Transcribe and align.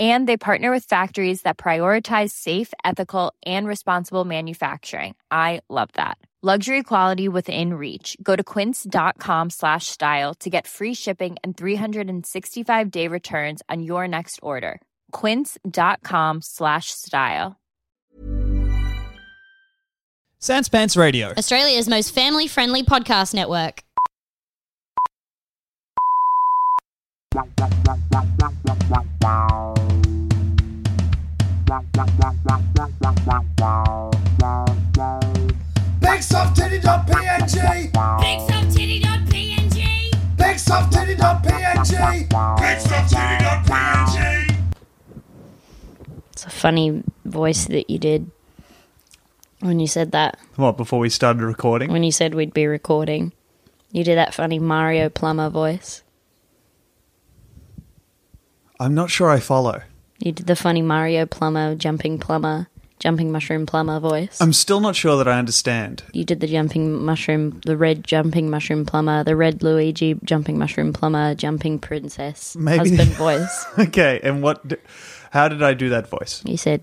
And 0.00 0.28
they 0.28 0.36
partner 0.36 0.72
with 0.72 0.84
factories 0.86 1.42
that 1.42 1.56
prioritize 1.56 2.32
safe, 2.32 2.72
ethical, 2.84 3.32
and 3.46 3.66
responsible 3.66 4.24
manufacturing. 4.24 5.14
I 5.30 5.60
love 5.68 5.90
that. 5.94 6.18
Luxury 6.42 6.82
quality 6.82 7.26
within 7.26 7.72
reach. 7.72 8.18
Go 8.22 8.36
to 8.36 8.44
quince.com 8.44 9.48
slash 9.48 9.86
style 9.86 10.34
to 10.40 10.50
get 10.50 10.66
free 10.66 10.92
shipping 10.92 11.36
and 11.42 11.56
365 11.56 12.90
day 12.90 13.08
returns 13.08 13.62
on 13.70 13.82
your 13.82 14.06
next 14.06 14.40
order. 14.42 14.82
Quince.com 15.12 16.42
slash 16.42 16.90
style. 16.90 17.56
Sans 20.38 20.68
Pants 20.68 20.98
Radio. 20.98 21.32
Australia's 21.38 21.88
most 21.88 22.12
family 22.12 22.46
friendly 22.46 22.82
podcast 22.82 23.32
network. 23.32 23.80
BigSoftTitty.png 27.34 29.74
BigSoftTitty.png 37.90 40.10
BigSoftTitty.png 40.36 42.28
BigSoftTitty.png 42.28 44.54
It's 46.32 46.46
a 46.46 46.50
funny 46.50 47.02
voice 47.24 47.64
that 47.66 47.90
you 47.90 47.98
did 47.98 48.30
when 49.58 49.80
you 49.80 49.88
said 49.88 50.12
that. 50.12 50.38
What, 50.54 50.76
before 50.76 51.00
we 51.00 51.10
started 51.10 51.42
recording? 51.42 51.90
When 51.90 52.04
you 52.04 52.12
said 52.12 52.36
we'd 52.36 52.54
be 52.54 52.68
recording. 52.68 53.32
You 53.90 54.04
did 54.04 54.16
that 54.18 54.34
funny 54.34 54.60
Mario 54.60 55.08
Plummer 55.08 55.50
voice. 55.50 56.03
I'm 58.80 58.94
not 58.94 59.10
sure 59.10 59.30
I 59.30 59.40
follow. 59.40 59.82
You 60.18 60.32
did 60.32 60.46
the 60.46 60.56
funny 60.56 60.82
Mario 60.82 61.26
plumber, 61.26 61.74
jumping 61.74 62.18
plumber, 62.18 62.68
jumping 62.98 63.30
mushroom 63.32 63.66
plumber 63.66 64.00
voice. 64.00 64.40
I'm 64.40 64.52
still 64.52 64.80
not 64.80 64.96
sure 64.96 65.16
that 65.18 65.28
I 65.28 65.38
understand. 65.38 66.02
you 66.12 66.24
did 66.24 66.40
the 66.40 66.46
jumping 66.46 67.04
mushroom, 67.04 67.60
the 67.66 67.76
red 67.76 68.04
jumping 68.04 68.48
mushroom 68.50 68.86
plumber, 68.86 69.22
the 69.24 69.36
red 69.36 69.62
Luigi 69.62 70.16
jumping 70.24 70.58
mushroom 70.58 70.92
plumber, 70.92 71.34
jumping 71.34 71.78
princess 71.78 72.56
Maybe- 72.56 72.78
husband 72.78 73.10
voice. 73.16 73.66
Okay, 73.78 74.20
and 74.22 74.42
what? 74.42 74.66
d- 74.66 74.76
How 75.30 75.48
did 75.48 75.62
I 75.62 75.74
do 75.74 75.88
that 75.90 76.08
voice? 76.08 76.42
You 76.46 76.56
said, 76.56 76.82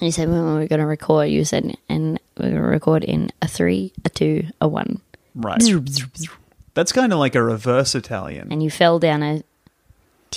you 0.00 0.10
said 0.10 0.28
when 0.28 0.44
we 0.44 0.52
were 0.60 0.66
going 0.66 0.80
to 0.80 0.86
record, 0.86 1.28
you 1.28 1.44
said, 1.44 1.76
and 1.88 2.18
we're 2.36 2.50
going 2.50 2.54
to 2.56 2.60
record 2.62 3.04
in 3.04 3.30
a 3.42 3.48
three, 3.48 3.92
a 4.04 4.08
two, 4.08 4.44
a 4.60 4.66
one. 4.66 5.00
Right. 5.34 5.62
That's 6.74 6.92
kind 6.92 7.12
of 7.12 7.18
like 7.18 7.34
a 7.34 7.42
reverse 7.42 7.94
Italian. 7.94 8.48
And 8.50 8.62
you 8.62 8.70
fell 8.70 8.98
down 8.98 9.22
a 9.22 9.42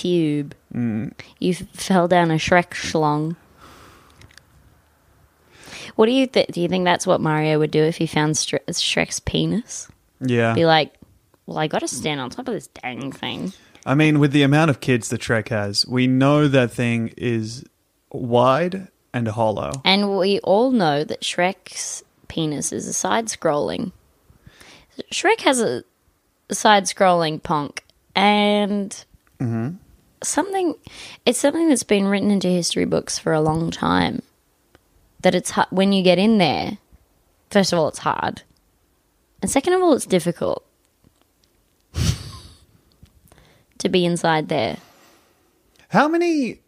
tube. 0.00 0.54
Mm. 0.74 1.12
You 1.38 1.50
f- 1.50 1.68
fell 1.72 2.08
down 2.08 2.30
a 2.30 2.34
Shrek 2.34 2.70
schlong. 2.70 3.36
What 5.96 6.06
do 6.06 6.12
you 6.12 6.26
think? 6.26 6.52
Do 6.52 6.60
you 6.60 6.68
think 6.68 6.84
that's 6.84 7.06
what 7.06 7.20
Mario 7.20 7.58
would 7.58 7.70
do 7.70 7.82
if 7.82 7.96
he 7.96 8.06
found 8.06 8.34
Shre- 8.34 8.64
Shrek's 8.68 9.20
penis? 9.20 9.88
Yeah. 10.20 10.54
Be 10.54 10.64
like, 10.66 10.94
well, 11.46 11.58
I 11.58 11.66
got 11.66 11.80
to 11.80 11.88
stand 11.88 12.20
on 12.20 12.30
top 12.30 12.48
of 12.48 12.54
this 12.54 12.68
dang 12.68 13.12
thing. 13.12 13.52
I 13.84 13.94
mean, 13.94 14.18
with 14.18 14.32
the 14.32 14.42
amount 14.42 14.70
of 14.70 14.80
kids 14.80 15.08
that 15.08 15.20
Shrek 15.20 15.48
has, 15.48 15.86
we 15.86 16.06
know 16.06 16.48
that 16.48 16.70
thing 16.70 17.12
is 17.16 17.64
wide 18.12 18.88
and 19.12 19.28
hollow. 19.28 19.72
And 19.84 20.16
we 20.18 20.38
all 20.40 20.70
know 20.70 21.02
that 21.04 21.22
Shrek's 21.22 22.02
penis 22.28 22.72
is 22.72 22.86
a 22.86 22.92
side 22.92 23.26
scrolling. 23.26 23.92
Shrek 25.12 25.40
has 25.40 25.60
a, 25.60 25.82
side 26.52 26.84
scrolling 26.84 27.42
punk, 27.42 27.84
and 28.14 29.04
something. 30.22 30.74
It's 31.26 31.38
something 31.38 31.68
that's 31.68 31.82
been 31.82 32.06
written 32.06 32.30
into 32.30 32.48
history 32.48 32.84
books 32.84 33.18
for 33.18 33.32
a 33.32 33.40
long 33.40 33.70
time. 33.70 34.22
That 35.22 35.34
it's 35.34 35.52
hu- 35.52 35.62
when 35.70 35.92
you 35.92 36.02
get 36.02 36.18
in 36.18 36.38
there. 36.38 36.78
First 37.50 37.72
of 37.72 37.78
all, 37.78 37.88
it's 37.88 37.98
hard, 37.98 38.42
and 39.42 39.50
second 39.50 39.72
of 39.72 39.82
all, 39.82 39.92
it's 39.92 40.06
difficult 40.06 40.64
to 43.78 43.88
be 43.88 44.04
inside 44.04 44.48
there. 44.48 44.76
How 45.88 46.06
many? 46.08 46.60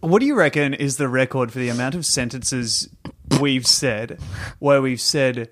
What 0.00 0.20
do 0.20 0.26
you 0.26 0.34
reckon 0.34 0.74
is 0.74 0.98
the 0.98 1.08
record 1.08 1.50
for 1.50 1.58
the 1.58 1.70
amount 1.70 1.94
of 1.94 2.04
sentences 2.04 2.90
we've 3.40 3.66
said 3.66 4.20
where 4.58 4.82
we've 4.82 5.00
said 5.00 5.50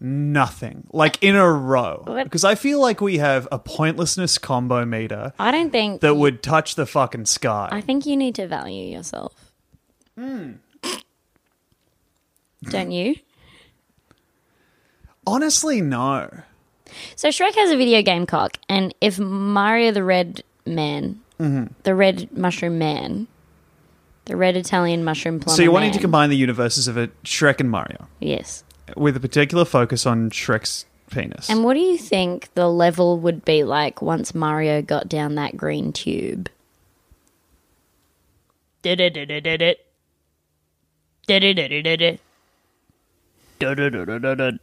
nothing, 0.00 0.86
like 0.92 1.22
in 1.22 1.36
a 1.36 1.50
row? 1.50 2.02
What? 2.06 2.24
Because 2.24 2.44
I 2.44 2.54
feel 2.54 2.80
like 2.80 3.00
we 3.00 3.18
have 3.18 3.48
a 3.50 3.58
pointlessness 3.58 4.38
combo 4.38 4.84
meter 4.84 5.32
I 5.38 5.50
don't 5.50 5.70
think 5.70 6.00
that 6.02 6.16
would 6.16 6.42
touch 6.42 6.74
the 6.74 6.86
fucking 6.86 7.26
sky. 7.26 7.68
I 7.72 7.80
think 7.80 8.06
you 8.06 8.16
need 8.16 8.34
to 8.36 8.46
value 8.46 8.94
yourself. 8.94 9.52
Don't 10.16 10.60
you? 12.90 13.16
Honestly, 15.26 15.80
no. 15.80 16.30
So 17.16 17.28
Shrek 17.28 17.54
has 17.54 17.70
a 17.70 17.76
video 17.76 18.02
game 18.02 18.26
cock, 18.26 18.58
and 18.68 18.94
if 19.00 19.18
Mario 19.18 19.92
the 19.92 20.04
Red 20.04 20.42
Man, 20.64 21.20
Mm-hmm. 21.38 21.66
the 21.82 21.94
Red 21.94 22.34
Mushroom 22.34 22.78
Man, 22.78 23.26
the 24.24 24.36
Red 24.36 24.56
Italian 24.56 25.04
Mushroom 25.04 25.38
Plumber 25.38 25.54
So 25.56 25.62
you're 25.62 25.72
wanting 25.72 25.92
to 25.92 25.98
combine 25.98 26.30
the 26.30 26.36
universes 26.36 26.88
of 26.88 26.96
a 26.96 27.08
Shrek 27.24 27.60
and 27.60 27.70
Mario 27.70 28.08
Yes. 28.20 28.64
With 28.96 29.16
a 29.16 29.20
particular 29.20 29.64
focus 29.64 30.06
on 30.06 30.30
Shrek's 30.30 30.86
penis. 31.10 31.48
And 31.50 31.64
what 31.64 31.74
do 31.74 31.80
you 31.80 31.98
think 31.98 32.52
the 32.54 32.68
level 32.68 33.18
would 33.18 33.44
be 33.44 33.64
like 33.64 34.02
once 34.02 34.34
Mario 34.34 34.82
got 34.82 35.08
down 35.08 35.34
that 35.36 35.56
green 35.56 35.92
tube? 35.92 36.48
Did 38.82 39.00
it, 39.00 39.14
did 39.14 39.30
it, 39.30 39.40
did 39.42 39.62
it. 39.62 39.86
Did 41.26 41.42
it, 41.42 41.54
did 41.54 41.72
it, 41.72 41.82
did 41.82 42.02
it. 42.02 42.20
Did 43.58 43.80
it, 43.80 43.90
did 43.90 44.08
it, 44.08 44.18
did 44.20 44.40
it. 44.40 44.60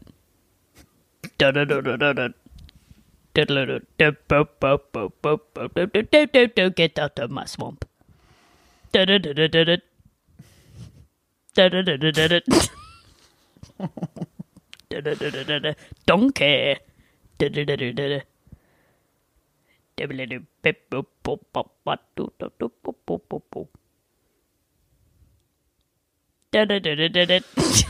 Did 1.38 1.58
it, 1.58 1.66
did 1.66 1.88
it, 1.88 1.98
did 2.00 2.20
it. 2.20 2.34
Did 3.34 3.50
it, 3.52 3.56
did 3.56 3.70
it, 3.70 3.98
did 3.98 4.28
bo- 4.28 4.48
bo- 4.60 4.82
bo- 4.92 5.12
bo- 5.22 5.42
bo- 5.54 5.68
do- 5.68 5.88
do- 5.88 6.04
do- 6.04 6.28
do- 6.28 6.48
do, 6.48 6.70
Get 6.70 7.00
out 7.00 7.20
of 7.20 7.32
my 7.32 7.46
swamp. 7.46 7.86
Did 26.54 27.84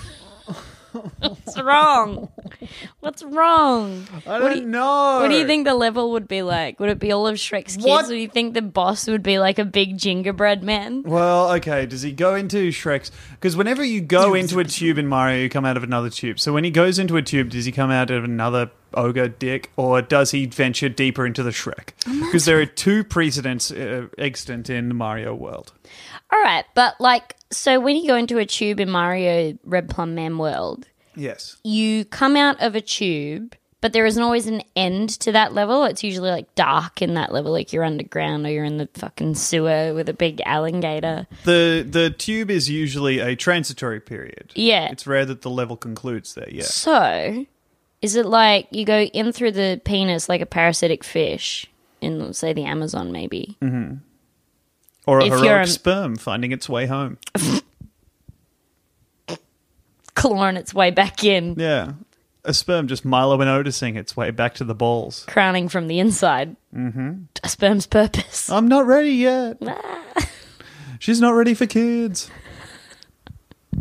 What's 1.20 1.60
wrong? 1.60 2.30
What's 3.00 3.24
wrong? 3.24 4.08
I 4.28 4.40
don't 4.40 4.54
do 4.54 4.60
you- 4.60 4.66
know. 4.66 5.20
What 5.22 5.30
do 5.30 5.36
you 5.36 5.46
think 5.46 5.66
the 5.66 5.74
level 5.76 6.12
would 6.12 6.28
be 6.28 6.42
like? 6.42 6.80
Would 6.80 6.90
it 6.90 7.00
be 7.00 7.12
all 7.12 7.28
of 7.28 7.36
Shrek's 7.36 7.76
kids? 7.76 7.86
What? 7.86 8.06
Or 8.06 8.10
do 8.10 8.16
you 8.16 8.28
think 8.28 8.54
the 8.54 8.62
boss 8.62 9.08
would 9.08 9.24
be 9.24 9.40
like 9.40 9.60
a 9.60 9.66
big 9.66 9.98
gingerbread 9.98 10.64
man? 10.64 11.04
Well, 11.04 11.52
okay. 11.54 11.86
Does 11.86 12.02
he 12.02 12.12
go 12.12 12.36
into 12.36 12.70
Shrek's? 12.70 13.12
Because 13.32 13.56
whenever 13.58 13.84
you 13.84 14.02
go 14.02 14.34
into 14.34 14.60
a 14.60 14.64
tube 14.64 14.98
in 14.98 15.08
Mario, 15.08 15.38
you 15.42 15.50
come 15.50 15.66
out 15.66 15.78
of 15.78 15.84
another 15.84 16.10
tube. 16.10 16.40
So 16.40 16.54
when 16.54 16.64
he 16.64 16.72
goes 16.72 17.00
into 17.00 17.18
a 17.18 17.22
tube, 17.22 17.50
does 17.50 17.66
he 17.66 17.72
come 17.72 17.92
out 17.92 18.12
of 18.12 18.24
another 18.24 18.72
ogre 18.96 19.28
dick, 19.28 19.72
or 19.76 20.02
does 20.02 20.32
he 20.32 20.46
venture 20.46 20.90
deeper 20.90 21.26
into 21.26 21.44
the 21.44 21.52
Shrek? 21.52 21.90
Because 22.26 22.46
there 22.46 22.60
are 22.60 22.66
two 22.66 23.04
precedents 23.04 23.72
uh, 23.72 24.08
extant 24.18 24.70
in 24.70 24.88
the 24.90 24.94
Mario 24.94 25.34
world. 25.34 25.74
All 26.32 26.42
right, 26.42 26.66
but 26.74 27.00
like, 27.00 27.36
so 27.52 27.80
when 27.80 27.96
you 27.96 28.08
go 28.08 28.16
into 28.16 28.38
a 28.40 28.46
tube 28.46 28.80
in 28.80 28.90
Mario 28.90 29.58
Red 29.64 29.90
Plum 29.90 30.16
Man 30.16 30.38
world, 30.38 30.88
Yes. 31.16 31.58
you 31.64 32.06
come 32.06 32.36
out 32.36 32.60
of 32.62 32.74
a 32.76 32.82
tube, 32.82 33.56
but 33.82 33.92
there 33.94 34.06
isn't 34.06 34.24
always 34.24 34.48
an 34.48 34.62
end 34.78 35.10
to 35.20 35.32
that 35.34 35.54
level. 35.54 35.84
It's 35.84 36.04
usually 36.06 36.30
like 36.32 36.56
dark 36.56 37.02
in 37.02 37.16
that 37.16 37.34
level, 37.34 37.52
like 37.52 37.74
you're 37.74 37.84
underground 37.84 38.46
or 38.48 38.50
you're 38.50 38.64
in 38.64 38.78
the 38.78 38.88
fucking 38.94 39.36
sewer 39.36 39.94
with 39.94 40.08
a 40.10 40.14
big 40.14 40.42
alligator. 40.46 41.28
The 41.44 41.86
the 41.88 42.10
tube 42.10 42.50
is 42.50 42.70
usually 42.70 43.20
a 43.20 43.36
transitory 43.36 44.00
period. 44.00 44.54
Yeah. 44.56 44.90
It's 44.90 45.06
rare 45.06 45.26
that 45.26 45.42
the 45.42 45.50
level 45.50 45.76
concludes 45.76 46.34
there. 46.34 46.48
Yeah. 46.50 46.64
So, 46.64 47.46
is 48.04 48.16
it 48.16 48.26
like 48.28 48.68
you 48.70 48.86
go 48.86 49.00
in 49.02 49.32
through 49.32 49.52
the 49.54 49.82
penis 49.84 50.30
like 50.30 50.42
a 50.42 50.46
parasitic 50.46 51.04
fish 51.04 51.66
in, 52.02 52.34
say, 52.34 52.54
the 52.54 52.66
Amazon, 52.66 53.12
maybe? 53.12 53.58
Or 55.08 55.20
a 55.20 55.26
If 55.26 55.34
heroic 55.34 55.66
a- 55.66 55.70
sperm 55.70 56.16
finding 56.18 56.52
its 56.52 56.68
way 56.70 56.86
home. 56.86 57.18
Clawing 60.16 60.58
its 60.58 60.74
way 60.74 60.92
back 60.92 61.24
in, 61.24 61.56
Yeah. 61.58 61.94
A 62.46 62.54
sperm 62.54 62.88
just 62.90 63.06
Milo 63.06 63.40
and 63.40 63.50
Otising 63.50 63.96
its 63.96 64.18
way 64.18 64.30
back 64.30 64.54
to 64.56 64.66
the 64.66 64.76
balls. 64.76 65.24
crowning 65.30 65.70
from 65.70 65.88
the 65.88 66.00
inside. 66.00 66.58
Mm-hmm. 66.76 67.24
A 67.42 67.48
sperm's 67.50 67.88
purpose. 67.88 68.50
I'm 68.50 68.68
not 68.68 68.86
ready 68.86 69.12
yet. 69.12 69.58
She's 71.00 71.22
not 71.22 71.32
ready 71.32 71.54
for 71.54 71.66
kids. 71.66 72.30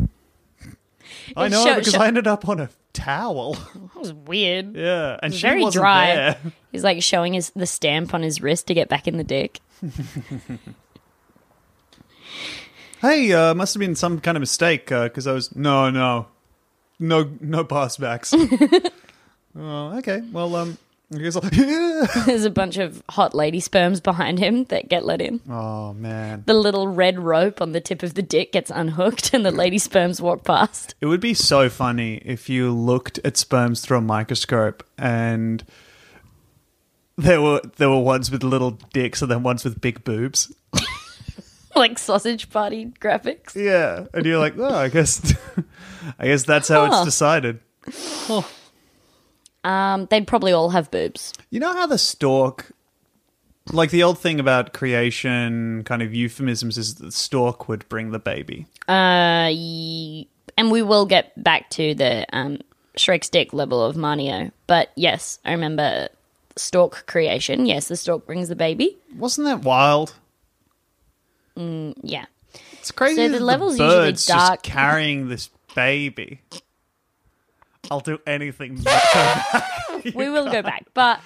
I 1.35 1.49
know 1.49 1.63
Show- 1.65 1.75
because 1.79 1.91
show- 1.93 1.99
I 1.99 2.07
ended 2.07 2.25
up 2.25 2.47
on 2.47 2.61
a 2.61 2.69
towel. 2.93 3.55
That 3.93 3.99
was 3.99 4.13
weird. 4.13 4.75
Yeah, 4.75 5.19
and 5.21 5.33
she 5.33 5.41
Very 5.41 5.61
wasn't 5.61 5.81
dry. 5.81 6.05
there. 6.15 6.37
He's 6.71 6.83
like 6.83 7.01
showing 7.03 7.33
his 7.33 7.51
the 7.55 7.65
stamp 7.65 8.13
on 8.13 8.21
his 8.21 8.41
wrist 8.41 8.67
to 8.67 8.73
get 8.73 8.89
back 8.89 9.07
in 9.07 9.17
the 9.17 9.23
dick. 9.23 9.59
Hey, 13.01 13.33
uh, 13.33 13.53
must 13.53 13.73
have 13.73 13.81
been 13.81 13.97
some 13.97 14.21
kind 14.21 14.37
of 14.37 14.39
mistake 14.39 14.85
because 14.87 15.27
I 15.27 15.33
was 15.33 15.53
no, 15.57 15.89
no, 15.89 16.27
no, 16.99 17.29
no 17.41 17.65
pass 17.65 17.97
backs. 17.97 18.33
oh, 18.33 19.97
okay. 19.97 20.21
Well, 20.31 20.55
um, 20.55 20.77
I 21.13 21.17
guess 21.17 21.35
I'll. 21.35 21.41
There's 22.25 22.45
a 22.45 22.49
bunch 22.49 22.77
of 22.77 23.01
hot 23.09 23.33
lady 23.33 23.59
sperms 23.59 23.99
behind 23.99 24.39
him 24.39 24.65
that 24.65 24.89
get 24.89 25.05
let 25.05 25.21
in. 25.21 25.41
oh 25.49 25.93
man, 25.93 26.43
The 26.45 26.53
little 26.53 26.87
red 26.87 27.19
rope 27.19 27.61
on 27.61 27.71
the 27.71 27.81
tip 27.81 28.03
of 28.03 28.13
the 28.15 28.21
dick 28.21 28.51
gets 28.51 28.71
unhooked, 28.71 29.33
and 29.33 29.45
the 29.45 29.51
lady 29.51 29.77
sperms 29.77 30.21
walk 30.21 30.43
past. 30.43 30.95
it 31.01 31.05
would 31.07 31.19
be 31.21 31.33
so 31.33 31.69
funny 31.69 32.15
if 32.25 32.49
you 32.49 32.71
looked 32.71 33.19
at 33.23 33.37
sperms 33.37 33.81
through 33.81 33.97
a 33.97 34.01
microscope 34.01 34.83
and 34.97 35.63
there 37.17 37.41
were 37.41 37.61
there 37.77 37.89
were 37.89 37.99
ones 38.01 38.31
with 38.31 38.43
little 38.43 38.71
dicks 38.91 39.21
and 39.21 39.29
then 39.29 39.43
ones 39.43 39.63
with 39.63 39.79
big 39.81 40.03
boobs. 40.03 40.51
like 41.75 41.99
sausage 41.99 42.49
party 42.49 42.91
graphics. 42.99 43.55
Yeah, 43.55 44.05
and 44.15 44.25
you're 44.25 44.39
like, 44.39 44.55
oh, 44.57 44.73
I 44.73 44.89
guess, 44.89 45.35
I 46.19 46.25
guess 46.27 46.43
that's 46.43 46.69
how 46.69 46.87
Huh. 46.87 46.95
it's 46.97 47.05
decided. 47.05 47.59
Um, 49.63 50.07
they'd 50.09 50.27
probably 50.27 50.51
all 50.51 50.69
have 50.69 50.91
boobs. 50.91 51.33
You 51.49 51.59
know 51.59 51.73
how 51.73 51.87
the 51.87 51.97
stork, 51.97 52.71
like 53.71 53.91
the 53.91 54.03
old 54.03 54.19
thing 54.19 54.39
about 54.39 54.73
creation, 54.73 55.83
kind 55.85 56.01
of 56.01 56.13
euphemisms, 56.13 56.77
is 56.77 56.95
that 56.95 57.05
the 57.05 57.11
stork 57.11 57.67
would 57.69 57.87
bring 57.89 58.11
the 58.11 58.19
baby. 58.19 58.65
Uh, 58.87 59.51
and 60.57 60.71
we 60.71 60.81
will 60.81 61.05
get 61.05 61.41
back 61.41 61.69
to 61.71 61.95
the 61.95 62.25
um, 62.35 62.59
Shrek's 62.97 63.29
dick 63.29 63.53
level 63.53 63.83
of 63.83 63.95
Mario. 63.95 64.51
But 64.67 64.91
yes, 64.95 65.39
I 65.45 65.51
remember 65.51 66.09
stork 66.55 67.05
creation. 67.07 67.65
Yes, 67.65 67.87
the 67.87 67.95
stork 67.95 68.25
brings 68.25 68.49
the 68.49 68.55
baby. 68.55 68.97
Wasn't 69.17 69.45
that 69.45 69.61
wild? 69.61 70.13
Yeah. 71.55 72.25
It's 72.73 72.91
crazy. 72.91 73.15
So 73.15 73.29
the 73.29 73.39
level's 73.39 73.79
usually 73.79 73.95
bird's 73.95 74.25
just 74.25 74.47
dark. 74.47 74.63
carrying 74.63 75.29
this 75.29 75.49
baby. 75.73 76.41
I'll 77.91 77.99
do 77.99 78.19
anything. 78.25 78.83
we 80.15 80.29
will 80.29 80.49
go 80.51 80.61
back 80.61 80.85
but 80.93 81.19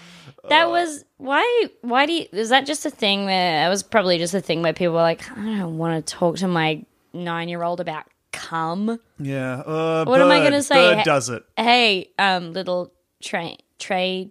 that 0.50 0.70
was 0.70 1.04
why 1.18 1.66
why 1.82 2.06
do 2.06 2.14
you 2.14 2.26
is 2.32 2.50
that 2.50 2.66
just 2.66 2.86
a 2.86 2.90
thing 2.92 3.26
where 3.26 3.64
that 3.64 3.70
was 3.70 3.82
probably 3.84 4.18
just 4.18 4.34
a 4.34 4.42
thing 4.42 4.62
where 4.62 4.74
people 4.74 4.94
were 4.94 5.02
like 5.02 5.30
i 5.32 5.58
don't 5.58 5.78
want 5.78 6.06
to 6.06 6.14
talk 6.14 6.36
to 6.38 6.48
my 6.48 6.84
nine 7.14 7.50
year 7.50 7.64
old 7.64 7.80
about 7.80 8.04
cum 8.32 9.00
yeah. 9.20 9.62
Uh, 9.62 10.06
What 10.06 10.22
am 10.22 10.30
I 10.30 10.44
gonna 10.44 10.62
say? 10.62 10.76
Bird 10.96 11.06
does 11.06 11.30
it. 11.30 11.44
hey 11.58 12.12
um 12.20 12.54
little 12.54 12.94
trey 13.22 13.58
trey 13.80 14.30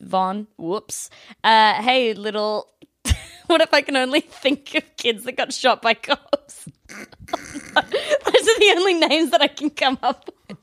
von 0.00 0.46
whoops 0.58 1.08
uh 1.42 1.74
hey 1.82 2.12
little 2.12 2.68
what 3.46 3.60
if 3.62 3.72
i 3.72 3.80
can 3.80 3.96
only 3.96 4.20
think 4.20 4.74
of 4.74 4.82
kids 4.96 5.24
that 5.24 5.36
got 5.36 5.52
shot 5.54 5.80
by 5.80 5.94
cops 5.94 6.66
those 6.88 7.74
are 7.74 8.58
the 8.58 8.74
only 8.76 8.94
names 8.94 9.30
that 9.30 9.40
i 9.40 9.46
can 9.48 9.70
come 9.70 9.98
up 10.02 10.28
with 10.48 10.58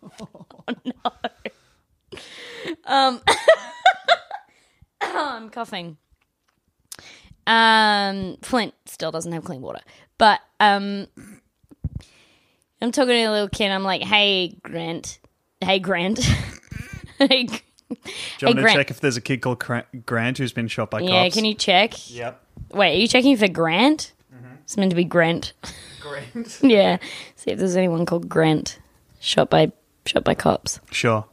oh 0.68 0.74
no 0.86 1.12
um 2.86 3.22
i'm 5.02 5.50
coughing 5.52 5.98
um 7.46 8.38
flint 8.42 8.74
still 8.86 9.12
doesn't 9.12 9.32
have 9.32 9.44
clean 9.44 9.62
water 9.62 9.80
but 10.18 10.40
um 10.60 11.08
i'm 12.82 12.92
talking 12.92 13.10
to 13.14 13.24
a 13.24 13.32
little 13.32 13.50
kid 13.50 13.72
i'm 13.72 13.84
like 13.84 14.02
hey 14.02 14.58
grant 14.64 15.20
hey 15.62 15.80
grant 15.80 16.20
hey 17.20 17.44
Do 17.46 17.56
you 17.92 17.98
Hey, 18.40 18.46
want 18.48 18.58
to 18.58 18.62
Grant. 18.64 18.76
check 18.78 18.92
if 18.92 19.00
there's 19.00 19.16
a 19.16 19.22
kid 19.22 19.42
called 19.42 19.64
Grant 20.06 20.38
who's 20.38 20.52
been 20.52 20.68
shot 20.68 20.92
by 20.92 21.00
yeah 21.00 21.24
cops? 21.24 21.36
can 21.36 21.46
you 21.46 21.54
check 21.54 21.94
Yep. 22.12 22.42
wait 22.72 22.98
are 22.98 23.00
you 23.00 23.08
checking 23.08 23.38
for 23.38 23.48
grant 23.48 24.12
it's 24.64 24.76
meant 24.76 24.90
to 24.90 24.96
be 24.98 25.06
grant 25.06 25.54
Grant. 26.02 26.60
yeah 26.64 26.98
see 27.38 27.52
if 27.52 27.60
there's 27.60 27.78
anyone 27.78 28.06
called 28.06 28.28
grant 28.28 28.80
shot 29.22 29.50
by 29.50 29.72
shot 30.08 30.24
by 30.24 30.34
cops 30.36 30.80
Sure. 30.92 31.26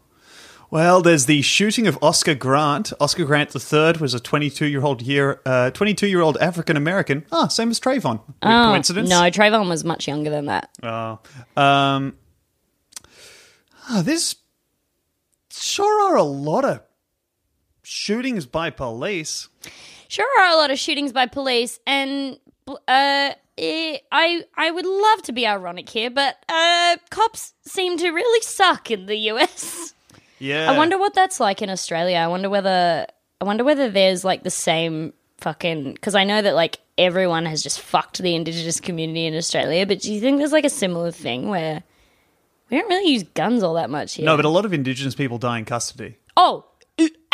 Well, 0.70 1.02
there's 1.02 1.26
the 1.26 1.40
shooting 1.42 1.86
of 1.86 1.96
Oscar 2.02 2.34
Grant. 2.34 2.92
Oscar 2.98 3.24
Grant 3.24 3.54
III 3.54 3.92
was 4.00 4.12
a 4.12 4.18
22 4.18 4.66
year 4.66 4.82
old 4.82 5.02
year, 5.02 5.40
uh, 5.46 5.70
22 5.70 6.08
year 6.08 6.20
old 6.20 6.36
African 6.38 6.76
American. 6.76 7.24
Ah, 7.30 7.46
same 7.46 7.70
as 7.70 7.78
Trayvon. 7.78 8.18
Weird 8.26 8.34
Oh, 8.42 8.64
coincidence? 8.70 9.08
no 9.08 9.20
Trayvon 9.30 9.68
was 9.68 9.84
much 9.84 10.08
younger 10.08 10.30
than 10.30 10.46
that 10.46 10.70
Oh. 10.82 11.20
Um, 11.56 12.16
ah, 13.88 14.02
there's 14.04 14.34
sure 15.50 16.02
are 16.12 16.16
a 16.16 16.22
lot 16.24 16.64
of 16.64 16.80
shootings 17.84 18.46
by 18.46 18.70
police. 18.70 19.48
sure 20.08 20.26
are 20.40 20.50
a 20.52 20.56
lot 20.56 20.70
of 20.72 20.78
shootings 20.78 21.12
by 21.12 21.26
police 21.26 21.78
and 21.86 22.38
uh 22.88 23.30
eh, 23.58 23.98
I 24.12 24.44
I 24.56 24.70
would 24.70 24.86
love 24.86 25.22
to 25.22 25.32
be 25.32 25.46
ironic 25.46 25.88
here, 25.88 26.10
but 26.10 26.36
uh, 26.48 26.96
cops 27.10 27.54
seem 27.66 27.96
to 27.98 28.10
really 28.10 28.42
suck 28.42 28.90
in 28.90 29.06
the 29.06 29.16
US. 29.30 29.94
Yeah. 30.38 30.70
I 30.70 30.76
wonder 30.76 30.98
what 30.98 31.14
that's 31.14 31.40
like 31.40 31.62
in 31.62 31.70
Australia. 31.70 32.16
I 32.18 32.26
wonder 32.26 32.50
whether 32.50 33.06
I 33.40 33.44
wonder 33.44 33.64
whether 33.64 33.90
there's 33.90 34.24
like 34.24 34.42
the 34.42 34.50
same 34.50 35.12
fucking 35.38 35.92
because 35.92 36.14
I 36.14 36.24
know 36.24 36.42
that 36.42 36.54
like 36.54 36.80
everyone 36.98 37.46
has 37.46 37.62
just 37.62 37.80
fucked 37.80 38.18
the 38.18 38.34
indigenous 38.34 38.80
community 38.80 39.26
in 39.26 39.34
Australia. 39.34 39.86
But 39.86 40.00
do 40.00 40.12
you 40.12 40.20
think 40.20 40.38
there's 40.38 40.52
like 40.52 40.64
a 40.64 40.70
similar 40.70 41.10
thing 41.10 41.48
where 41.48 41.82
we 42.70 42.78
don't 42.78 42.88
really 42.88 43.10
use 43.10 43.22
guns 43.22 43.62
all 43.62 43.74
that 43.74 43.90
much 43.90 44.14
here? 44.14 44.24
No, 44.24 44.36
but 44.36 44.44
a 44.44 44.48
lot 44.48 44.64
of 44.64 44.72
Indigenous 44.72 45.14
people 45.14 45.38
die 45.38 45.58
in 45.58 45.64
custody. 45.64 46.18
Oh, 46.36 46.64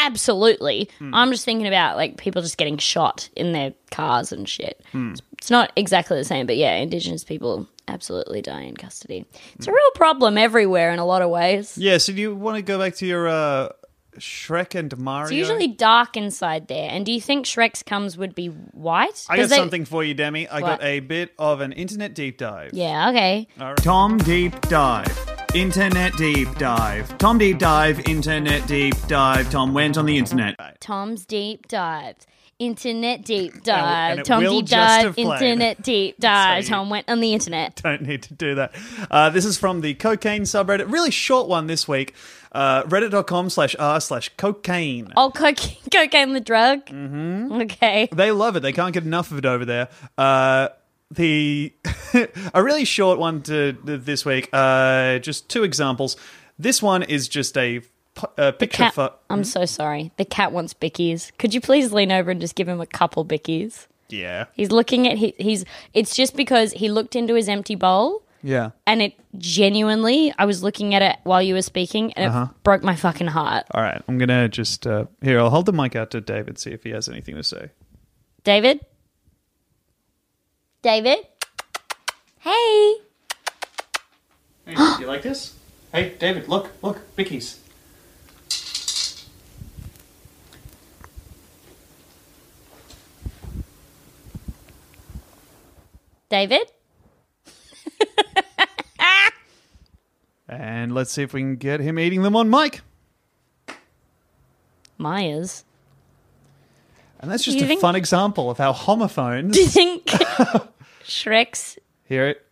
absolutely. 0.07 0.89
I'm 1.01 1.31
just 1.31 1.45
thinking 1.45 1.67
about 1.67 1.97
like 1.97 2.17
people 2.17 2.43
just 2.43 2.57
getting 2.59 2.79
shot 2.79 3.29
in 3.37 3.53
their 3.53 3.73
cars 3.91 4.33
and 4.33 4.49
shit. 4.49 4.81
It's- 4.93 5.21
It's 5.39 5.51
not 5.51 5.73
exactly 5.77 6.19
the 6.19 6.25
same, 6.25 6.47
but 6.47 6.57
yeah, 6.57 6.75
Indigenous 6.77 7.25
people 7.25 7.67
absolutely 7.89 8.43
die 8.43 8.61
in 8.63 8.77
custody. 8.77 9.25
It's 9.57 9.67
a 9.67 9.73
real 9.73 9.91
problem 9.95 10.37
everywhere 10.39 10.93
in 10.93 10.99
a 10.99 11.07
lot 11.07 11.23
of 11.23 11.31
ways. 11.31 11.77
Yeah, 11.79 11.99
so 11.99 12.13
do 12.13 12.21
you 12.21 12.35
want 12.35 12.57
to 12.57 12.63
go 12.63 12.79
back 12.79 12.95
to 12.97 13.07
your 13.07 13.27
uh, 13.29 13.71
Shrek 14.19 14.75
and 14.75 14.97
Mario? 14.99 15.25
It's 15.25 15.33
usually 15.33 15.69
dark 15.69 16.17
inside 16.17 16.69
there. 16.69 16.91
And 16.91 17.07
do 17.07 17.13
you 17.13 17.21
think 17.21 17.47
Shrek's 17.47 17.83
comes 17.83 18.17
would 18.19 18.35
be 18.35 18.49
white? 18.49 19.25
I 19.29 19.37
got 19.37 19.49
they- 19.49 19.57
something 19.57 19.85
for 19.85 20.03
you, 20.05 20.15
Demi. 20.15 20.49
I 20.49 20.61
got 20.61 20.83
a 20.83 21.01
bit 21.01 21.33
of 21.39 21.61
an 21.61 21.73
internet 21.73 22.15
deep 22.15 22.39
dive. 22.39 22.71
Yeah, 22.73 23.11
okay. 23.11 23.47
Tom 23.77 24.19
Deep 24.19 24.61
Dive. 24.63 25.19
Internet 25.55 26.17
Deep 26.17 26.55
Dive. 26.57 27.19
Tom 27.19 27.39
Deep 27.39 27.59
Dive, 27.59 28.01
Internet 28.09 28.67
Deep 28.67 28.95
Dive. 29.09 29.51
Tom 29.51 29.75
went 29.75 29.99
on 29.99 30.07
the 30.07 30.17
internet. 30.19 30.57
Tom's 30.81 31.25
deep 31.27 31.67
dives. 31.69 32.27
Internet 32.61 33.25
deep 33.25 33.55
and 33.55 33.63
dive. 33.63 34.19
it 34.19 34.27
Tom 34.27 34.43
will 34.45 34.61
deep 34.61 34.67
just 34.67 34.73
dive. 34.73 35.05
have 35.07 35.15
played. 35.15 35.43
Internet 35.43 35.83
deep 35.83 36.19
dive. 36.21 36.63
You- 36.65 36.69
Tom 36.69 36.91
went 36.91 37.09
on 37.09 37.21
the 37.21 37.33
internet. 37.33 37.81
Don't 37.83 38.03
need 38.03 38.23
to 38.25 38.35
do 38.35 38.55
that. 38.57 38.75
Uh, 39.11 39.31
this 39.31 39.47
is 39.47 39.57
from 39.57 39.81
the 39.81 39.95
cocaine 39.95 40.43
subreddit. 40.43 40.93
Really 40.93 41.11
short 41.11 41.49
one 41.49 41.69
this 41.69 41.89
week. 41.89 42.15
Uh, 42.53 42.83
Reddit.com 42.85 43.49
slash 43.51 43.77
r 43.79 44.01
slash 44.01 44.31
cocaine. 44.37 45.13
Oh, 45.17 45.31
cocaine, 45.31 45.77
cocaine 45.93 46.33
the 46.33 46.41
drug. 46.41 46.87
Mm-hmm. 46.87 47.53
Okay. 47.63 48.09
They 48.13 48.33
love 48.33 48.57
it. 48.57 48.61
They 48.61 48.73
can't 48.73 48.93
get 48.93 49.05
enough 49.05 49.31
of 49.31 49.39
it 49.39 49.47
over 49.47 49.65
there. 49.65 49.89
Uh, 50.19 50.69
the 51.13 51.73
a 52.55 52.63
really 52.63 52.85
short 52.85 53.19
one 53.19 53.43
to 53.43 53.77
this 53.85 54.25
week. 54.25 54.49
Uh, 54.53 55.19
just 55.19 55.49
two 55.49 55.63
examples. 55.65 56.17
This 56.59 56.83
one 56.83 57.03
is 57.03 57.29
just 57.29 57.57
a, 57.57 57.83
a 58.37 58.53
picture. 58.53 58.77
Cat. 58.85 58.95
pho- 58.95 59.15
I'm 59.29 59.45
so 59.45 59.65
sorry. 59.65 60.13
The 60.17 60.25
cat 60.25 60.53
wants 60.53 60.75
bickies. 60.75 61.31
Could 61.39 61.55
you 61.55 61.61
please 61.61 61.93
lean 61.93 62.13
over 62.13 62.31
and 62.31 62.41
just 62.41 62.55
give 62.55 62.69
him 62.69 62.81
a 62.81 62.87
couple 62.87 63.25
bickies? 63.25 63.87
yeah, 64.09 64.47
He's 64.55 64.73
looking 64.73 65.07
at 65.07 65.19
he, 65.19 65.35
he's. 65.39 65.65
It's 65.95 66.17
just 66.17 66.37
because 66.37 66.73
he 66.73 66.91
looked 66.91 67.15
into 67.15 67.35
his 67.35 67.49
empty 67.49 67.77
bowl 67.77 68.23
yeah. 68.43 68.71
and 68.87 69.03
it 69.03 69.15
genuinely. 69.39 70.33
I 70.39 70.45
was 70.47 70.63
looking 70.63 70.95
at 70.95 71.03
it 71.03 71.17
while 71.25 71.43
you 71.43 71.55
were 71.55 71.63
speaking 71.63 72.13
and 72.15 72.27
Uh-huh. 72.31 72.47
it 72.51 72.63
broke 72.63 72.83
my 72.83 72.97
fucking 72.97 73.29
heart. 73.29 73.67
All 73.73 73.83
right, 73.83 74.03
I'm 74.09 74.19
gonna 74.19 74.49
just 74.49 74.87
uh, 74.87 75.07
here. 75.23 75.39
I'll 75.41 75.51
hold 75.51 75.67
the 75.67 75.73
mic 75.73 75.95
out 75.97 76.11
to 76.13 76.21
David. 76.21 76.59
See 76.59 76.71
if 76.71 76.83
he 76.85 76.91
has 76.91 77.09
anything 77.09 77.35
to 77.37 77.43
say. 77.43 77.71
David. 78.45 78.81
David. 80.83 81.19
Hey. 82.39 82.95
Hey, 84.65 84.75
do 84.75 84.97
you 85.01 85.07
like 85.07 85.23
this? 85.23 85.55
Hey, 85.93 86.15
David, 86.19 86.49
look, 86.49 86.71
look, 86.83 86.99
Vicky's. 87.17 87.59
David. 96.29 96.71
And 100.49 100.93
let's 100.93 101.13
see 101.13 101.23
if 101.23 101.33
we 101.33 101.41
can 101.43 101.57
get 101.57 101.79
him 101.81 101.99
eating 101.99 102.23
them 102.23 102.35
on 102.35 102.51
mic. 102.51 102.81
Myers. 104.99 105.65
And 107.21 107.31
that's 107.31 107.45
just 107.45 107.57
You 107.59 107.65
a 107.65 107.69
think- 107.69 107.81
fun 107.81 107.95
example 107.97 108.51
of 108.51 108.59
how 108.59 108.73
homophones 108.73 109.55
Do 109.57 109.61
you 109.61 109.69
think 109.69 110.07
Shrek's 111.05 111.79
hear 112.05 112.27
it, 112.29 112.45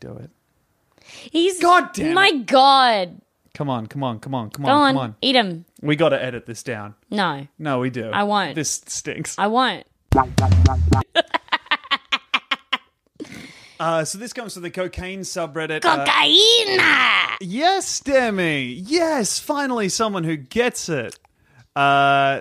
do 0.00 0.12
it. 0.16 0.30
He's 1.04 1.60
God 1.60 1.92
damn 1.94 2.08
it. 2.10 2.14
My 2.14 2.32
God. 2.32 3.20
Come 3.54 3.70
on, 3.70 3.86
come 3.86 4.02
on, 4.02 4.18
come 4.18 4.34
on, 4.34 4.50
come 4.50 4.64
Go 4.64 4.70
on. 4.72 4.92
come 4.94 4.98
on. 5.02 5.16
Eat 5.22 5.36
him. 5.36 5.64
We 5.80 5.96
got 5.96 6.08
to 6.10 6.22
edit 6.22 6.44
this 6.46 6.62
down. 6.62 6.94
No, 7.10 7.46
No, 7.58 7.78
we 7.78 7.88
do. 7.90 8.10
I 8.10 8.24
won't. 8.24 8.54
This 8.56 8.82
stinks. 8.86 9.38
I 9.38 9.46
won't. 9.46 9.86
Uh, 13.84 14.02
so 14.02 14.16
this 14.16 14.32
comes 14.32 14.54
from 14.54 14.62
the 14.62 14.70
cocaine 14.70 15.20
subreddit. 15.20 15.84
Uh, 15.84 16.06
Cocaine. 16.06 16.80
yes, 17.42 18.00
Demi. 18.00 18.62
Yes, 18.62 19.38
finally 19.38 19.90
someone 19.90 20.24
who 20.24 20.36
gets 20.38 20.88
it. 20.88 21.18
Uh, 21.76 22.40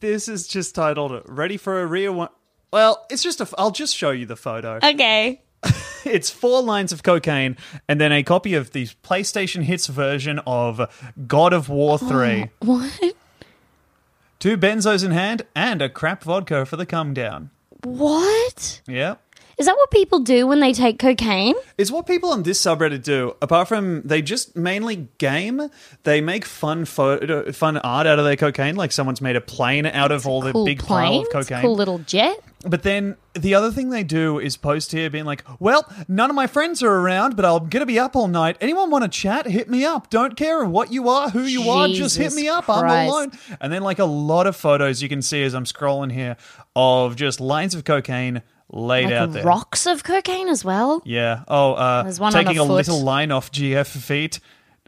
this 0.00 0.26
is 0.26 0.48
just 0.48 0.74
titled 0.74 1.22
"Ready 1.26 1.58
for 1.58 1.82
a 1.82 1.86
real 1.86 2.14
one." 2.14 2.30
Well, 2.72 3.04
it's 3.10 3.22
just 3.22 3.42
a. 3.42 3.48
I'll 3.58 3.72
just 3.72 3.94
show 3.94 4.10
you 4.10 4.24
the 4.24 4.36
photo. 4.36 4.78
Okay. 4.90 5.42
It's 6.06 6.30
four 6.30 6.62
lines 6.62 6.92
of 6.92 7.02
cocaine 7.02 7.58
and 7.86 8.00
then 8.00 8.10
a 8.10 8.22
copy 8.22 8.54
of 8.54 8.72
the 8.72 8.86
PlayStation 9.04 9.64
Hits 9.64 9.86
version 9.86 10.38
of 10.46 10.80
God 11.26 11.52
of 11.52 11.68
War 11.68 11.98
3. 11.98 12.48
What? 12.60 13.14
Two 14.38 14.56
benzos 14.56 15.04
in 15.04 15.10
hand 15.10 15.42
and 15.54 15.82
a 15.82 15.90
crap 15.90 16.24
vodka 16.24 16.64
for 16.64 16.76
the 16.76 16.86
come 16.86 17.12
down. 17.12 17.50
What? 17.84 18.80
Yeah. 18.88 19.16
Is 19.60 19.66
that 19.66 19.76
what 19.76 19.90
people 19.90 20.20
do 20.20 20.46
when 20.46 20.60
they 20.60 20.72
take 20.72 20.98
cocaine? 20.98 21.54
It's 21.76 21.90
what 21.90 22.06
people 22.06 22.30
on 22.30 22.44
this 22.44 22.58
subreddit 22.58 23.02
do. 23.02 23.36
Apart 23.42 23.68
from 23.68 24.00
they 24.00 24.22
just 24.22 24.56
mainly 24.56 25.08
game, 25.18 25.68
they 26.04 26.22
make 26.22 26.46
fun 26.46 26.86
photo, 26.86 27.52
fun 27.52 27.76
art 27.76 28.06
out 28.06 28.18
of 28.18 28.24
their 28.24 28.36
cocaine. 28.36 28.74
Like 28.74 28.90
someone's 28.90 29.20
made 29.20 29.36
a 29.36 29.40
plane 29.42 29.84
out 29.84 30.12
of 30.12 30.26
all 30.26 30.40
the 30.40 30.54
big 30.64 30.78
plane. 30.78 31.10
pile 31.10 31.20
of 31.20 31.30
cocaine. 31.30 31.60
Cool 31.60 31.76
little 31.76 31.98
jet. 31.98 32.40
But 32.64 32.84
then 32.84 33.18
the 33.34 33.54
other 33.54 33.70
thing 33.70 33.90
they 33.90 34.02
do 34.02 34.38
is 34.38 34.56
post 34.56 34.92
here 34.92 35.10
being 35.10 35.26
like, 35.26 35.44
well, 35.58 35.86
none 36.08 36.30
of 36.30 36.36
my 36.36 36.46
friends 36.46 36.82
are 36.82 36.94
around, 36.94 37.36
but 37.36 37.44
I'm 37.44 37.68
going 37.68 37.80
to 37.80 37.86
be 37.86 37.98
up 37.98 38.16
all 38.16 38.28
night. 38.28 38.56
Anyone 38.62 38.90
want 38.90 39.04
to 39.04 39.10
chat? 39.10 39.44
Hit 39.46 39.68
me 39.68 39.84
up. 39.84 40.08
Don't 40.08 40.38
care 40.38 40.64
what 40.64 40.90
you 40.90 41.10
are, 41.10 41.28
who 41.28 41.42
you 41.42 41.68
are, 41.68 41.88
just 41.88 42.16
hit 42.16 42.32
me 42.32 42.48
up. 42.48 42.68
I'm 42.68 43.08
alone. 43.08 43.32
And 43.60 43.70
then, 43.70 43.82
like, 43.82 43.98
a 43.98 44.04
lot 44.04 44.46
of 44.46 44.56
photos 44.56 45.02
you 45.02 45.08
can 45.08 45.20
see 45.22 45.42
as 45.42 45.54
I'm 45.54 45.64
scrolling 45.64 46.12
here 46.12 46.36
of 46.74 47.16
just 47.16 47.40
lines 47.40 47.74
of 47.74 47.84
cocaine 47.84 48.42
laid 48.72 49.06
Like 49.06 49.14
out 49.14 49.32
there. 49.32 49.44
rocks 49.44 49.86
of 49.86 50.04
cocaine 50.04 50.48
as 50.48 50.64
well. 50.64 51.02
Yeah. 51.04 51.42
Oh, 51.48 51.74
uh, 51.74 52.02
There's 52.04 52.20
one 52.20 52.34
on 52.34 52.44
taking 52.44 52.58
a 52.58 52.62
a, 52.62 52.66
foot. 52.66 52.74
little 52.74 53.02
line 53.02 53.30
off 53.32 53.50
GF 53.52 53.86
feet. 53.86 54.40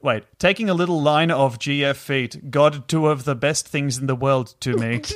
Wait, 0.02 0.24
taking 0.38 0.68
a 0.68 0.74
little 0.74 1.00
line 1.00 1.30
of 1.30 1.58
GF 1.60 1.94
feet. 1.96 2.50
God, 2.50 2.88
two 2.88 3.06
of 3.06 3.24
the 3.24 3.34
best 3.36 3.68
things 3.68 3.98
in 3.98 4.06
the 4.06 4.16
world 4.16 4.54
to 4.60 4.76
me. 4.76 4.96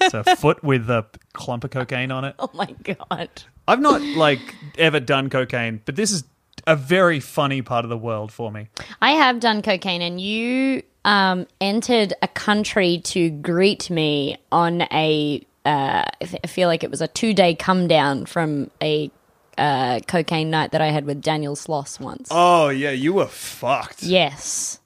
it's 0.00 0.14
a 0.14 0.36
foot 0.36 0.62
with 0.62 0.88
a 0.90 1.06
clump 1.32 1.64
of 1.64 1.70
cocaine 1.70 2.10
on 2.10 2.24
it. 2.24 2.34
Oh 2.38 2.50
my 2.52 2.74
god. 2.84 3.30
I've 3.68 3.80
not 3.80 4.00
like 4.02 4.40
ever 4.78 5.00
done 5.00 5.30
cocaine, 5.30 5.80
but 5.84 5.96
this 5.96 6.10
is 6.12 6.24
a 6.66 6.76
very 6.76 7.20
funny 7.20 7.62
part 7.62 7.84
of 7.84 7.88
the 7.88 7.96
world 7.98 8.32
for 8.32 8.50
me. 8.52 8.68
I 9.00 9.12
have 9.12 9.40
done 9.40 9.62
cocaine, 9.62 10.02
and 10.02 10.20
you 10.20 10.82
um, 11.04 11.46
entered 11.60 12.12
a 12.22 12.28
country 12.28 12.98
to 13.04 13.30
greet 13.30 13.88
me 13.90 14.36
on 14.52 14.82
a. 14.92 15.44
Uh, 15.66 16.04
I 16.20 16.24
th- 16.24 16.40
I 16.44 16.46
feel 16.46 16.68
like 16.68 16.84
it 16.84 16.90
was 16.92 17.00
a 17.00 17.08
two 17.08 17.34
day 17.34 17.54
come 17.54 17.88
down 17.88 18.26
from 18.26 18.70
a 18.80 19.10
uh, 19.58 20.00
cocaine 20.06 20.48
night 20.48 20.70
that 20.70 20.80
I 20.80 20.88
had 20.88 21.04
with 21.06 21.20
Daniel 21.20 21.56
Sloss 21.56 21.98
once. 21.98 22.28
Oh 22.30 22.68
yeah, 22.68 22.92
you 22.92 23.12
were 23.14 23.26
fucked. 23.26 24.02
Yes. 24.04 24.78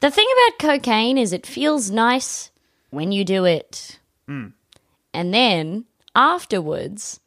The 0.00 0.10
thing 0.10 0.26
about 0.32 0.58
cocaine 0.58 1.18
is 1.18 1.32
it 1.32 1.46
feels 1.46 1.90
nice 1.90 2.50
when 2.90 3.10
you 3.10 3.24
do 3.24 3.44
it. 3.44 3.98
And 4.28 5.34
then 5.34 5.84
afterwards, 6.14 7.20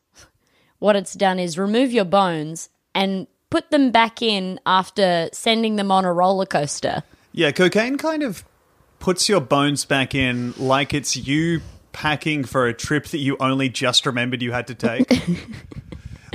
what 0.80 0.96
it's 0.96 1.14
done 1.14 1.38
is 1.40 1.58
remove 1.58 1.92
your 1.92 2.06
bones 2.06 2.70
and 2.94 3.28
put 3.50 3.72
them 3.72 3.92
back 3.92 4.22
in 4.22 4.60
after 4.66 5.30
sending 5.34 5.76
them 5.76 5.92
on 5.92 6.04
a 6.06 6.12
roller 6.12 6.46
coaster. 6.46 7.04
Yeah, 7.32 7.52
cocaine 7.52 7.98
kind 7.98 8.24
of 8.24 8.44
puts 9.00 9.30
your 9.30 9.42
bones 9.42 9.86
back 9.86 10.16
in 10.16 10.54
like 10.58 10.94
it's 10.94 11.16
you 11.16 11.62
packing 11.96 12.44
for 12.44 12.68
a 12.68 12.74
trip 12.74 13.06
that 13.08 13.20
you 13.20 13.38
only 13.40 13.70
just 13.70 14.06
remembered 14.06 14.42
you 14.42 14.52
had 14.52 14.68
to 14.68 14.76
take. 14.76 15.10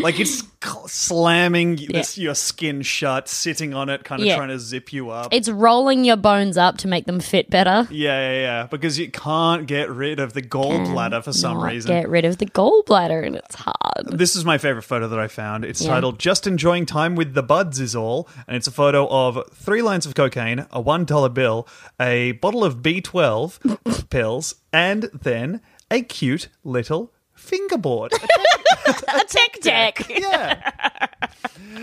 like 0.03 0.19
it's 0.21 0.43
slamming 0.87 1.77
this, 1.91 2.19
your 2.19 2.35
skin 2.35 2.83
shut, 2.83 3.29
sitting 3.29 3.75
on 3.75 3.89
it, 3.89 4.05
kind 4.05 4.21
of 4.21 4.27
Yeah. 4.27 4.37
trying 4.37 4.49
to 4.49 4.59
zip 4.59 4.93
you 4.93 5.11
up. 5.11 5.33
It's 5.33 5.49
rolling 5.49 6.05
your 6.05 6.17
bones 6.17 6.57
up 6.57 6.79
to 6.79 6.89
make 6.89 7.07
them 7.07 7.21
fit 7.21 7.51
better. 7.51 7.87
yeah, 7.91 8.31
yeah, 8.33 8.41
yeah. 8.41 8.67
Because 8.67 8.99
you 8.99 9.11
can't 9.11 9.67
get 9.67 9.91
rid 9.91 10.21
of 10.21 10.33
the 10.33 10.43
gallbladder 10.43 11.23
for 11.25 11.33
some 11.33 11.59
Not 11.59 11.67
reason. 11.73 11.91
Get 11.91 12.09
rid 12.09 12.25
of 12.25 12.39
the 12.39 12.47
gallbladder, 12.47 13.25
and 13.27 13.37
it's 13.37 13.55
hard. 13.57 13.77
This 14.19 14.37
is 14.37 14.45
my 14.45 14.59
favorite 14.59 14.83
photo 14.83 15.09
that 15.09 15.19
I 15.19 15.29
found. 15.29 15.65
It's 15.65 15.85
titled 15.85 16.19
Just 16.19 16.47
Enjoying 16.47 16.87
Time 16.87 17.15
with 17.17 17.35
the 17.35 17.43
Buds 17.43 17.81
is 17.81 17.95
All. 17.95 18.29
And 18.47 18.57
it's 18.57 18.67
a 18.67 18.73
photo 18.73 19.07
of 19.09 19.39
three 19.53 19.83
lines 19.83 20.07
of 20.07 20.15
cocaine, 20.15 20.61
a 20.71 20.83
$1 20.83 21.35
bill, 21.35 21.67
a 22.01 22.33
bottle 22.33 22.65
of 22.65 22.77
B12 22.77 24.09
pills, 24.11 24.57
and 24.73 25.05
then 25.13 25.61
a 25.91 26.03
cute 26.03 26.49
little 26.65 27.13
fingerboard. 27.35 28.13
A 28.87 29.25
tech 29.29 29.61
deck. 29.61 30.07
yeah. 30.09 30.73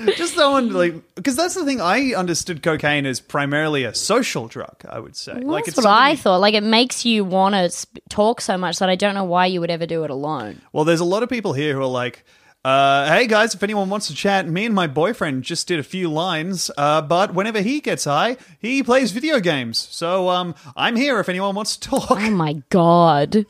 Just 0.15 0.35
someone 0.35 0.73
like 0.73 0.93
because 1.15 1.35
that's 1.35 1.55
the 1.55 1.65
thing. 1.65 1.81
I 1.81 2.13
understood 2.13 2.61
cocaine 2.61 3.05
as 3.05 3.19
primarily 3.19 3.83
a 3.83 3.93
social 3.93 4.47
drug. 4.47 4.75
I 4.87 4.99
would 4.99 5.15
say, 5.15 5.33
like 5.33 5.65
That's 5.65 5.77
it's 5.79 5.85
what 5.85 5.91
I 5.91 6.11
you- 6.11 6.17
thought. 6.17 6.37
Like 6.41 6.53
it 6.53 6.63
makes 6.63 7.05
you 7.05 7.23
want 7.25 7.55
to 7.55 7.69
sp- 7.71 7.99
talk 8.09 8.41
so 8.41 8.57
much 8.57 8.79
that 8.79 8.89
I 8.89 8.95
don't 8.95 9.15
know 9.15 9.23
why 9.23 9.45
you 9.47 9.59
would 9.61 9.71
ever 9.71 9.85
do 9.85 10.03
it 10.03 10.09
alone. 10.09 10.61
Well, 10.73 10.83
there's 10.85 10.99
a 10.99 11.05
lot 11.05 11.23
of 11.23 11.29
people 11.29 11.53
here 11.53 11.73
who 11.73 11.81
are 11.81 11.85
like, 11.85 12.25
uh, 12.65 13.07
hey 13.09 13.27
guys, 13.27 13.55
if 13.55 13.63
anyone 13.63 13.89
wants 13.89 14.07
to 14.07 14.13
chat, 14.15 14.47
me 14.47 14.65
and 14.65 14.75
my 14.75 14.87
boyfriend 14.87 15.43
just 15.43 15.67
did 15.67 15.79
a 15.79 15.83
few 15.83 16.09
lines, 16.11 16.69
uh, 16.77 17.01
but 17.01 17.33
whenever 17.33 17.61
he 17.61 17.79
gets 17.79 18.03
high, 18.05 18.37
he 18.59 18.83
plays 18.83 19.11
video 19.11 19.39
games. 19.39 19.77
So 19.91 20.29
um, 20.29 20.53
I'm 20.75 20.95
here 20.95 21.19
if 21.19 21.29
anyone 21.29 21.55
wants 21.55 21.77
to 21.77 21.89
talk. 21.89 22.11
Oh 22.11 22.29
my 22.29 22.61
god. 22.69 23.45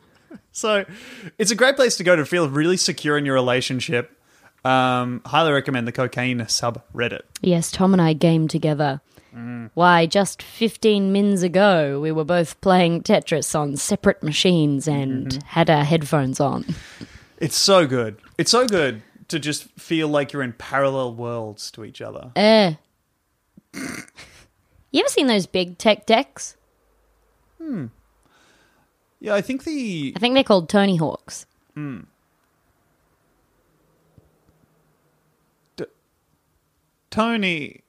So 0.57 0.85
it's 1.37 1.51
a 1.51 1.55
great 1.55 1.75
place 1.75 1.97
to 1.97 2.03
go 2.03 2.15
to 2.15 2.25
feel 2.25 2.49
really 2.49 2.77
secure 2.77 3.17
in 3.17 3.25
your 3.25 3.35
relationship. 3.35 4.11
Um, 4.65 5.21
highly 5.25 5.51
recommend 5.51 5.87
the 5.87 5.91
cocaine 5.91 6.39
subreddit. 6.39 7.21
Yes, 7.41 7.71
Tom 7.71 7.93
and 7.93 8.01
I 8.01 8.13
gamed 8.13 8.49
together. 8.49 9.01
Why, 9.75 10.07
just 10.07 10.41
15 10.41 11.11
mins 11.11 11.43
ago, 11.43 11.99
we 11.99 12.11
were 12.11 12.23
both 12.23 12.59
playing 12.59 13.03
Tetris 13.03 13.53
on 13.53 13.75
separate 13.75 14.23
machines 14.23 14.87
and 14.87 15.43
had 15.43 15.69
our 15.69 15.83
headphones 15.83 16.39
on. 16.39 16.65
It's 17.37 17.55
so 17.55 17.85
good. 17.85 18.17
It's 18.39 18.49
so 18.49 18.65
good 18.65 19.03
to 19.27 19.37
just 19.37 19.65
feel 19.79 20.07
like 20.07 20.33
you're 20.33 20.41
in 20.41 20.53
parallel 20.53 21.13
worlds 21.13 21.69
to 21.71 21.85
each 21.85 22.01
other. 22.01 22.31
Eh. 22.35 22.73
you 23.75 25.01
ever 25.01 25.09
seen 25.09 25.27
those 25.27 25.45
big 25.45 25.77
tech 25.77 26.07
decks? 26.07 26.55
Yeah, 29.19 29.33
I 29.35 29.41
think 29.41 29.63
the 29.63 30.13
I 30.15 30.19
think 30.19 30.35
they're 30.35 30.43
called 30.43 30.69
Tony 30.69 30.97
Hawks. 30.97 31.45
Hmm. 31.73 32.01
Tony 37.09 37.83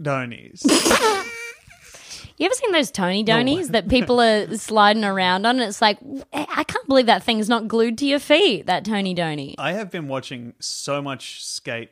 Donies. 0.00 0.64
You 2.38 2.46
ever 2.46 2.54
seen 2.54 2.70
those 2.70 2.92
Tony 2.92 3.24
Donies 3.24 3.70
that 3.70 3.88
people 3.88 4.20
are 4.20 4.56
sliding 4.56 5.02
around 5.04 5.44
on? 5.44 5.58
And 5.58 5.68
it's 5.68 5.82
like, 5.82 5.98
I 6.32 6.62
can't 6.62 6.86
believe 6.86 7.06
that 7.06 7.24
thing's 7.24 7.48
not 7.48 7.66
glued 7.66 7.98
to 7.98 8.06
your 8.06 8.20
feet, 8.20 8.66
that 8.66 8.84
Tony 8.84 9.12
Donny. 9.12 9.56
I 9.58 9.72
have 9.72 9.90
been 9.90 10.06
watching 10.06 10.54
so 10.60 11.02
much 11.02 11.44
skate 11.44 11.90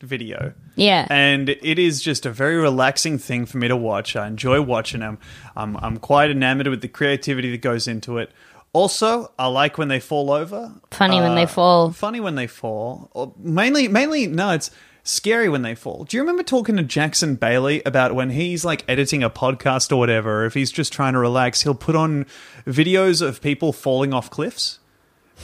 video. 0.00 0.52
Yeah. 0.76 1.06
And 1.10 1.48
it 1.48 1.78
is 1.78 2.00
just 2.00 2.24
a 2.26 2.30
very 2.30 2.56
relaxing 2.56 3.18
thing 3.18 3.46
for 3.46 3.58
me 3.58 3.68
to 3.68 3.76
watch. 3.76 4.14
I 4.16 4.26
enjoy 4.26 4.60
watching 4.62 5.00
them. 5.00 5.18
I'm, 5.56 5.76
I'm 5.78 5.98
quite 5.98 6.30
enamored 6.30 6.68
with 6.68 6.80
the 6.82 6.88
creativity 6.88 7.50
that 7.50 7.62
goes 7.62 7.88
into 7.88 8.18
it. 8.18 8.30
Also, 8.72 9.32
I 9.38 9.46
like 9.46 9.78
when 9.78 9.88
they 9.88 9.98
fall 10.00 10.30
over. 10.30 10.72
Funny 10.90 11.20
when 11.20 11.34
they 11.34 11.44
Uh, 11.44 11.46
fall. 11.46 11.90
Funny 11.90 12.20
when 12.20 12.34
they 12.34 12.46
fall. 12.46 13.10
Or 13.14 13.32
mainly, 13.38 13.88
mainly, 13.88 14.26
no, 14.26 14.50
it's 14.50 14.70
scary 15.02 15.48
when 15.48 15.62
they 15.62 15.74
fall. 15.74 16.04
Do 16.04 16.16
you 16.16 16.22
remember 16.22 16.42
talking 16.42 16.76
to 16.76 16.82
Jackson 16.82 17.34
Bailey 17.34 17.82
about 17.86 18.14
when 18.14 18.28
he's 18.30 18.64
like 18.66 18.84
editing 18.86 19.22
a 19.22 19.30
podcast 19.30 19.90
or 19.90 19.96
whatever, 19.96 20.44
if 20.44 20.52
he's 20.52 20.70
just 20.70 20.92
trying 20.92 21.14
to 21.14 21.18
relax, 21.18 21.62
he'll 21.62 21.74
put 21.74 21.96
on 21.96 22.26
videos 22.66 23.22
of 23.26 23.40
people 23.40 23.72
falling 23.72 24.12
off 24.12 24.28
cliffs? 24.30 24.80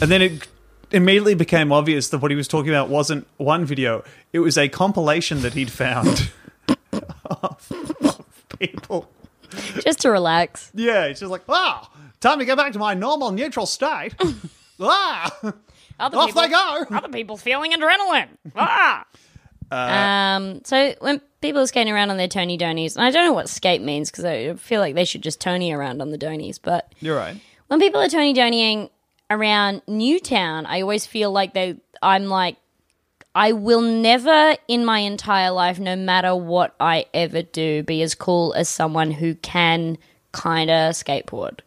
And 0.03 0.11
then 0.11 0.21
it 0.21 0.47
immediately 0.95 1.35
became 1.35 1.73
obvious 1.73 2.09
that 2.11 2.19
what 2.19 2.31
he 2.31 2.37
was 2.37 2.49
talking 2.49 2.71
about 2.71 2.89
wasn't 2.89 3.27
one 3.37 3.65
video, 3.65 4.05
it 4.33 4.39
was 4.39 4.57
a 4.57 4.69
compilation 4.69 5.41
that 5.43 5.55
he'd 5.55 5.71
found 5.71 6.31
of, 7.27 7.73
of 8.03 8.45
people. 8.59 9.11
Just 9.81 10.01
to 10.01 10.11
relax. 10.11 10.71
Yeah, 10.75 11.05
it's 11.05 11.21
just 11.21 11.31
like, 11.31 11.43
ah, 11.49 11.91
time 12.21 12.39
to 12.39 12.45
go 12.45 12.57
back 12.57 12.73
to 12.73 12.79
my 12.79 12.95
normal 12.95 13.31
neutral 13.33 13.67
state. 13.67 14.15
ah, 14.81 15.31
Other 16.01 16.17
off 16.19 16.35
they 16.35 16.49
go. 16.49 16.85
Other 16.91 17.09
people 17.09 17.37
feeling 17.37 17.73
adrenaline. 17.73 18.29
Ah. 18.57 19.05
um. 19.71 20.61
So 20.65 20.95
when 21.01 21.21
people 21.41 21.61
are 21.63 21.67
skating 21.67 21.93
around 21.93 22.11
on 22.11 22.17
their 22.17 22.29
Tony 22.29 22.57
Donies, 22.57 22.97
and 22.97 23.05
I 23.05 23.11
don't 23.11 23.27
know 23.27 23.33
what 23.33 23.49
skate 23.49 23.83
means 23.83 24.11
because 24.11 24.25
I 24.25 24.55
feel 24.55 24.81
like 24.81 24.95
they 24.95 25.05
should 25.05 25.23
just 25.23 25.41
Tony 25.41 25.73
around 25.73 26.01
on 26.03 26.11
the 26.11 26.19
Donies, 26.19 26.59
but 26.59 26.93
You're 27.01 27.17
right. 27.17 27.37
when 27.69 27.79
people 27.81 28.01
are 28.01 28.09
Tony 28.09 28.35
Donnying 28.35 28.91
around 29.35 29.83
Newtown, 29.87 30.67
I 30.67 30.81
always 30.81 31.07
feel 31.07 31.33
like 31.33 31.55
they. 31.55 31.77
I'm 32.03 32.27
like, 32.27 32.57
I 33.35 33.53
will 33.53 33.81
never 33.81 34.57
in 34.69 34.85
my 34.85 35.01
entire 35.01 35.51
life, 35.51 35.79
no 35.79 35.97
matter 35.97 36.37
what 36.37 36.75
I 36.79 37.07
ever 37.13 37.43
do, 37.43 37.83
be 37.83 38.03
as 38.03 38.15
cool 38.15 38.53
as 38.55 38.69
someone 38.69 39.11
who 39.11 39.35
can 39.35 39.99
kind 40.33 40.71
of 40.71 40.95
skateboard. 40.95 41.61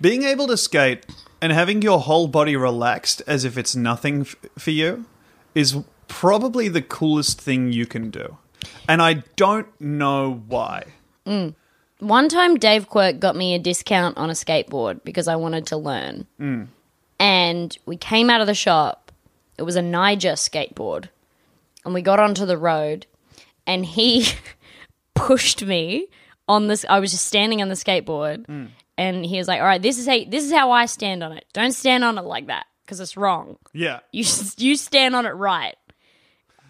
Being 0.00 0.22
able 0.22 0.46
to 0.46 0.56
skate 0.56 1.06
and 1.40 1.52
having 1.52 1.82
your 1.82 1.98
whole 2.00 2.28
body 2.28 2.56
relaxed 2.56 3.22
as 3.26 3.44
if 3.44 3.58
it's 3.58 3.74
nothing 3.74 4.22
f- 4.22 4.36
for 4.56 4.70
you 4.70 5.06
is 5.54 5.76
probably 6.06 6.68
the 6.68 6.82
coolest 6.82 7.40
thing 7.40 7.72
you 7.72 7.86
can 7.86 8.10
do. 8.10 8.38
And 8.88 9.02
I 9.02 9.24
don't 9.36 9.68
know 9.80 10.42
why. 10.46 10.84
Mm. 11.26 11.54
One 12.00 12.28
time, 12.28 12.56
Dave 12.56 12.88
Quirk 12.88 13.18
got 13.18 13.34
me 13.34 13.54
a 13.54 13.58
discount 13.58 14.16
on 14.16 14.30
a 14.30 14.34
skateboard 14.34 15.02
because 15.04 15.26
I 15.26 15.36
wanted 15.36 15.66
to 15.66 15.76
learn. 15.76 16.26
Mm. 16.40 16.68
And 17.18 17.76
we 17.86 17.96
came 17.96 18.30
out 18.30 18.40
of 18.40 18.46
the 18.46 18.54
shop. 18.54 19.12
It 19.56 19.62
was 19.62 19.76
a 19.76 19.82
Niger 19.82 20.32
skateboard. 20.32 21.08
And 21.84 21.94
we 21.94 22.02
got 22.02 22.20
onto 22.20 22.46
the 22.46 22.58
road. 22.58 23.06
And 23.66 23.84
he 23.84 24.28
pushed 25.14 25.64
me 25.64 26.08
on 26.46 26.68
this. 26.68 26.84
I 26.88 27.00
was 27.00 27.10
just 27.10 27.26
standing 27.26 27.60
on 27.60 27.68
the 27.68 27.74
skateboard. 27.74 28.46
Mm. 28.46 28.68
And 28.96 29.24
he 29.24 29.38
was 29.38 29.48
like, 29.48 29.60
all 29.60 29.66
right, 29.66 29.82
this 29.82 29.98
is, 29.98 30.06
how, 30.06 30.18
this 30.28 30.44
is 30.44 30.52
how 30.52 30.70
I 30.70 30.86
stand 30.86 31.22
on 31.22 31.32
it. 31.32 31.44
Don't 31.52 31.72
stand 31.72 32.04
on 32.04 32.18
it 32.18 32.24
like 32.24 32.46
that 32.46 32.66
because 32.84 33.00
it's 33.00 33.16
wrong. 33.16 33.56
Yeah. 33.72 34.00
You, 34.12 34.24
you 34.56 34.76
stand 34.76 35.14
on 35.14 35.26
it 35.26 35.30
right. 35.30 35.76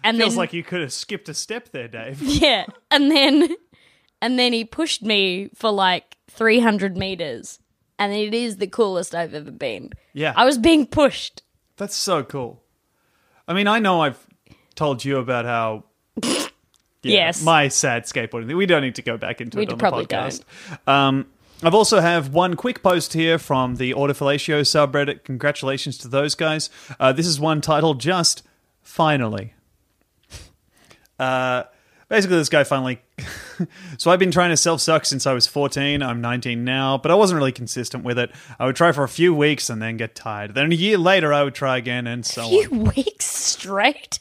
And 0.03 0.17
Feels 0.17 0.31
then, 0.31 0.37
like 0.37 0.53
you 0.53 0.63
could 0.63 0.81
have 0.81 0.93
skipped 0.93 1.29
a 1.29 1.33
step 1.33 1.69
there, 1.71 1.87
Dave. 1.87 2.21
yeah. 2.21 2.65
And 2.89 3.11
then 3.11 3.55
and 4.21 4.37
then 4.37 4.53
he 4.53 4.65
pushed 4.65 5.01
me 5.01 5.49
for 5.55 5.71
like 5.71 6.17
300 6.29 6.97
meters. 6.97 7.59
And 7.99 8.13
it 8.13 8.33
is 8.33 8.57
the 8.57 8.65
coolest 8.67 9.13
I've 9.13 9.33
ever 9.35 9.51
been. 9.51 9.91
Yeah. 10.13 10.33
I 10.35 10.45
was 10.45 10.57
being 10.57 10.87
pushed. 10.87 11.43
That's 11.77 11.95
so 11.95 12.23
cool. 12.23 12.63
I 13.47 13.53
mean, 13.53 13.67
I 13.67 13.79
know 13.79 14.01
I've 14.01 14.25
told 14.75 15.05
you 15.05 15.17
about 15.17 15.45
how. 15.45 15.83
Yeah, 17.01 17.13
Yes. 17.13 17.41
My 17.43 17.69
sad 17.69 18.03
skateboarding. 18.03 18.47
thing. 18.47 18.57
We 18.57 18.65
don't 18.65 18.81
need 18.81 18.95
to 18.95 19.01
go 19.01 19.15
back 19.17 19.39
into 19.39 19.57
We 19.57 19.63
it 19.63 19.71
on 19.71 19.77
probably 19.79 20.03
the 20.03 20.13
podcast. 20.15 20.43
Um, 20.85 21.27
I've 21.63 21.73
also 21.73 22.01
have 22.01 22.33
one 22.33 22.55
quick 22.55 22.83
post 22.83 23.13
here 23.13 23.39
from 23.39 23.77
the 23.77 23.93
Autofellatio 23.93 24.61
subreddit. 24.63 25.23
Congratulations 25.23 25.97
to 25.99 26.09
those 26.09 26.35
guys. 26.35 26.69
Uh, 26.99 27.13
this 27.13 27.25
is 27.25 27.39
one 27.39 27.61
titled 27.61 28.01
just 28.01 28.43
"Finally." 28.81 29.53
Uh, 31.17 31.63
basically, 32.09 32.37
this 32.37 32.49
guy 32.49 32.63
finally. 32.63 33.01
so 33.97 34.11
I've 34.11 34.19
been 34.19 34.31
trying 34.31 34.49
to 34.49 34.57
self 34.57 34.81
suck 34.81 35.05
since 35.05 35.25
I 35.25 35.33
was 35.33 35.47
14. 35.47 36.03
I'm 36.03 36.21
19 36.21 36.63
now, 36.65 36.97
but 36.97 37.11
I 37.11 37.15
wasn't 37.15 37.37
really 37.37 37.51
consistent 37.51 38.03
with 38.03 38.19
it. 38.19 38.31
I 38.59 38.65
would 38.65 38.75
try 38.75 38.91
for 38.91 39.03
a 39.03 39.09
few 39.09 39.33
weeks 39.33 39.69
and 39.69 39.81
then 39.81 39.97
get 39.97 40.15
tired. 40.15 40.55
Then 40.55 40.71
a 40.71 40.75
year 40.75 40.97
later, 40.97 41.33
I 41.33 41.43
would 41.43 41.55
try 41.55 41.77
again, 41.77 42.07
and 42.07 42.25
so 42.25 42.43
on. 42.43 42.49
few 42.49 42.69
weeks 42.95 43.25
straight. 43.25 44.19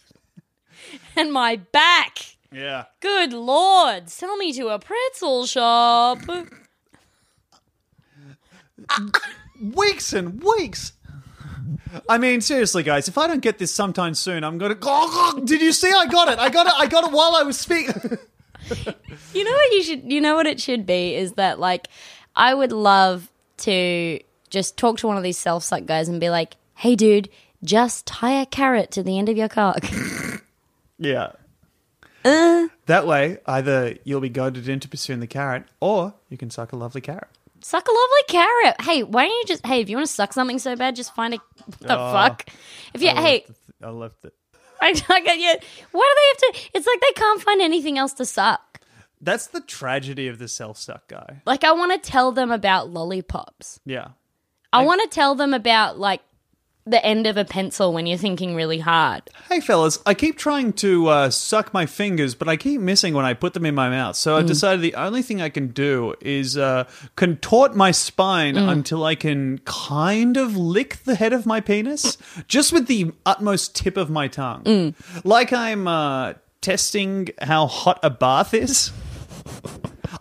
and 1.16 1.32
my 1.32 1.56
back. 1.56 2.18
Yeah. 2.52 2.84
Good 3.00 3.32
lord. 3.32 4.08
Sell 4.08 4.36
me 4.36 4.52
to 4.54 4.68
a 4.68 4.78
pretzel 4.78 5.46
shop. 5.46 6.18
weeks 9.60 10.12
and 10.12 10.42
weeks. 10.42 10.92
I 12.08 12.18
mean, 12.18 12.40
seriously, 12.40 12.82
guys, 12.82 13.08
if 13.08 13.18
I 13.18 13.26
don't 13.26 13.40
get 13.40 13.58
this 13.58 13.72
sometime 13.72 14.14
soon, 14.14 14.44
I'm 14.44 14.58
gonna. 14.58 14.76
Did 15.44 15.60
you 15.60 15.72
see? 15.72 15.92
I 15.94 16.06
got 16.06 16.28
it. 16.28 16.38
I 16.38 16.48
got 16.50 16.66
it. 16.66 16.72
I 16.76 16.86
got 16.86 17.04
it 17.04 17.12
while 17.12 17.34
I 17.34 17.42
was 17.42 17.58
speaking. 17.58 18.18
You 19.34 19.44
know 19.44 19.52
what 19.52 19.72
you 19.72 19.82
should 19.82 20.12
you 20.12 20.20
know 20.20 20.34
what 20.36 20.46
it 20.46 20.60
should 20.60 20.86
be 20.86 21.14
is 21.14 21.32
that 21.32 21.58
like 21.58 21.88
I 22.34 22.54
would 22.54 22.72
love 22.72 23.30
to 23.58 24.20
just 24.50 24.76
talk 24.76 24.98
to 24.98 25.06
one 25.06 25.16
of 25.16 25.22
these 25.22 25.38
self 25.38 25.64
suck 25.64 25.86
guys 25.86 26.08
and 26.08 26.20
be 26.20 26.30
like, 26.30 26.56
"Hey 26.74 26.96
dude, 26.96 27.28
just 27.62 28.06
tie 28.06 28.40
a 28.40 28.46
carrot 28.46 28.90
to 28.92 29.02
the 29.02 29.18
end 29.18 29.28
of 29.28 29.36
your 29.36 29.48
cock." 29.48 29.84
yeah. 30.98 31.32
Uh. 32.24 32.68
That 32.86 33.06
way, 33.06 33.38
either 33.46 33.96
you'll 34.04 34.20
be 34.20 34.30
goaded 34.30 34.68
into 34.68 34.88
pursuing 34.88 35.20
the 35.20 35.26
carrot, 35.26 35.64
or 35.80 36.14
you 36.30 36.38
can 36.38 36.50
suck 36.50 36.72
a 36.72 36.76
lovely 36.76 37.00
carrot. 37.00 37.28
Suck 37.60 37.86
a 37.88 37.90
lovely 37.90 38.24
carrot. 38.28 38.80
Hey, 38.80 39.02
why 39.02 39.24
don't 39.26 39.32
you 39.36 39.44
just 39.46 39.66
hey, 39.66 39.80
if 39.80 39.88
you 39.90 39.96
want 39.96 40.06
to 40.08 40.12
suck 40.12 40.32
something 40.32 40.58
so 40.58 40.76
bad, 40.76 40.96
just 40.96 41.14
find 41.14 41.34
a 41.34 41.38
what 41.66 41.80
the 41.80 41.98
Oh. 41.98 42.12
fuck. 42.12 42.46
If 42.94 43.02
you 43.02 43.10
hey, 43.10 43.44
I 43.82 43.90
left 43.90 44.24
it. 44.24 44.34
I, 44.80 44.88
I 45.08 45.20
get 45.20 45.38
you. 45.38 45.54
Why 45.92 46.14
do 46.14 46.42
they 46.42 46.46
have 46.48 46.54
to? 46.54 46.70
It's 46.74 46.86
like 46.86 47.00
they 47.00 47.12
can't 47.20 47.42
find 47.42 47.60
anything 47.60 47.98
else 47.98 48.12
to 48.14 48.24
suck. 48.24 48.80
That's 49.20 49.48
the 49.48 49.60
tragedy 49.60 50.28
of 50.28 50.38
the 50.38 50.46
self-suck 50.46 51.08
guy. 51.08 51.42
Like 51.44 51.64
I 51.64 51.72
want 51.72 52.00
to 52.00 52.10
tell 52.10 52.30
them 52.30 52.52
about 52.52 52.90
lollipops. 52.90 53.80
Yeah. 53.84 54.10
I 54.72 54.84
want 54.84 55.02
to 55.02 55.08
tell 55.08 55.34
them 55.34 55.52
about 55.54 55.98
like 55.98 56.20
the 56.90 57.04
end 57.04 57.26
of 57.26 57.36
a 57.36 57.44
pencil 57.44 57.92
when 57.92 58.06
you're 58.06 58.18
thinking 58.18 58.54
really 58.54 58.78
hard. 58.78 59.22
Hey, 59.48 59.60
fellas, 59.60 59.98
I 60.06 60.14
keep 60.14 60.38
trying 60.38 60.72
to 60.74 61.06
uh, 61.08 61.30
suck 61.30 61.72
my 61.74 61.86
fingers, 61.86 62.34
but 62.34 62.48
I 62.48 62.56
keep 62.56 62.80
missing 62.80 63.14
when 63.14 63.24
I 63.24 63.34
put 63.34 63.54
them 63.54 63.66
in 63.66 63.74
my 63.74 63.88
mouth. 63.88 64.16
So 64.16 64.34
Mm. 64.34 64.38
I've 64.40 64.46
decided 64.46 64.80
the 64.82 64.94
only 64.94 65.22
thing 65.22 65.40
I 65.42 65.48
can 65.48 65.68
do 65.68 66.14
is 66.20 66.56
uh, 66.56 66.84
contort 67.16 67.74
my 67.76 67.90
spine 67.90 68.54
Mm. 68.54 68.68
until 68.70 69.04
I 69.04 69.14
can 69.14 69.58
kind 69.64 70.36
of 70.36 70.56
lick 70.56 70.98
the 71.04 71.14
head 71.14 71.32
of 71.32 71.46
my 71.46 71.60
penis, 71.60 72.16
just 72.46 72.72
with 72.72 72.86
the 72.86 73.12
utmost 73.26 73.74
tip 73.76 73.96
of 73.96 74.10
my 74.10 74.28
tongue. 74.28 74.62
Mm. 74.64 74.94
Like 75.24 75.52
I'm 75.52 75.86
uh, 75.88 76.34
testing 76.60 77.28
how 77.42 77.66
hot 77.66 77.98
a 78.02 78.10
bath 78.10 78.54
is. 78.54 78.90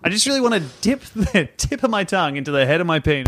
I 0.03 0.09
just 0.09 0.25
really 0.27 0.41
want 0.41 0.53
to 0.53 0.59
dip 0.81 1.01
the 1.15 1.49
tip 1.57 1.83
of 1.83 1.89
my 1.89 2.03
tongue 2.03 2.35
into 2.37 2.51
the 2.51 2.65
head 2.65 2.81
of 2.81 2.87
my 2.87 2.99
penis. 2.99 3.27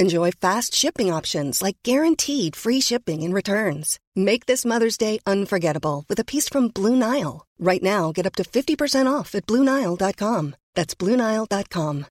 Enjoy 0.00 0.30
fast 0.30 0.76
shipping 0.76 1.12
options 1.12 1.60
like 1.60 1.76
guaranteed 1.82 2.54
free 2.54 2.80
shipping 2.80 3.24
and 3.24 3.34
returns. 3.34 3.98
Make 4.14 4.46
this 4.46 4.64
Mother's 4.64 4.96
Day 4.96 5.18
unforgettable 5.26 6.04
with 6.08 6.20
a 6.20 6.24
piece 6.24 6.48
from 6.48 6.68
Blue 6.68 6.94
Nile. 6.94 7.44
Right 7.58 7.82
now, 7.82 8.12
get 8.12 8.24
up 8.24 8.36
to 8.36 8.44
50% 8.44 9.12
off 9.12 9.34
at 9.34 9.44
BlueNile.com. 9.46 10.54
That's 10.74 10.94
BlueNile.com. 10.94 12.06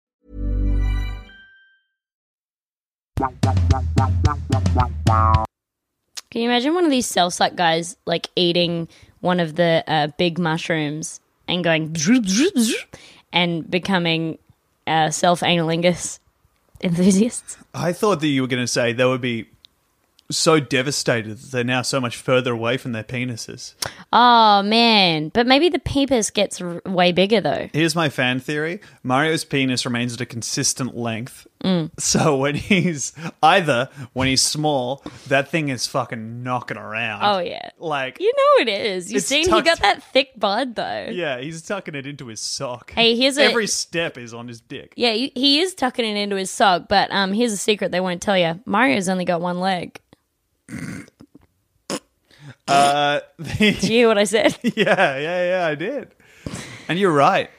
Can 6.30 6.42
you 6.42 6.50
imagine 6.50 6.74
one 6.74 6.84
of 6.84 6.92
these 6.92 7.08
self-suck 7.08 7.56
guys 7.56 7.96
like 8.06 8.28
eating 8.36 8.90
one 9.22 9.40
of 9.40 9.56
the 9.56 9.84
uh, 9.88 10.08
big 10.18 10.38
mushrooms 10.38 11.22
and 11.48 11.64
going 11.64 11.96
and 13.32 13.72
becoming 13.72 14.38
uh, 14.86 15.10
self-analingus 15.10 16.20
enthusiasts? 16.82 17.58
I 17.74 17.94
thought 17.94 18.20
that 18.22 18.28
you 18.28 18.42
were 18.42 18.48
going 18.48 18.64
to 18.64 18.68
say 18.68 18.94
they 18.94 19.06
would 19.06 19.22
be 19.22 19.48
so 20.30 20.60
devastated 20.60 21.38
that 21.38 21.52
they're 21.52 21.64
now 21.64 21.82
so 21.82 22.02
much 22.02 22.18
further 22.18 22.52
away 22.54 22.78
from 22.78 22.92
their 22.92 23.04
penises. 23.04 23.76
Oh 24.12 24.62
man, 24.62 25.30
but 25.30 25.48
maybe 25.48 25.70
the 25.70 25.80
peepus 25.80 26.32
gets 26.32 26.60
r- 26.60 26.82
way 26.86 27.12
bigger 27.12 27.40
though. 27.40 27.70
Here's 27.74 27.96
my 27.96 28.10
fan 28.10 28.40
theory 28.40 28.82
Mario's 29.04 29.46
penis 29.46 29.86
remains 29.86 30.14
at 30.14 30.22
a 30.22 30.26
consistent 30.26 30.98
length. 30.98 31.48
Mm. 31.64 31.90
So 32.00 32.38
when 32.38 32.54
he's 32.56 33.14
either 33.42 33.90
when 34.14 34.28
he's 34.28 34.42
small, 34.44 35.04
that 35.28 35.50
thing 35.50 35.70
is 35.70 35.88
fucking 35.88 36.44
knocking 36.44 36.78
around. 36.78 37.24
Oh 37.24 37.40
yeah, 37.40 37.72
Like, 37.80 38.20
you 38.20 38.32
know 38.32 38.62
it 38.64 38.70
is. 38.70 39.12
You 39.12 39.18
It's 39.18 39.26
seen 39.28 39.46
he 39.46 39.50
tucked- 39.50 39.66
got 39.66 39.80
that 39.82 40.04
thick 40.04 40.40
bud 40.40 40.76
though. 40.76 41.08
yeah, 41.12 41.40
he's 41.40 41.62
tucking 41.64 41.96
it 41.96 42.06
into 42.06 42.28
his 42.28 42.40
sock. 42.40 42.92
Hey, 42.92 43.16
here's 43.16 43.38
a- 43.38 43.44
Every 43.44 43.68
step 43.68 44.18
is 44.18 44.34
on 44.34 44.48
his 44.48 44.62
dick. 44.62 44.94
Yeah, 44.96 45.14
he- 45.14 45.60
is 45.60 45.74
tucking 45.74 46.06
it 46.06 46.16
into 46.16 46.36
his 46.36 46.52
sock, 46.52 46.88
but 46.88 47.12
um, 47.12 47.34
here's 47.34 47.52
a 47.52 47.58
secret 47.58 47.92
they 47.92 48.00
won't 48.00 48.22
tell 48.22 48.38
you. 48.38 48.60
Mario's 48.66 49.10
only 49.10 49.26
got 49.26 49.42
one 49.42 49.60
leg. 49.60 50.00
Uh, 52.68 53.20
Did 53.58 53.82
you 53.84 53.90
hear 53.90 54.08
what 54.08 54.18
I 54.18 54.26
said? 54.26 54.58
yeah, 54.64 55.18
yeah, 55.18 55.50
yeah, 55.50 55.68
I 55.68 55.76
did. 55.76 56.14
And 56.88 57.00
you're 57.00 57.12
right. 57.12 57.50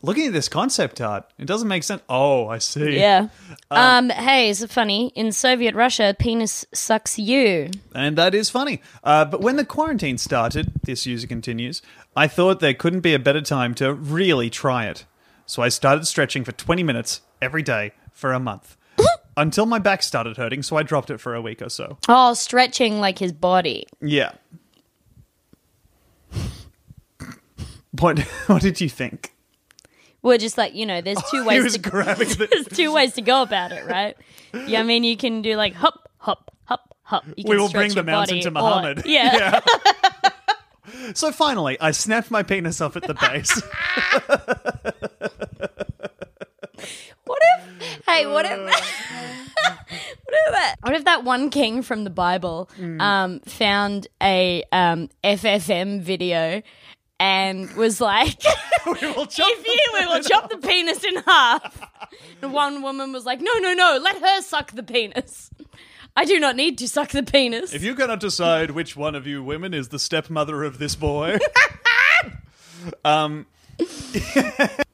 Looking 0.00 0.28
at 0.28 0.32
this 0.32 0.48
concept 0.48 1.00
art, 1.00 1.24
it 1.38 1.46
doesn't 1.46 1.66
make 1.66 1.82
sense. 1.82 2.02
Oh, 2.08 2.46
I 2.46 2.58
see. 2.58 2.98
yeah. 2.98 3.28
Um, 3.70 4.10
hey, 4.10 4.48
is 4.48 4.62
it 4.62 4.70
funny? 4.70 5.10
In 5.16 5.32
Soviet 5.32 5.74
Russia, 5.74 6.14
penis 6.18 6.64
sucks 6.72 7.18
you. 7.18 7.70
And 7.94 8.16
that 8.16 8.32
is 8.32 8.48
funny. 8.48 8.80
Uh, 9.02 9.24
but 9.24 9.40
when 9.40 9.56
the 9.56 9.64
quarantine 9.64 10.16
started, 10.16 10.70
this 10.84 11.04
user 11.04 11.26
continues, 11.26 11.82
I 12.14 12.28
thought 12.28 12.60
there 12.60 12.74
couldn't 12.74 13.00
be 13.00 13.12
a 13.12 13.18
better 13.18 13.40
time 13.40 13.74
to 13.76 13.92
really 13.92 14.50
try 14.50 14.86
it. 14.86 15.04
So 15.46 15.62
I 15.62 15.68
started 15.68 16.06
stretching 16.06 16.44
for 16.44 16.52
20 16.52 16.84
minutes 16.84 17.22
every 17.42 17.62
day 17.62 17.92
for 18.12 18.32
a 18.32 18.38
month. 18.38 18.76
Until 19.36 19.66
my 19.66 19.80
back 19.80 20.04
started 20.04 20.36
hurting, 20.36 20.62
so 20.62 20.76
I 20.76 20.84
dropped 20.84 21.10
it 21.10 21.18
for 21.18 21.34
a 21.34 21.42
week 21.42 21.60
or 21.60 21.68
so. 21.70 21.98
Oh, 22.08 22.34
stretching 22.34 23.00
like 23.00 23.18
his 23.18 23.32
body. 23.32 23.86
Yeah. 24.00 24.32
What, 27.98 28.18
what 28.46 28.62
did 28.62 28.80
you 28.80 28.88
think? 28.88 29.32
We're 30.22 30.38
just 30.38 30.58
like 30.58 30.74
you 30.74 30.84
know, 30.86 31.00
there's 31.00 31.22
two 31.30 31.42
he 31.42 31.46
ways. 31.48 31.64
was 31.64 31.72
to, 31.74 31.78
grabbing 31.78 32.28
there's 32.50 32.68
two 32.68 32.92
ways 32.92 33.14
to 33.14 33.22
go 33.22 33.42
about 33.42 33.72
it, 33.72 33.86
right? 33.86 34.16
Yeah, 34.66 34.80
I 34.80 34.82
mean, 34.82 35.04
you 35.04 35.16
can 35.16 35.42
do 35.42 35.56
like 35.56 35.74
hop, 35.74 36.08
hop, 36.18 36.50
hop, 36.64 36.94
hop. 37.02 37.24
You 37.36 37.44
can 37.44 37.50
We 37.50 37.56
will 37.58 37.68
stretch 37.68 37.80
bring 37.80 37.88
the 37.90 37.94
your 37.96 38.04
mountain 38.04 38.36
body, 38.36 38.42
to 38.42 38.48
or- 38.48 38.52
Muhammad. 38.52 39.02
yeah. 39.06 39.60
So 41.14 41.30
finally, 41.32 41.78
I 41.80 41.90
snapped 41.90 42.30
my 42.30 42.42
penis 42.42 42.80
off 42.80 42.96
at 42.96 43.02
the 43.04 43.14
base. 43.14 43.62
What 47.24 47.38
if? 47.58 48.04
Hey, 48.06 48.26
what 48.26 48.44
if? 48.46 48.58
what 48.58 48.74
if 50.32 50.52
that? 50.52 50.74
What 50.80 50.94
if 50.94 51.04
that 51.04 51.24
one 51.24 51.50
king 51.50 51.82
from 51.82 52.04
the 52.04 52.10
Bible 52.10 52.70
um, 53.00 53.40
found 53.40 54.06
a 54.22 54.64
um, 54.72 55.08
FFM 55.22 56.00
video 56.00 56.62
and 57.20 57.72
was 57.74 58.00
like, 58.00 58.42
we 58.86 58.92
will 59.12 59.26
chop 59.26 59.48
"If 59.50 59.66
you, 59.66 60.00
we 60.00 60.06
will 60.06 60.22
chop 60.22 60.50
the 60.50 60.58
penis 60.58 61.04
in 61.04 61.16
half." 61.16 61.80
And 62.42 62.52
one 62.52 62.82
woman 62.82 63.12
was 63.12 63.24
like, 63.24 63.40
"No, 63.40 63.52
no, 63.58 63.74
no, 63.74 63.98
let 64.00 64.18
her 64.18 64.42
suck 64.42 64.72
the 64.72 64.82
penis. 64.82 65.50
I 66.16 66.24
do 66.24 66.38
not 66.40 66.56
need 66.56 66.78
to 66.78 66.88
suck 66.88 67.10
the 67.10 67.22
penis." 67.22 67.72
If 67.74 67.82
you 67.82 67.94
cannot 67.94 68.20
decide 68.20 68.70
which 68.72 68.96
one 68.96 69.14
of 69.14 69.26
you 69.26 69.42
women 69.42 69.74
is 69.74 69.88
the 69.88 69.98
stepmother 69.98 70.62
of 70.64 70.78
this 70.78 70.94
boy, 70.94 71.38
um, 73.04 73.46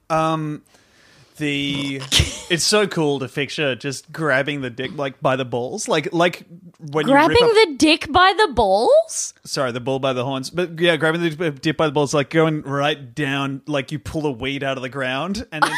um, 0.09 0.63
the 1.37 2.01
it's 2.49 2.63
so 2.63 2.87
cool 2.87 3.19
to 3.19 3.27
picture 3.27 3.75
just 3.75 4.11
grabbing 4.11 4.61
the 4.61 4.69
dick 4.69 4.91
like 4.95 5.21
by 5.21 5.35
the 5.35 5.45
balls, 5.45 5.87
like 5.87 6.13
like 6.13 6.45
when 6.79 7.05
Grabbing 7.05 7.37
you 7.37 7.53
rip 7.53 7.69
the 7.69 7.75
dick 7.77 8.11
by 8.11 8.33
the 8.37 8.53
balls? 8.53 9.33
sorry 9.43 9.71
the 9.71 9.79
bull 9.79 9.99
by 9.99 10.13
the 10.13 10.25
horns, 10.25 10.49
but 10.49 10.79
yeah, 10.79 10.97
grabbing 10.97 11.21
the 11.21 11.51
dick 11.51 11.77
by 11.77 11.87
the 11.87 11.91
balls, 11.93 12.13
like 12.13 12.29
going 12.29 12.61
right 12.61 13.13
down, 13.15 13.61
like 13.67 13.91
you 13.91 13.99
pull 13.99 14.25
a 14.25 14.31
weed 14.31 14.63
out 14.63 14.77
of 14.77 14.83
the 14.83 14.89
ground 14.89 15.45
and 15.51 15.63
then. 15.63 15.71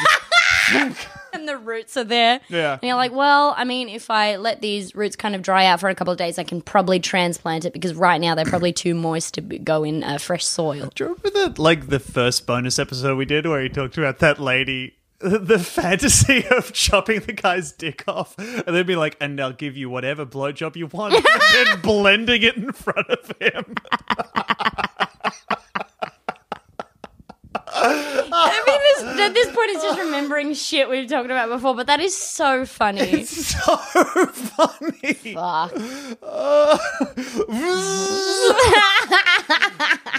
Just, 0.71 1.07
and 1.33 1.47
the 1.47 1.57
roots 1.57 1.95
are 1.97 2.03
there. 2.03 2.39
Yeah. 2.49 2.73
And 2.73 2.83
you're 2.83 2.95
like, 2.95 3.11
well, 3.11 3.53
I 3.57 3.63
mean, 3.63 3.89
if 3.89 4.09
I 4.09 4.35
let 4.35 4.61
these 4.61 4.95
roots 4.95 5.15
kind 5.15 5.35
of 5.35 5.41
dry 5.41 5.65
out 5.65 5.79
for 5.79 5.89
a 5.89 5.95
couple 5.95 6.11
of 6.11 6.17
days, 6.17 6.37
I 6.37 6.43
can 6.43 6.61
probably 6.61 6.99
transplant 6.99 7.65
it 7.65 7.73
because 7.73 7.93
right 7.93 8.19
now 8.19 8.35
they're 8.35 8.45
probably 8.45 8.73
too 8.73 8.93
moist 8.95 9.35
to 9.35 9.41
go 9.41 9.83
in 9.83 10.03
uh, 10.03 10.17
fresh 10.17 10.45
soil. 10.45 10.89
Do 10.93 11.03
you 11.03 11.17
remember 11.23 11.53
the 11.53 11.61
like 11.61 11.87
the 11.87 11.99
first 11.99 12.45
bonus 12.45 12.79
episode 12.79 13.17
we 13.17 13.25
did 13.25 13.45
where 13.45 13.61
he 13.61 13.69
talked 13.69 13.97
about 13.97 14.19
that 14.19 14.39
lady? 14.39 14.96
the 15.19 15.59
fantasy 15.59 16.45
of 16.51 16.73
chopping 16.73 17.21
the 17.21 17.33
guy's 17.33 17.71
dick 17.71 18.03
off 18.07 18.37
and 18.37 18.75
then 18.75 18.85
be 18.85 18.95
like, 18.95 19.17
and 19.19 19.39
I'll 19.39 19.53
give 19.53 19.75
you 19.75 19.89
whatever 19.89 20.25
blowjob 20.25 20.75
you 20.75 20.87
want, 20.87 21.15
and 21.15 21.25
then 21.53 21.81
blending 21.81 22.43
it 22.43 22.55
in 22.55 22.71
front 22.71 23.09
of 23.09 23.27
him. 23.39 23.75
I 27.79 28.63
mean, 28.65 29.15
this, 29.15 29.19
at 29.21 29.33
this 29.33 29.47
point, 29.47 29.69
it's 29.71 29.83
just 29.83 29.99
remembering 29.99 30.53
shit 30.53 30.89
we've 30.89 31.09
talked 31.09 31.25
about 31.25 31.49
before, 31.49 31.75
but 31.75 31.87
that 31.87 31.99
is 31.99 32.15
so 32.17 32.65
funny. 32.65 33.01
It's 33.01 33.47
so 33.47 33.75
funny. 33.77 35.13
Fuck. 35.13 35.73
Uh, 36.23 36.77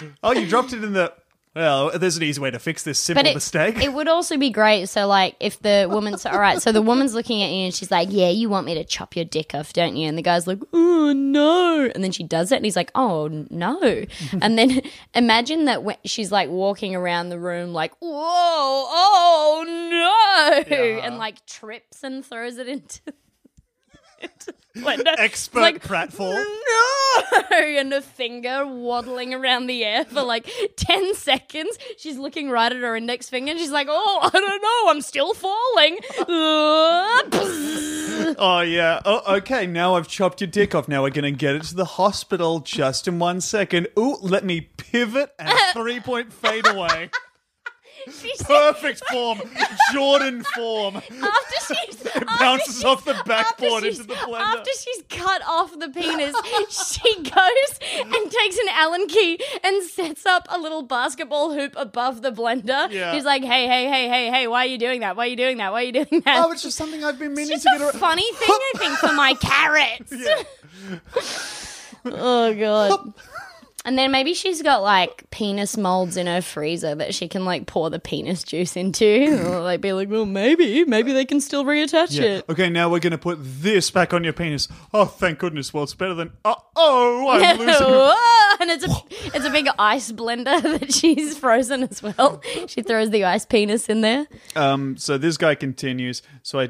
oh, 0.22 0.32
you 0.32 0.46
dropped 0.48 0.72
it 0.72 0.84
in 0.84 0.92
the. 0.92 1.12
Well, 1.59 1.90
there's 1.99 2.16
an 2.16 2.23
easy 2.23 2.40
way 2.40 2.53
to 2.53 2.59
fix 2.61 2.85
this 2.85 3.01
simple 3.01 3.25
But 3.25 3.31
it, 3.31 3.35
mistake. 3.35 3.83
it 3.83 3.92
would 3.92 4.07
also 4.07 4.37
be 4.37 4.51
great. 4.51 4.88
So, 4.88 5.09
like, 5.09 5.35
if 5.40 5.61
the 5.61 5.88
woman's 5.90 6.25
all 6.25 6.38
right, 6.38 6.62
so 6.62 6.71
the 6.71 6.81
woman's 6.81 7.14
looking 7.14 7.42
at 7.42 7.51
you 7.51 7.64
and 7.64 7.75
she's 7.75 7.90
like, 7.90 8.09
"Yeah, 8.12 8.29
you 8.29 8.49
want 8.49 8.64
me 8.64 8.75
to 8.75 8.85
chop 8.85 9.16
your 9.16 9.25
dick 9.25 9.55
off, 9.57 9.73
don't 9.73 9.97
you?" 9.97 10.07
And 10.09 10.16
the 10.16 10.23
guy's 10.23 10.47
like, 10.47 10.61
"Oh 10.73 11.12
no!" 11.12 11.90
And 11.92 12.05
then 12.05 12.12
she 12.12 12.23
does 12.23 12.53
it, 12.53 12.57
and 12.57 12.64
he's 12.64 12.77
like, 12.77 12.92
"Oh 12.94 13.27
no!" 13.51 14.05
and 14.40 14.57
then 14.57 14.83
imagine 15.14 15.64
that 15.64 15.83
when 15.83 15.97
she's 16.05 16.31
like 16.31 16.49
walking 16.49 16.94
around 16.94 17.31
the 17.31 17.40
room, 17.40 17.73
like, 17.73 17.90
"Whoa, 17.99 18.09
oh 18.12 19.64
no!" 19.66 20.77
Yeah. 20.77 21.05
and 21.07 21.18
like 21.18 21.44
trips 21.47 22.05
and 22.05 22.25
throws 22.25 22.59
it 22.59 22.68
into. 22.68 23.01
blender. 24.76 25.14
Expert 25.18 25.61
Like, 25.61 25.83
pratfall. 25.83 26.33
no! 26.35 26.44
And 27.78 27.92
a 27.92 28.00
finger 28.02 28.66
waddling 28.66 29.33
around 29.35 29.66
the 29.66 29.85
air 29.85 30.04
for 30.04 30.22
like 30.22 30.48
10 30.76 31.14
seconds. 31.14 31.78
She's 31.96 32.16
looking 32.18 32.50
right 32.50 32.70
at 32.70 32.78
her 32.78 32.94
index 32.96 33.28
finger 33.28 33.50
and 33.52 33.59
she's 33.61 33.70
like, 33.70 33.87
oh, 33.90 34.20
I 34.22 34.31
don't 34.31 34.62
know, 34.62 34.90
I'm 34.90 35.00
still 35.00 35.33
falling. 35.35 35.98
Oh 38.40 38.61
yeah. 38.61 39.00
Oh, 39.04 39.37
okay. 39.37 39.66
Now 39.66 39.94
I've 39.94 40.09
chopped 40.09 40.40
your 40.40 40.48
dick 40.48 40.74
off. 40.74 40.88
Now 40.88 41.02
we're 41.02 41.11
gonna 41.11 41.31
get 41.31 41.54
it 41.54 41.62
to 41.64 41.74
the 41.76 41.85
hospital 41.85 42.59
just 42.61 43.07
in 43.07 43.18
one 43.20 43.40
second. 43.40 43.87
Ooh, 43.98 44.16
let 44.20 44.44
me 44.44 44.62
pivot 44.76 45.33
and 45.38 45.57
three 45.72 46.00
point 46.00 46.33
fade 46.33 46.66
away. 46.66 47.11
She's- 48.20 48.42
Perfect 48.42 49.02
form, 49.11 49.40
Jordan 49.92 50.42
form. 50.54 50.96
after 50.96 51.74
she's 51.74 52.06
it 52.06 52.26
bounces 52.38 52.84
off 52.84 53.04
the 53.04 53.20
backboard 53.26 53.84
into 53.84 54.02
the 54.04 54.14
blender. 54.14 54.40
After 54.40 54.70
she's 54.80 55.02
cut 55.08 55.42
off 55.46 55.78
the 55.78 55.88
penis, 55.90 56.34
she 56.70 57.16
goes 57.22 58.02
and 58.02 58.30
takes 58.30 58.58
an 58.58 58.66
Allen 58.72 59.06
key 59.08 59.38
and 59.62 59.82
sets 59.84 60.24
up 60.26 60.46
a 60.50 60.58
little 60.58 60.82
basketball 60.82 61.52
hoop 61.52 61.74
above 61.76 62.22
the 62.22 62.30
blender. 62.32 62.90
Yeah. 62.90 63.12
He's 63.14 63.24
like, 63.24 63.42
"Hey, 63.42 63.66
hey, 63.66 63.88
hey, 63.88 64.08
hey, 64.08 64.30
hey! 64.30 64.46
Why 64.46 64.64
are 64.64 64.68
you 64.68 64.78
doing 64.78 65.00
that? 65.00 65.16
Why 65.16 65.24
are 65.24 65.28
you 65.28 65.37
doing 65.37 65.58
that? 65.58 65.72
Why 65.72 65.82
are 65.82 65.87
you 65.87 65.92
doing 65.92 66.22
that?" 66.24 66.44
Oh, 66.46 66.50
it's 66.52 66.62
just 66.62 66.76
something 66.78 67.04
I've 67.04 67.18
been 67.18 67.34
meaning 67.34 67.52
It's 67.52 67.64
to 67.64 67.68
just 67.70 67.78
get 67.78 67.82
a 67.82 67.90
around. 67.90 67.98
funny 68.00 68.32
thing, 68.34 68.48
I 68.50 68.72
think, 68.78 68.98
for 68.98 69.12
my 69.12 69.34
carrots. 69.34 70.12
oh 72.06 72.54
god. 72.54 73.12
And 73.88 73.96
then 73.96 74.11
maybe 74.12 74.35
she's 74.35 74.61
got 74.61 74.83
like 74.83 75.24
penis 75.31 75.79
molds 75.79 76.18
in 76.18 76.27
her 76.27 76.42
freezer 76.42 76.94
that 76.96 77.14
she 77.14 77.27
can 77.27 77.46
like 77.46 77.64
pour 77.66 77.88
the 77.88 77.98
penis 77.98 78.42
juice 78.44 78.77
into. 78.77 79.42
Or 79.48 79.61
like 79.61 79.81
be 79.81 79.94
like, 79.94 80.11
well, 80.11 80.27
maybe, 80.27 80.85
maybe 80.85 81.12
they 81.14 81.24
can 81.24 81.40
still 81.40 81.64
reattach 81.64 82.09
Yeah. 82.11 82.24
it. 82.37 82.44
Okay, 82.51 82.68
now 82.68 82.90
we're 82.90 82.98
gonna 83.01 83.16
put 83.16 83.38
this 83.40 83.90
back 83.90 84.12
on 84.12 84.24
your 84.24 84.35
penis. 84.35 84.68
Oh, 84.92 85.07
thank 85.07 85.38
goodness. 85.38 85.72
Well, 85.72 85.85
it's 85.85 85.94
better 85.94 86.12
than. 86.12 86.33
Uh 86.44 86.55
oh, 86.77 87.29
I'm 87.31 87.59
losing. 87.66 87.85
Whoa! 87.87 88.57
and 88.61 88.70
it's 88.70 88.85
a 88.85 88.90
it's 89.35 89.46
a 89.46 89.51
big 89.51 89.68
ice 89.79 90.12
blender 90.12 90.61
that 90.81 90.92
she's 90.92 91.38
frozen 91.38 91.85
as 91.85 92.03
well. 92.03 92.42
She 92.66 92.83
throws 92.83 93.09
the 93.09 93.24
ice 93.24 93.46
penis 93.46 93.88
in 93.88 94.03
there. 94.03 94.27
Um. 94.55 94.98
So 94.98 95.16
this 95.16 95.38
guy 95.38 95.55
continues. 95.55 96.20
So 96.42 96.61
I. 96.61 96.68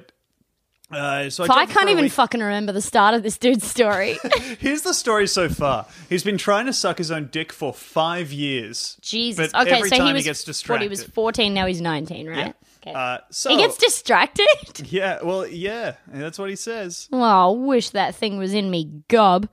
Uh, 0.90 1.29
so 1.29 1.44
I, 1.44 1.48
I 1.48 1.66
can't 1.66 1.90
even 1.90 2.09
fucking 2.09 2.40
remember 2.40 2.72
the 2.72 2.81
start 2.81 3.14
of 3.14 3.22
this 3.22 3.37
dude's 3.37 3.66
story. 3.66 4.18
Here's 4.59 4.83
the 4.83 4.94
story 4.94 5.27
so 5.27 5.48
far. 5.48 5.87
He's 6.09 6.22
been 6.24 6.38
trying 6.38 6.66
to 6.66 6.72
suck 6.72 6.98
his 6.98 7.11
own 7.11 7.29
dick 7.31 7.53
for 7.53 7.74
five 7.74 8.33
years. 8.33 8.96
Jesus. 9.03 9.53
But 9.53 9.66
okay, 9.66 9.77
every 9.77 9.90
so 9.90 9.98
time 9.98 10.07
he 10.07 10.12
was 10.14 10.24
gets 10.24 10.68
what, 10.68 10.81
he 10.81 10.88
was 10.88 11.05
14, 11.05 11.53
now 11.53 11.66
he's 11.66 11.83
19, 11.83 12.29
right? 12.29 12.55
Okay. 12.81 12.92
Uh, 12.92 13.18
so 13.31 13.51
he 13.51 13.59
gets 13.59 13.77
distracted. 13.77 14.46
yeah, 14.85 15.18
well, 15.22 15.46
yeah, 15.46 15.96
that's 16.07 16.38
what 16.38 16.48
he 16.48 16.57
says. 16.57 17.09
Oh, 17.12 17.20
I 17.20 17.51
wish 17.51 17.90
that 17.90 18.14
thing 18.14 18.38
was 18.38 18.55
in 18.55 18.70
me 18.70 19.03
gob. 19.09 19.48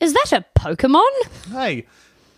Is 0.00 0.14
that 0.14 0.32
a 0.32 0.44
Pokemon? 0.58 1.04
Hey, 1.50 1.86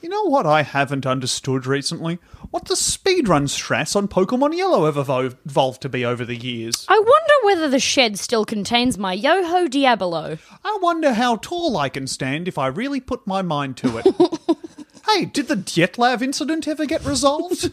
you 0.02 0.08
know 0.08 0.24
what 0.24 0.46
I 0.46 0.62
haven't 0.62 1.06
understood 1.06 1.66
recently? 1.66 2.18
What 2.50 2.64
the 2.64 2.74
speedrun 2.74 3.48
stress 3.48 3.94
on 3.94 4.08
Pokemon 4.08 4.56
Yellow 4.56 4.86
have 4.90 4.96
evolved 4.96 5.82
to 5.82 5.88
be 5.88 6.04
over 6.04 6.24
the 6.24 6.34
years. 6.34 6.86
I 6.88 6.98
wonder 6.98 7.34
whether 7.44 7.68
the 7.68 7.78
shed 7.78 8.18
still 8.18 8.46
contains 8.46 8.96
my 8.96 9.12
Yoho 9.12 9.68
Diablo. 9.68 10.38
I 10.64 10.78
wonder 10.80 11.12
how 11.12 11.36
tall 11.36 11.76
I 11.76 11.90
can 11.90 12.06
stand 12.06 12.48
if 12.48 12.56
I 12.56 12.68
really 12.68 13.00
put 13.00 13.26
my 13.26 13.42
mind 13.42 13.76
to 13.78 13.98
it. 13.98 14.06
hey, 15.10 15.26
did 15.26 15.48
the 15.48 15.56
Dyatlov 15.56 16.22
incident 16.22 16.66
ever 16.66 16.86
get 16.86 17.04
resolved? 17.04 17.70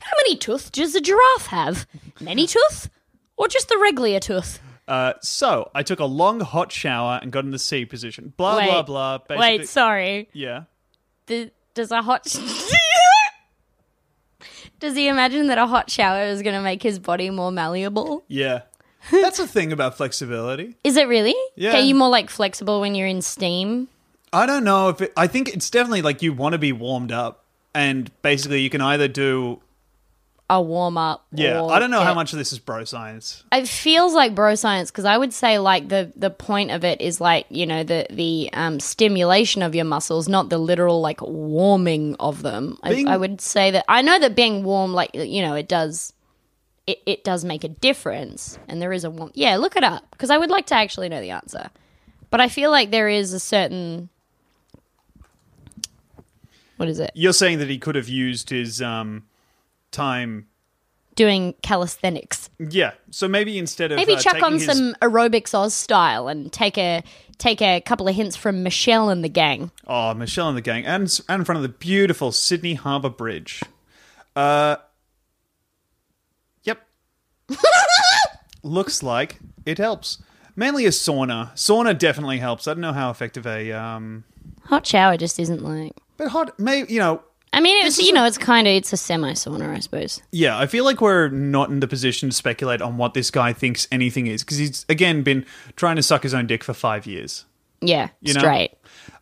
How 0.00 0.12
many 0.24 0.36
tooth 0.36 0.72
does 0.72 0.94
a 0.94 1.00
giraffe 1.00 1.46
have? 1.48 1.86
Many 2.20 2.46
tooth? 2.46 2.88
Or 3.36 3.48
just 3.48 3.68
the 3.68 3.78
regular 3.78 4.18
tooth? 4.18 4.60
uh, 4.88 5.12
so, 5.20 5.70
I 5.74 5.82
took 5.82 6.00
a 6.00 6.06
long 6.06 6.40
hot 6.40 6.72
shower 6.72 7.18
and 7.20 7.30
got 7.30 7.44
in 7.44 7.50
the 7.50 7.58
C 7.58 7.84
position. 7.84 8.32
Blah, 8.36 8.56
Wait. 8.56 8.66
blah, 8.66 8.82
blah. 8.82 9.18
Basically, 9.18 9.58
Wait, 9.58 9.68
sorry. 9.68 10.28
Yeah. 10.32 10.64
The, 11.26 11.50
does 11.74 11.92
a 11.92 12.00
hot. 12.02 12.26
does 14.80 14.96
he 14.96 15.08
imagine 15.08 15.48
that 15.48 15.58
a 15.58 15.66
hot 15.66 15.90
shower 15.90 16.22
is 16.22 16.42
going 16.42 16.54
to 16.54 16.62
make 16.62 16.82
his 16.82 16.98
body 16.98 17.30
more 17.30 17.50
malleable? 17.50 18.24
Yeah. 18.28 18.62
That's 19.10 19.38
the 19.38 19.46
thing 19.46 19.72
about 19.72 19.96
flexibility. 19.96 20.76
Is 20.84 20.96
it 20.96 21.08
really? 21.08 21.34
Yeah. 21.54 21.74
Are 21.74 21.80
you 21.80 21.94
more 21.94 22.08
like 22.08 22.30
flexible 22.30 22.80
when 22.80 22.94
you're 22.94 23.06
in 23.06 23.22
steam? 23.22 23.88
I 24.32 24.44
don't 24.44 24.64
know 24.64 24.90
if 24.90 25.00
it, 25.00 25.12
I 25.16 25.26
think 25.26 25.48
it's 25.48 25.70
definitely 25.70 26.02
like 26.02 26.22
you 26.22 26.32
want 26.32 26.52
to 26.52 26.58
be 26.58 26.72
warmed 26.72 27.12
up, 27.12 27.44
and 27.74 28.10
basically 28.22 28.60
you 28.60 28.70
can 28.70 28.80
either 28.80 29.08
do. 29.08 29.60
A 30.50 30.62
warm 30.62 30.96
up. 30.96 31.26
Yeah, 31.30 31.62
I 31.62 31.78
don't 31.78 31.90
know 31.90 32.00
how 32.00 32.14
much 32.14 32.32
of 32.32 32.38
this 32.38 32.54
is 32.54 32.58
bro 32.58 32.84
science. 32.84 33.44
It 33.52 33.68
feels 33.68 34.14
like 34.14 34.34
bro 34.34 34.54
science 34.54 34.90
because 34.90 35.04
I 35.04 35.18
would 35.18 35.34
say 35.34 35.58
like 35.58 35.88
the 35.88 36.10
the 36.16 36.30
point 36.30 36.70
of 36.70 36.84
it 36.84 37.02
is 37.02 37.20
like 37.20 37.44
you 37.50 37.66
know 37.66 37.84
the 37.84 38.06
the 38.08 38.48
um, 38.54 38.80
stimulation 38.80 39.62
of 39.62 39.74
your 39.74 39.84
muscles, 39.84 40.26
not 40.26 40.48
the 40.48 40.56
literal 40.56 41.02
like 41.02 41.20
warming 41.20 42.16
of 42.18 42.40
them. 42.40 42.78
I, 42.82 43.04
I 43.06 43.18
would 43.18 43.42
say 43.42 43.70
that 43.72 43.84
I 43.88 44.00
know 44.00 44.18
that 44.18 44.34
being 44.34 44.64
warm, 44.64 44.94
like 44.94 45.10
you 45.12 45.42
know, 45.42 45.54
it 45.54 45.68
does. 45.68 46.14
It, 46.86 47.02
it 47.04 47.24
does 47.24 47.44
make 47.44 47.64
a 47.64 47.68
difference, 47.68 48.58
and 48.68 48.80
there 48.80 48.94
is 48.94 49.04
a 49.04 49.10
warm. 49.10 49.30
Yeah, 49.34 49.56
look 49.58 49.76
it 49.76 49.84
up 49.84 50.10
because 50.12 50.30
I 50.30 50.38
would 50.38 50.48
like 50.48 50.64
to 50.68 50.74
actually 50.74 51.10
know 51.10 51.20
the 51.20 51.32
answer, 51.32 51.68
but 52.30 52.40
I 52.40 52.48
feel 52.48 52.70
like 52.70 52.90
there 52.90 53.10
is 53.10 53.34
a 53.34 53.40
certain. 53.40 54.08
What 56.78 56.88
is 56.88 56.98
it? 56.98 57.10
You're 57.12 57.34
saying 57.34 57.58
that 57.58 57.68
he 57.68 57.78
could 57.78 57.96
have 57.96 58.08
used 58.08 58.48
his 58.48 58.80
um, 58.80 59.24
time. 59.90 60.46
Doing 61.14 61.54
calisthenics. 61.62 62.48
Yeah, 62.60 62.92
so 63.10 63.26
maybe 63.26 63.58
instead 63.58 63.90
of 63.90 63.96
Maybe 63.96 64.14
uh, 64.14 64.20
chuck 64.20 64.40
on 64.40 64.52
his- 64.52 64.66
some 64.66 64.94
aerobics 65.02 65.52
Oz 65.52 65.74
style 65.74 66.28
and 66.28 66.52
take 66.52 66.78
a 66.78 67.02
take 67.38 67.60
a 67.60 67.80
couple 67.80 68.06
of 68.06 68.14
hints 68.14 68.36
from 68.36 68.62
Michelle 68.62 69.08
and 69.08 69.24
the 69.24 69.28
gang. 69.28 69.72
Oh, 69.86 70.14
Michelle 70.14 70.48
and 70.48 70.56
the 70.56 70.62
gang, 70.62 70.84
and, 70.86 71.02
and 71.28 71.40
in 71.40 71.44
front 71.44 71.56
of 71.56 71.62
the 71.62 71.68
beautiful 71.70 72.30
Sydney 72.30 72.74
Harbour 72.74 73.08
Bridge. 73.10 73.62
Uh, 74.36 74.76
yep. 76.62 76.86
Looks 78.62 79.02
like 79.02 79.38
it 79.66 79.78
helps. 79.78 80.18
Mainly 80.56 80.86
a 80.86 80.90
sauna. 80.90 81.52
Sauna 81.54 81.96
definitely 81.98 82.38
helps. 82.38 82.66
I 82.68 82.74
don't 82.74 82.80
know 82.80 82.92
how 82.92 83.10
effective 83.10 83.46
a 83.46 83.72
um, 83.72 84.24
Hot 84.64 84.86
shower 84.86 85.16
just 85.16 85.38
isn't 85.40 85.62
like. 85.62 85.92
but 86.16 86.28
hot. 86.28 86.58
Maybe 86.60 86.92
you 86.92 87.00
know. 87.00 87.22
I 87.52 87.60
mean, 87.60 87.86
it's 87.86 87.98
you 87.98 88.12
know, 88.12 88.24
it's 88.24 88.38
kind 88.38 88.66
of 88.66 88.72
it's 88.74 88.92
a 88.92 88.96
semi 88.96 89.32
sauna, 89.32 89.74
I 89.74 89.80
suppose. 89.80 90.20
Yeah, 90.32 90.58
I 90.58 90.66
feel 90.66 90.84
like 90.84 91.00
we're 91.00 91.28
not 91.28 91.70
in 91.70 91.80
the 91.80 91.88
position 91.88 92.28
to 92.28 92.34
speculate 92.34 92.82
on 92.82 92.96
what 92.96 93.14
this 93.14 93.30
guy 93.30 93.52
thinks 93.52 93.88
anything 93.90 94.26
is 94.26 94.42
because 94.44 94.58
he's 94.58 94.84
again 94.88 95.22
been 95.22 95.44
trying 95.76 95.96
to 95.96 96.02
suck 96.02 96.22
his 96.22 96.34
own 96.34 96.46
dick 96.46 96.62
for 96.62 96.74
five 96.74 97.06
years. 97.06 97.44
Yeah, 97.80 98.08
You 98.20 98.34
know? 98.34 98.40
straight. 98.40 98.72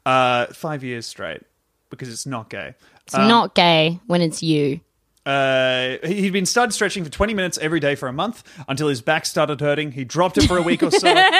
Uh, 0.04 0.46
five 0.46 0.82
years 0.82 1.06
straight 1.06 1.42
because 1.90 2.08
it's 2.08 2.26
not 2.26 2.48
gay. 2.48 2.74
It's 3.04 3.14
not 3.14 3.54
gay 3.54 4.00
when 4.06 4.20
it's 4.22 4.42
you. 4.42 4.80
Uh, 5.24 5.96
he'd 6.04 6.32
been 6.32 6.46
started 6.46 6.72
stretching 6.72 7.02
for 7.02 7.10
20 7.10 7.34
minutes 7.34 7.58
every 7.58 7.80
day 7.80 7.96
for 7.96 8.08
a 8.08 8.12
month 8.12 8.44
until 8.68 8.86
his 8.86 9.02
back 9.02 9.26
started 9.26 9.60
hurting. 9.60 9.90
He 9.92 10.04
dropped 10.04 10.38
it 10.38 10.46
for 10.46 10.56
a 10.56 10.62
week 10.62 10.82
or 10.84 10.90
so. 10.92 11.08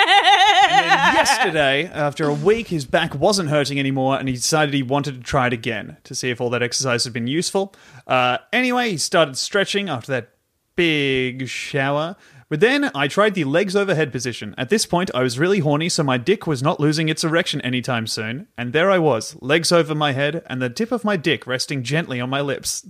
yesterday, 1.15 1.87
after 1.87 2.29
a 2.29 2.35
week, 2.35 2.69
his 2.69 2.85
back 2.85 3.15
wasn't 3.15 3.49
hurting 3.49 3.79
anymore 3.79 4.19
and 4.19 4.29
he 4.29 4.35
decided 4.35 4.75
he 4.75 4.83
wanted 4.83 5.15
to 5.15 5.21
try 5.21 5.47
it 5.47 5.53
again 5.53 5.97
to 6.05 6.15
see 6.15 6.31
if 6.31 6.41
all 6.41 6.51
that 6.51 6.63
exercise 6.63 7.05
had 7.05 7.13
been 7.13 7.27
useful. 7.27 7.75
Uh, 8.07 8.39
anyway, 8.53 8.91
he 8.91 8.97
started 8.97 9.37
stretching 9.37 9.89
after 9.89 10.13
that 10.13 10.31
big 10.77 11.49
shower. 11.49 12.17
But 12.49 12.61
then 12.61 12.93
I 12.95 13.09
tried 13.09 13.35
the 13.35 13.43
legs 13.43 13.75
overhead 13.75 14.13
position. 14.13 14.55
At 14.57 14.69
this 14.69 14.87
point, 14.87 15.11
I 15.13 15.23
was 15.23 15.37
really 15.37 15.59
horny, 15.59 15.89
so 15.89 16.05
my 16.05 16.17
dick 16.17 16.47
was 16.47 16.63
not 16.63 16.79
losing 16.79 17.09
its 17.09 17.25
erection 17.25 17.61
anytime 17.63 18.07
soon. 18.07 18.47
And 18.57 18.73
there 18.73 18.89
I 18.89 19.01
was, 19.01 19.37
legs 19.43 19.73
over 19.73 19.97
my 19.97 20.13
head, 20.13 20.45
and 20.47 20.63
the 20.63 20.71
tip 20.71 20.93
of 20.93 21.05
my 21.05 21.17
dick 21.17 21.45
resting 21.45 21.83
gently 21.83 22.21
on 22.21 22.31
my 22.31 22.41
lips. 22.41 22.87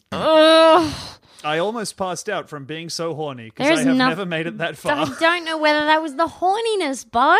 I 1.46 1.58
almost 1.58 1.96
passed 1.96 2.28
out 2.28 2.48
from 2.48 2.64
being 2.64 2.88
so 2.88 3.14
horny 3.14 3.44
because 3.44 3.68
I 3.70 3.84
have 3.84 3.86
no- 3.96 4.08
never 4.08 4.26
made 4.26 4.46
it 4.46 4.58
that 4.58 4.76
far. 4.76 4.92
I 4.92 5.04
don't 5.20 5.44
know 5.44 5.56
whether 5.56 5.84
that 5.86 6.02
was 6.02 6.16
the 6.16 6.26
horniness, 6.26 7.08
bud. 7.08 7.38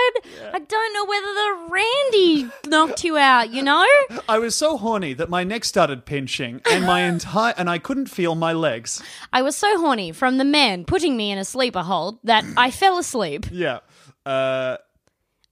I 0.53 0.59
don't 0.61 0.93
know 0.95 1.05
whether 1.05 1.27
the 1.27 1.67
Randy 1.71 2.51
knocked 2.67 3.03
you 3.05 3.19
out, 3.19 3.51
you 3.51 3.63
know? 3.63 3.85
I 4.29 4.39
was 4.39 4.55
so 4.55 4.77
horny 4.77 5.13
that 5.15 5.29
my 5.29 5.43
neck 5.45 5.65
started 5.65 6.05
pinching 6.05 6.61
and 6.71 6.85
my 6.85 7.01
entire 7.09 7.55
and 7.57 7.69
I 7.69 7.79
couldn't 7.79 8.07
feel 8.07 8.35
my 8.37 8.53
legs. 8.53 9.03
I 9.33 9.43
was 9.43 9.57
so 9.57 9.79
horny 9.81 10.13
from 10.13 10.39
the 10.39 10.45
man 10.45 10.85
putting 10.85 11.17
me 11.17 11.31
in 11.33 11.39
a 11.39 11.45
sleeper 11.45 11.83
hold 11.83 12.19
that 12.25 12.45
I 12.57 12.71
fell 12.71 12.99
asleep. 12.99 13.47
Yeah. 13.51 13.81
Uh 14.25 14.77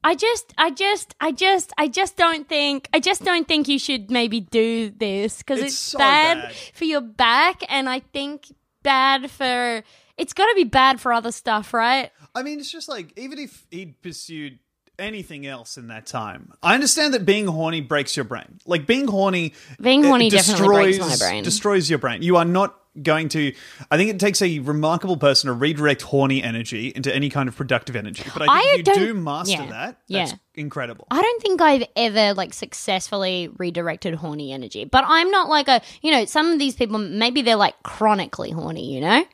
I 0.04 0.14
just, 0.14 0.52
I 0.58 0.70
just, 0.70 1.14
I 1.20 1.32
just, 1.32 1.72
I 1.78 1.88
just 1.88 2.16
don't 2.16 2.46
think, 2.48 2.88
I 2.92 3.00
just 3.00 3.24
don't 3.24 3.48
think 3.48 3.66
you 3.68 3.78
should 3.78 4.10
maybe 4.10 4.38
do 4.40 4.90
this 4.90 5.38
because 5.38 5.58
It's 5.60 5.68
it's, 5.68 5.76
so 5.78 5.98
bad, 5.98 6.42
bad. 6.42 6.54
for 6.74 6.84
your 6.84 7.00
back, 7.00 7.62
and 7.68 7.88
I 7.88 8.00
think 8.00 8.54
bad 8.82 9.30
for. 9.30 9.82
It's 10.16 10.32
got 10.32 10.46
to 10.46 10.54
be 10.54 10.64
bad 10.64 11.00
for 11.00 11.12
other 11.12 11.32
stuff, 11.32 11.74
right? 11.74 12.12
I 12.34 12.42
mean, 12.44 12.60
it's 12.60 12.70
just 12.70 12.88
like 12.88 13.12
even 13.18 13.38
if 13.38 13.66
he'd 13.70 14.00
pursued 14.02 14.58
anything 14.98 15.44
else 15.46 15.76
in 15.76 15.88
that 15.88 16.06
time, 16.06 16.52
I 16.62 16.74
understand 16.74 17.14
that 17.14 17.24
being 17.26 17.46
horny 17.48 17.80
breaks 17.80 18.14
your 18.16 18.24
brain. 18.24 18.60
Like 18.66 18.86
being 18.86 19.08
horny, 19.08 19.54
Being 19.80 20.04
horny 20.04 20.30
definitely 20.30 20.68
breaks 20.68 20.98
destroys- 20.98 21.20
my 21.20 21.26
brain. 21.28 21.42
Destroys 21.44 21.90
your 21.90 21.98
brain. 21.98 22.22
You 22.22 22.36
are 22.36 22.44
not 22.44 22.78
going 23.02 23.28
to. 23.30 23.52
I 23.90 23.96
think 23.96 24.10
it 24.10 24.18
takes 24.18 24.40
a 24.42 24.58
remarkable 24.60 25.16
person 25.16 25.48
to 25.48 25.52
redirect 25.52 26.02
horny 26.02 26.42
energy 26.42 26.92
into 26.94 27.14
any 27.14 27.30
kind 27.30 27.48
of 27.48 27.56
productive 27.56 27.96
energy. 27.96 28.24
But 28.32 28.48
I 28.48 28.60
think 28.60 28.88
I 28.88 28.92
you 28.92 29.06
do 29.06 29.14
master 29.14 29.52
yeah, 29.52 29.66
that, 29.70 30.00
yeah. 30.06 30.24
that's 30.26 30.38
incredible. 30.54 31.06
I 31.10 31.20
don't 31.20 31.42
think 31.42 31.60
I've 31.60 31.84
ever 31.96 32.34
like 32.34 32.54
successfully 32.54 33.50
redirected 33.58 34.14
horny 34.14 34.52
energy, 34.52 34.84
but 34.84 35.04
I'm 35.06 35.30
not 35.30 35.48
like 35.48 35.68
a, 35.68 35.82
you 36.02 36.12
know, 36.12 36.24
some 36.24 36.52
of 36.52 36.58
these 36.58 36.74
people 36.74 36.98
maybe 36.98 37.42
they're 37.42 37.56
like 37.56 37.82
chronically 37.82 38.50
horny, 38.50 38.94
you 38.94 39.00
know? 39.00 39.24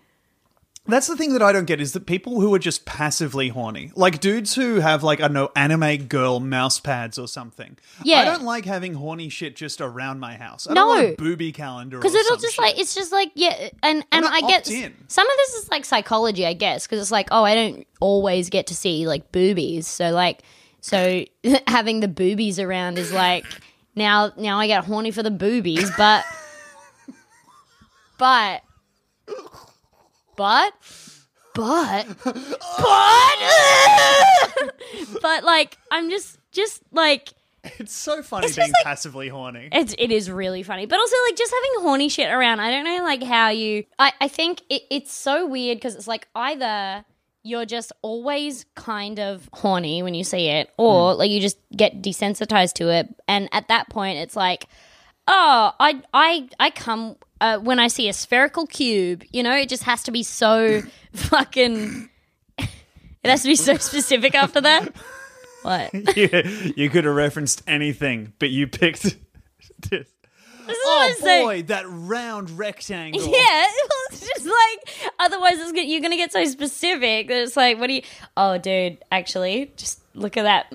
That's 0.90 1.06
the 1.06 1.16
thing 1.16 1.32
that 1.32 1.42
I 1.42 1.52
don't 1.52 1.64
get 1.64 1.80
is 1.80 1.92
that 1.92 2.06
people 2.06 2.40
who 2.40 2.52
are 2.54 2.58
just 2.58 2.84
passively 2.84 3.48
horny, 3.48 3.92
like 3.94 4.20
dudes 4.20 4.54
who 4.54 4.76
have 4.80 5.02
like 5.02 5.20
I 5.20 5.22
don't 5.28 5.32
know 5.32 5.50
anime 5.56 6.06
girl 6.08 6.40
mouse 6.40 6.78
pads 6.80 7.18
or 7.18 7.26
something. 7.28 7.78
Yeah. 8.04 8.18
I 8.18 8.24
don't 8.24 8.42
like 8.44 8.64
having 8.64 8.94
horny 8.94 9.28
shit 9.28 9.56
just 9.56 9.80
around 9.80 10.20
my 10.20 10.36
house. 10.36 10.66
I 10.68 10.74
No. 10.74 10.82
don't 10.82 10.88
want 10.88 11.06
a 11.08 11.16
booby 11.16 11.52
calendar 11.52 11.98
Because 11.98 12.14
it'll 12.14 12.36
some 12.36 12.40
just 12.42 12.54
shit. 12.56 12.62
like 12.64 12.78
it's 12.78 12.94
just 12.94 13.12
like 13.12 13.30
yeah, 13.34 13.70
and 13.82 14.04
and 14.12 14.26
I 14.26 14.40
get 14.42 14.70
in. 14.70 14.94
some 15.08 15.26
of 15.28 15.36
this 15.36 15.54
is 15.62 15.70
like 15.70 15.84
psychology, 15.84 16.46
I 16.46 16.52
guess, 16.52 16.86
because 16.86 17.00
it's 17.00 17.10
like 17.12 17.28
oh, 17.30 17.44
I 17.44 17.54
don't 17.54 17.86
always 18.00 18.50
get 18.50 18.66
to 18.68 18.74
see 18.76 19.06
like 19.06 19.32
boobies, 19.32 19.86
so 19.86 20.10
like 20.10 20.42
so 20.80 21.24
having 21.66 22.00
the 22.00 22.08
boobies 22.08 22.58
around 22.58 22.98
is 22.98 23.12
like 23.12 23.44
now 23.94 24.32
now 24.36 24.58
I 24.58 24.66
get 24.66 24.84
horny 24.84 25.10
for 25.10 25.22
the 25.22 25.30
boobies, 25.30 25.90
but 25.96 26.24
but 28.18 28.62
but 30.40 30.72
but 31.54 32.06
but 32.24 33.36
but 35.22 35.44
like 35.44 35.76
I'm 35.90 36.08
just 36.08 36.38
just 36.50 36.82
like 36.92 37.28
It's 37.62 37.92
so 37.92 38.22
funny 38.22 38.46
It's 38.46 38.56
being 38.56 38.68
like- 38.70 38.84
passively 38.84 39.28
horny. 39.28 39.68
it's 39.70 39.94
it 39.98 40.10
is 40.10 40.30
really 40.30 40.62
funny, 40.62 40.86
but 40.86 40.98
also 40.98 41.14
like 41.28 41.36
just 41.36 41.52
having 41.52 41.82
horny 41.84 42.08
shit 42.08 42.32
around. 42.32 42.60
I 42.60 42.70
don't 42.70 42.84
know 42.84 43.02
like 43.04 43.22
how 43.22 43.50
you. 43.50 43.84
I 43.98 44.12
I 44.18 44.28
think 44.28 44.62
it, 44.70 44.82
it's 44.90 45.12
so 45.12 45.46
weird 45.46 45.76
because 45.76 45.94
it's 45.94 46.08
like 46.08 46.26
either 46.34 47.04
you're 47.42 47.66
just 47.66 47.92
always 48.00 48.64
kind 48.74 49.20
of 49.20 49.50
horny 49.52 50.02
when 50.02 50.14
you 50.14 50.24
see 50.24 50.48
it, 50.48 50.70
or 50.78 51.12
hmm. 51.12 51.18
like 51.18 51.30
you 51.30 51.38
just 51.40 51.58
get 51.76 52.00
desensitized 52.00 52.72
to 52.74 52.88
it, 52.88 53.14
and 53.28 53.50
at 53.52 53.68
that 53.68 53.90
point 53.90 54.18
it's 54.18 54.36
like, 54.36 54.68
oh, 55.28 55.72
I 55.78 56.00
I 56.14 56.48
I 56.58 56.70
come. 56.70 57.16
Uh, 57.40 57.58
when 57.58 57.78
I 57.78 57.88
see 57.88 58.08
a 58.08 58.12
spherical 58.12 58.66
cube, 58.66 59.24
you 59.32 59.42
know, 59.42 59.54
it 59.56 59.68
just 59.68 59.84
has 59.84 60.02
to 60.04 60.10
be 60.10 60.22
so 60.22 60.82
fucking. 61.14 62.08
It 62.58 62.68
has 63.28 63.42
to 63.42 63.48
be 63.48 63.56
so 63.56 63.76
specific 63.76 64.34
after 64.34 64.60
that. 64.62 64.94
What? 65.62 65.92
you, 66.16 66.72
you 66.76 66.88
could 66.90 67.04
have 67.04 67.14
referenced 67.14 67.62
anything, 67.66 68.32
but 68.38 68.50
you 68.50 68.66
picked. 68.66 69.02
this. 69.90 70.06
This 70.66 70.76
is 70.78 70.84
what 70.84 71.02
Oh 71.02 71.06
I'm 71.10 71.16
saying. 71.16 71.46
boy, 71.46 71.62
that 71.64 71.84
round 71.88 72.50
rectangle. 72.50 73.20
Yeah, 73.22 73.66
it's 74.10 74.20
just 74.20 74.46
like 74.46 75.12
otherwise 75.18 75.54
it's 75.54 75.72
gonna, 75.72 75.82
you're 75.82 76.00
gonna 76.00 76.16
get 76.16 76.32
so 76.32 76.44
specific 76.44 77.26
that 77.28 77.42
it's 77.42 77.56
like, 77.56 77.78
what 77.80 77.88
do 77.88 77.94
you? 77.94 78.02
Oh, 78.36 78.56
dude, 78.56 78.98
actually, 79.10 79.72
just 79.76 80.00
look 80.14 80.36
at 80.36 80.44
that. 80.44 80.72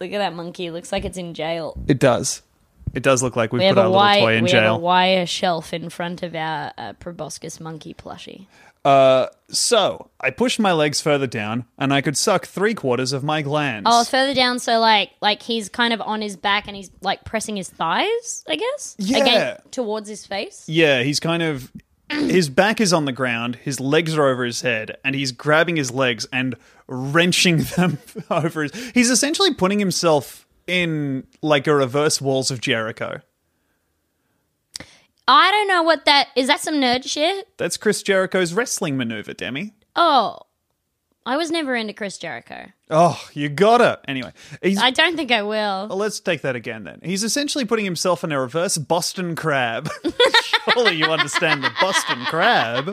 Look 0.00 0.10
at 0.12 0.18
that 0.18 0.34
monkey. 0.34 0.70
Looks 0.72 0.90
like 0.90 1.04
it's 1.04 1.18
in 1.18 1.34
jail. 1.34 1.76
It 1.86 2.00
does. 2.00 2.42
It 2.94 3.02
does 3.02 3.22
look 3.22 3.36
like 3.36 3.52
we, 3.52 3.60
We 3.60 3.68
put 3.68 3.78
our 3.78 3.84
a 3.84 3.88
little 3.88 4.00
wire. 4.00 4.20
toy 4.20 4.36
in 4.36 4.44
We 4.44 4.50
have 4.50 4.72
a 4.74 4.76
wire 4.76 5.26
shelf 5.26 5.72
in 5.72 5.88
front 5.90 6.22
of 6.22 6.34
our 6.34 6.72
uh, 6.76 6.92
proboscis 6.94 7.60
monkey 7.60 7.94
plushie. 7.94 8.46
Uh, 8.84 9.28
so 9.48 10.10
I 10.20 10.30
pushed 10.30 10.58
my 10.58 10.72
legs 10.72 11.00
further 11.00 11.26
down, 11.28 11.66
and 11.78 11.94
I 11.94 12.00
could 12.00 12.16
suck 12.16 12.46
three 12.46 12.74
quarters 12.74 13.12
of 13.12 13.22
my 13.22 13.40
glands. 13.42 13.88
Oh, 13.90 14.00
it's 14.00 14.10
further 14.10 14.34
down, 14.34 14.58
so 14.58 14.80
like, 14.80 15.10
like 15.20 15.40
he's 15.42 15.68
kind 15.68 15.92
of 15.94 16.00
on 16.00 16.20
his 16.20 16.36
back 16.36 16.66
and 16.66 16.76
he's 16.76 16.90
like 17.00 17.24
pressing 17.24 17.56
his 17.56 17.68
thighs, 17.68 18.44
I 18.48 18.56
guess. 18.56 18.96
Yeah. 18.98 19.18
Again, 19.18 19.56
towards 19.70 20.08
his 20.08 20.26
face. 20.26 20.64
Yeah, 20.68 21.02
he's 21.02 21.20
kind 21.20 21.42
of. 21.42 21.70
His 22.10 22.50
back 22.50 22.78
is 22.82 22.92
on 22.92 23.06
the 23.06 23.12
ground, 23.12 23.56
his 23.56 23.80
legs 23.80 24.18
are 24.18 24.28
over 24.28 24.44
his 24.44 24.60
head, 24.60 24.98
and 25.02 25.14
he's 25.14 25.32
grabbing 25.32 25.76
his 25.76 25.90
legs 25.90 26.26
and 26.30 26.56
wrenching 26.86 27.58
them 27.76 27.98
over 28.30 28.64
his. 28.64 28.90
He's 28.92 29.08
essentially 29.08 29.54
putting 29.54 29.78
himself 29.78 30.46
in 30.66 31.26
like 31.42 31.66
a 31.66 31.74
reverse 31.74 32.20
walls 32.20 32.50
of 32.50 32.60
Jericho. 32.60 33.20
I 35.28 35.50
don't 35.50 35.68
know 35.68 35.82
what 35.82 36.04
that 36.06 36.28
is. 36.34 36.48
That 36.48 36.60
some 36.60 36.74
nerd 36.74 37.04
shit? 37.08 37.48
That's 37.56 37.76
Chris 37.76 38.02
Jericho's 38.02 38.52
wrestling 38.54 38.96
maneuver, 38.96 39.32
Demi. 39.32 39.72
Oh, 39.94 40.38
I 41.24 41.36
was 41.36 41.50
never 41.52 41.76
into 41.76 41.92
Chris 41.92 42.18
Jericho. 42.18 42.66
Oh, 42.90 43.22
you 43.32 43.48
gotta. 43.48 44.00
Anyway, 44.08 44.32
he's. 44.62 44.78
I 44.78 44.90
don't 44.90 45.16
think 45.16 45.30
I 45.30 45.42
will. 45.42 45.86
well, 45.88 45.96
let's 45.96 46.18
take 46.18 46.42
that 46.42 46.56
again 46.56 46.82
then. 46.84 47.00
He's 47.04 47.22
essentially 47.22 47.64
putting 47.64 47.84
himself 47.84 48.24
in 48.24 48.32
a 48.32 48.40
reverse 48.40 48.76
Boston 48.78 49.36
crab. 49.36 49.88
Surely 50.74 50.96
you 50.96 51.06
understand 51.06 51.62
the 51.62 51.70
Boston 51.80 52.18
crab. 52.24 52.92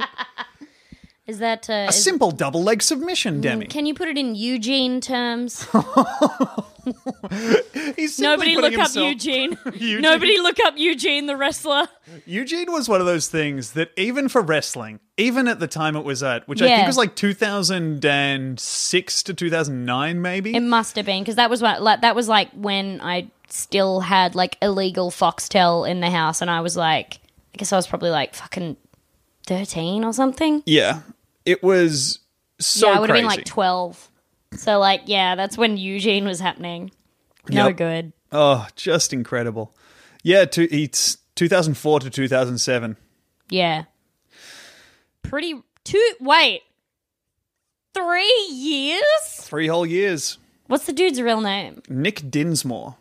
Is 1.26 1.40
that 1.40 1.70
uh, 1.70 1.74
A 1.74 1.86
is- 1.88 2.04
simple 2.04 2.30
double 2.32 2.64
leg 2.64 2.84
submission, 2.84 3.42
Demi. 3.42 3.66
Can 3.66 3.86
you 3.88 3.96
put 3.96 4.08
it 4.08 4.18
in 4.18 4.36
Eugene 4.36 5.02
terms? 5.02 5.68
He's 7.96 8.20
Nobody 8.20 8.56
look 8.56 8.74
up 8.74 8.80
himself- 8.92 9.08
Eugene. 9.08 9.58
Eugene. 9.74 10.02
Nobody 10.02 10.38
look 10.40 10.58
up 10.66 10.74
Eugene 10.78 11.26
the 11.26 11.36
wrestler. 11.38 11.88
Eugene 12.26 12.72
was 12.72 12.88
one 12.90 13.00
of 13.00 13.08
those 13.08 13.28
things 13.28 13.72
that 13.72 13.92
even 13.98 14.30
for 14.30 14.42
wrestling, 14.42 15.00
even 15.18 15.48
at 15.48 15.60
the 15.60 15.68
time 15.68 15.96
it 15.96 16.04
was 16.04 16.24
at, 16.24 16.48
which 16.48 16.62
I 16.62 16.68
think 16.68 16.88
was 16.88 16.98
like 16.98 17.16
2006 17.16 19.24
to 19.24 19.34
2009, 19.34 20.22
maybe. 20.22 20.56
It 20.56 20.62
must 20.62 20.96
have 20.96 21.06
been 21.06 21.24
because 21.24 21.36
that 21.36 21.50
was 21.50 21.62
what 21.62 21.82
like 21.82 22.02
that 22.02 22.16
was 22.16 22.28
like 22.28 22.50
when 22.54 23.00
I 23.02 23.30
still 23.50 24.02
had 24.02 24.36
like 24.36 24.58
illegal 24.62 25.12
Foxtel 25.12 25.90
in 25.90 26.00
the 26.02 26.10
house, 26.10 26.42
and 26.42 26.50
I 26.50 26.62
was 26.62 26.78
like, 26.78 27.20
I 27.54 27.58
guess 27.58 27.74
I 27.74 27.76
was 27.76 27.88
probably 27.88 28.12
like 28.12 28.36
fucking 28.36 28.78
thirteen 29.46 30.04
or 30.04 30.14
something. 30.14 30.64
yeah, 30.66 31.02
it 31.46 31.64
was 31.64 32.20
so 32.60 32.90
yeah, 32.90 32.98
I 32.98 33.00
would 33.00 33.10
have 33.10 33.14
crazy. 33.16 33.28
been 33.28 33.38
like 33.38 33.46
twelve. 33.46 34.09
So 34.56 34.80
like, 34.80 35.04
yeah, 35.06 35.36
that's 35.36 35.58
when 35.58 35.78
Eugene 35.78 36.26
was 36.26 36.40
happening. 36.40 36.92
No 37.50 37.68
Yep. 37.68 37.78
good. 37.78 38.14
oh, 38.32 38.68
just 38.76 39.14
incredible. 39.14 39.76
Yeah, 40.24 40.46
to, 40.46 40.64
it's 40.76 41.18
2004 41.36 42.02
to 42.02 42.10
2007. 42.10 42.98
Yeah. 43.50 43.86
Pretty 45.24 45.62
two 45.84 46.14
wait. 46.20 46.62
Three 47.94 48.48
years? 48.52 49.02
Three 49.34 49.68
whole 49.68 49.86
years. 49.86 50.38
What's 50.68 50.86
the 50.86 50.94
dude's 50.94 51.22
real 51.22 51.42
name? 51.42 51.82
Nick 51.90 52.30
Dinsmore. 52.30 52.96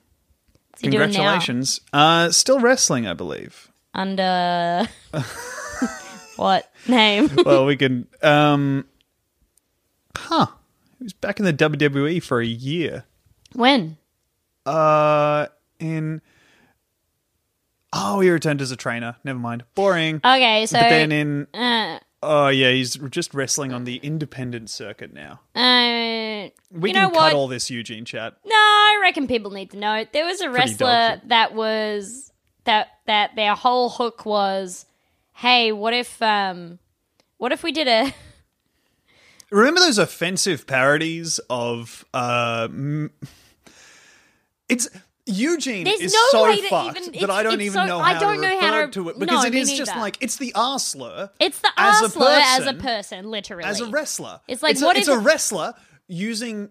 What's 0.71 0.83
he 0.83 0.89
doing 0.89 1.01
now? 1.01 1.07
Congratulations. 1.07 1.81
Uh, 1.93 2.31
still 2.31 2.61
wrestling, 2.61 3.07
I 3.07 3.13
believe. 3.15 3.71
Under 3.95 4.89
what 6.37 6.71
name? 6.87 7.29
well, 7.45 7.67
we 7.67 7.77
can. 7.77 8.07
Um, 8.23 8.87
huh. 10.17 10.47
He 10.99 11.05
was 11.05 11.13
back 11.13 11.39
in 11.39 11.45
the 11.45 11.53
WWE 11.53 12.23
for 12.23 12.41
a 12.41 12.47
year. 12.47 13.05
when? 13.55 13.97
Uh, 14.67 15.47
in. 15.79 16.21
Oh, 17.93 18.21
he 18.21 18.29
returned 18.31 18.61
as 18.61 18.71
a 18.71 18.77
trainer. 18.77 19.17
Never 19.25 19.39
mind. 19.39 19.65
Boring. 19.75 20.17
Okay, 20.17 20.67
so 20.67 20.79
but 20.79 20.89
then 20.91 21.13
in. 21.13 21.47
uh, 21.55 21.99
Oh, 22.21 22.49
yeah, 22.49 22.73
he's 22.73 22.97
just 23.11 23.33
wrestling 23.33 23.73
on 23.73 23.85
the 23.85 23.99
independent 23.99 24.71
circuit 24.71 25.15
now. 25.15 25.39
uh, 25.55 26.49
We 26.73 26.91
you 26.91 26.95
can 26.95 27.03
know 27.05 27.11
cut 27.11 27.15
what? 27.15 27.33
all 27.35 27.47
this 27.47 27.71
Eugene 27.71 28.05
chat. 28.05 28.35
No, 28.45 28.55
I 28.57 28.99
reckon 29.03 29.29
people 29.29 29.53
need 29.53 29.71
to 29.71 29.77
know. 29.77 30.05
There 30.13 30.25
was 30.27 30.41
a 30.41 30.51
wrestler 30.51 31.21
that 31.27 31.55
was 31.55 32.33
that 32.65 32.89
that 33.07 33.37
their 33.37 33.55
whole 33.55 33.89
hook 33.89 34.27
was, 34.27 34.85
hey, 35.35 35.71
what 35.71 35.95
if 35.95 36.21
um, 36.21 36.81
what 37.37 37.53
if 37.53 37.63
we 37.63 37.71
did 37.71 37.87
a 37.87 38.13
Remember 39.51 39.81
those 39.81 39.99
offensive 39.99 40.67
parodies 40.67 41.39
of 41.51 42.05
uh 42.13 42.69
m- 42.71 43.11
it's 44.69 44.89
Eugene 45.25 45.85
There's 45.85 46.01
is 46.01 46.15
no 46.15 46.21
so 46.31 46.43
way 46.45 46.61
to 46.61 46.69
fucked 46.69 46.99
even- 46.99 47.13
that 47.13 47.17
it's- 47.23 47.31
I 47.31 47.43
don't 47.43 47.55
it's 47.55 47.63
even 47.65 47.73
so- 47.75 47.87
know 47.87 48.01
I 48.01 48.15
how 48.15 48.21
don't 48.21 48.37
to 48.37 48.41
know 48.43 48.49
refer 48.55 48.67
how 48.67 48.81
to- 48.87 48.91
to 48.93 49.09
it 49.11 49.19
because 49.19 49.43
no, 49.43 49.47
it 49.49 49.53
me 49.55 49.61
is 49.61 49.73
just 49.73 49.91
neither. 49.91 50.01
like 50.01 50.17
it's 50.21 50.37
the 50.37 50.53
R 50.55 50.79
slur. 50.79 51.31
It's 51.39 51.59
the 51.61 51.71
as 51.77 52.01
a 52.01 52.05
as 52.05 52.15
a 52.15 52.19
person- 52.19 52.79
person, 52.81 53.31
literally. 53.31 53.65
as 53.65 53.81
a 53.81 53.87
wrestler. 53.87 54.41
It's 54.49 54.63
like, 54.63 54.73
it's 54.73 54.83
a, 54.83 54.85
what 54.87 54.97
it's 54.97 55.09
if- 55.09 55.15
a 55.15 55.19
wrestler 55.19 55.75
using 56.07 56.71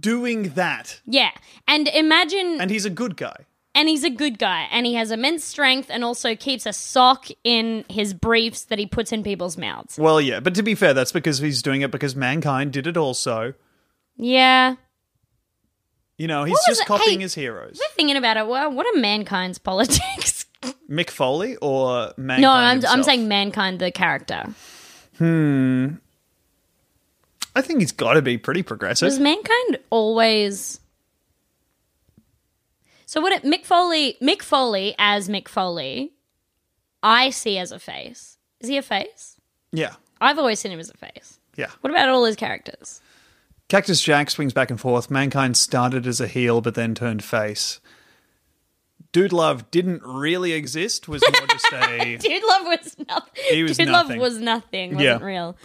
doing 0.00 0.50
that, 0.54 1.00
Yeah, 1.06 1.30
and 1.68 1.88
imagine, 1.88 2.60
and 2.60 2.70
he's 2.70 2.84
a 2.84 2.90
good 2.90 3.16
guy. 3.16 3.44
And 3.74 3.88
he's 3.88 4.04
a 4.04 4.10
good 4.10 4.38
guy, 4.38 4.68
and 4.70 4.86
he 4.86 4.94
has 4.94 5.10
immense 5.10 5.44
strength, 5.44 5.88
and 5.90 6.04
also 6.04 6.34
keeps 6.36 6.66
a 6.66 6.72
sock 6.72 7.26
in 7.42 7.84
his 7.88 8.14
briefs 8.14 8.64
that 8.66 8.78
he 8.78 8.86
puts 8.86 9.12
in 9.12 9.22
people's 9.22 9.56
mouths. 9.56 9.98
Well, 9.98 10.20
yeah, 10.20 10.40
but 10.40 10.54
to 10.56 10.62
be 10.62 10.74
fair, 10.74 10.94
that's 10.94 11.12
because 11.12 11.38
he's 11.38 11.62
doing 11.62 11.80
it 11.82 11.90
because 11.90 12.14
mankind 12.14 12.72
did 12.72 12.86
it 12.86 12.96
also. 12.96 13.54
Yeah, 14.16 14.76
You 16.18 16.28
know, 16.28 16.44
he's 16.44 16.58
just 16.66 16.82
it? 16.82 16.86
copying 16.86 17.18
Hey, 17.18 17.22
his 17.24 17.34
heroes. 17.34 17.78
We're 17.80 17.94
thinking 17.96 18.16
about 18.16 18.36
it, 18.36 18.46
well, 18.46 18.70
what 18.72 18.86
are 18.86 19.00
mankind's 19.00 19.58
politics? 19.70 20.46
Mick 20.88 21.10
Foley 21.10 21.56
or 21.56 22.12
mankind 22.16 22.42
no, 22.42 22.52
I'm 22.52 22.98
I'm 22.98 23.02
saying 23.02 23.26
mankind, 23.28 23.80
the 23.80 23.90
character. 23.90 24.44
Hmm. 25.18 25.94
I 27.56 27.60
think 27.62 27.80
he's 27.80 27.92
got 27.92 28.14
to 28.14 28.22
be 28.22 28.36
pretty 28.38 28.62
progressive. 28.62 29.06
Was 29.06 29.18
mankind 29.20 29.78
always? 29.90 30.80
So 33.14 33.20
what? 33.20 33.32
It, 33.32 33.44
Mick 33.44 33.64
Foley, 33.64 34.16
Mick 34.20 34.42
Foley 34.42 34.92
as 34.98 35.28
Mick 35.28 35.46
Foley, 35.46 36.14
I 37.00 37.30
see 37.30 37.58
as 37.58 37.70
a 37.70 37.78
face. 37.78 38.38
Is 38.58 38.68
he 38.68 38.76
a 38.76 38.82
face? 38.82 39.36
yeah, 39.70 39.94
I've 40.20 40.36
always 40.36 40.58
seen 40.58 40.72
him 40.72 40.80
as 40.80 40.90
a 40.90 40.94
face. 40.96 41.38
yeah. 41.54 41.70
What 41.80 41.92
about 41.92 42.08
all 42.08 42.24
his 42.24 42.34
characters? 42.34 43.00
Cactus 43.68 44.00
Jack 44.02 44.30
swings 44.30 44.52
back 44.52 44.68
and 44.68 44.80
forth. 44.80 45.12
Mankind 45.12 45.56
started 45.56 46.08
as 46.08 46.20
a 46.20 46.26
heel, 46.26 46.60
but 46.60 46.74
then 46.74 46.92
turned 46.92 47.22
face. 47.22 47.78
Dude 49.12 49.32
Love 49.32 49.70
didn't 49.70 50.02
really 50.02 50.50
exist. 50.52 51.06
Was 51.06 51.22
more 51.38 51.46
just 51.46 51.72
a 51.72 52.16
Dude 52.20 52.42
Love 52.42 52.62
was 52.64 52.96
nothing. 53.08 53.44
He 53.48 53.62
was 53.62 53.76
Dude 53.76 53.90
nothing. 53.90 54.18
Love 54.18 54.32
was 54.32 54.40
nothing. 54.40 54.96
Wasn't 54.96 55.20
Yeah. 55.20 55.24
real. 55.24 55.56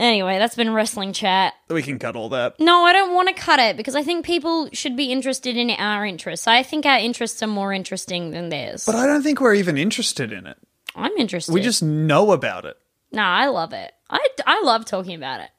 Anyway, 0.00 0.38
that's 0.38 0.54
been 0.56 0.72
wrestling 0.72 1.12
chat. 1.12 1.52
we 1.68 1.82
can 1.82 1.98
cut 1.98 2.16
all 2.16 2.30
that. 2.30 2.58
No, 2.58 2.84
I 2.84 2.92
don't 2.94 3.14
want 3.14 3.28
to 3.28 3.34
cut 3.34 3.58
it 3.60 3.76
because 3.76 3.94
I 3.94 4.02
think 4.02 4.24
people 4.24 4.70
should 4.72 4.96
be 4.96 5.12
interested 5.12 5.56
in 5.58 5.68
our 5.70 6.06
interests. 6.06 6.48
I 6.48 6.62
think 6.62 6.86
our 6.86 6.98
interests 6.98 7.42
are 7.42 7.46
more 7.46 7.72
interesting 7.72 8.30
than 8.30 8.48
theirs. 8.48 8.86
But 8.86 8.94
I 8.94 9.06
don't 9.06 9.22
think 9.22 9.40
we're 9.40 9.54
even 9.54 9.76
interested 9.76 10.32
in 10.32 10.46
it. 10.46 10.56
I'm 10.96 11.12
interested. 11.18 11.52
We 11.52 11.60
just 11.60 11.82
know 11.82 12.32
about 12.32 12.64
it. 12.64 12.76
no, 13.12 13.22
I 13.22 13.46
love 13.48 13.72
it. 13.74 13.92
I, 14.08 14.26
I 14.46 14.62
love 14.64 14.86
talking 14.86 15.14
about 15.14 15.40
it. 15.42 15.50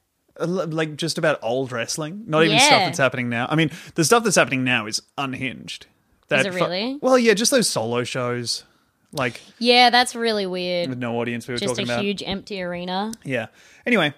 Like 0.44 0.96
just 0.96 1.18
about 1.18 1.38
old 1.42 1.70
wrestling, 1.70 2.24
not 2.26 2.42
even 2.42 2.56
Yeah. 2.56 2.66
stuff 2.66 2.80
that's 2.86 2.98
happening 2.98 3.28
now. 3.28 3.46
I 3.48 3.54
mean, 3.54 3.70
the 3.94 4.04
stuff 4.04 4.24
that's 4.24 4.36
happening 4.36 4.64
now 4.64 4.86
is 4.86 5.00
unhinged. 5.16 5.86
That 6.28 6.46
it 6.46 6.50
fu- 6.52 6.56
really? 6.56 6.98
well, 7.00 7.18
yeah, 7.18 7.34
just 7.34 7.50
those 7.50 7.68
solo 7.68 8.02
shows, 8.04 8.64
like 9.12 9.40
Yeah, 9.58 9.90
that's 9.90 10.14
really 10.16 10.46
weird. 10.46 10.88
with 10.88 10.98
no 10.98 11.20
audience. 11.20 11.46
We 11.46 11.52
were 11.54 11.58
Just 11.58 11.74
a 11.74 11.76
talking 11.76 11.88
about. 11.90 12.02
huge 12.02 12.22
empty 12.26 12.60
arena. 12.62 13.12
Yeah. 13.24 13.46
Anyway, 13.86 14.14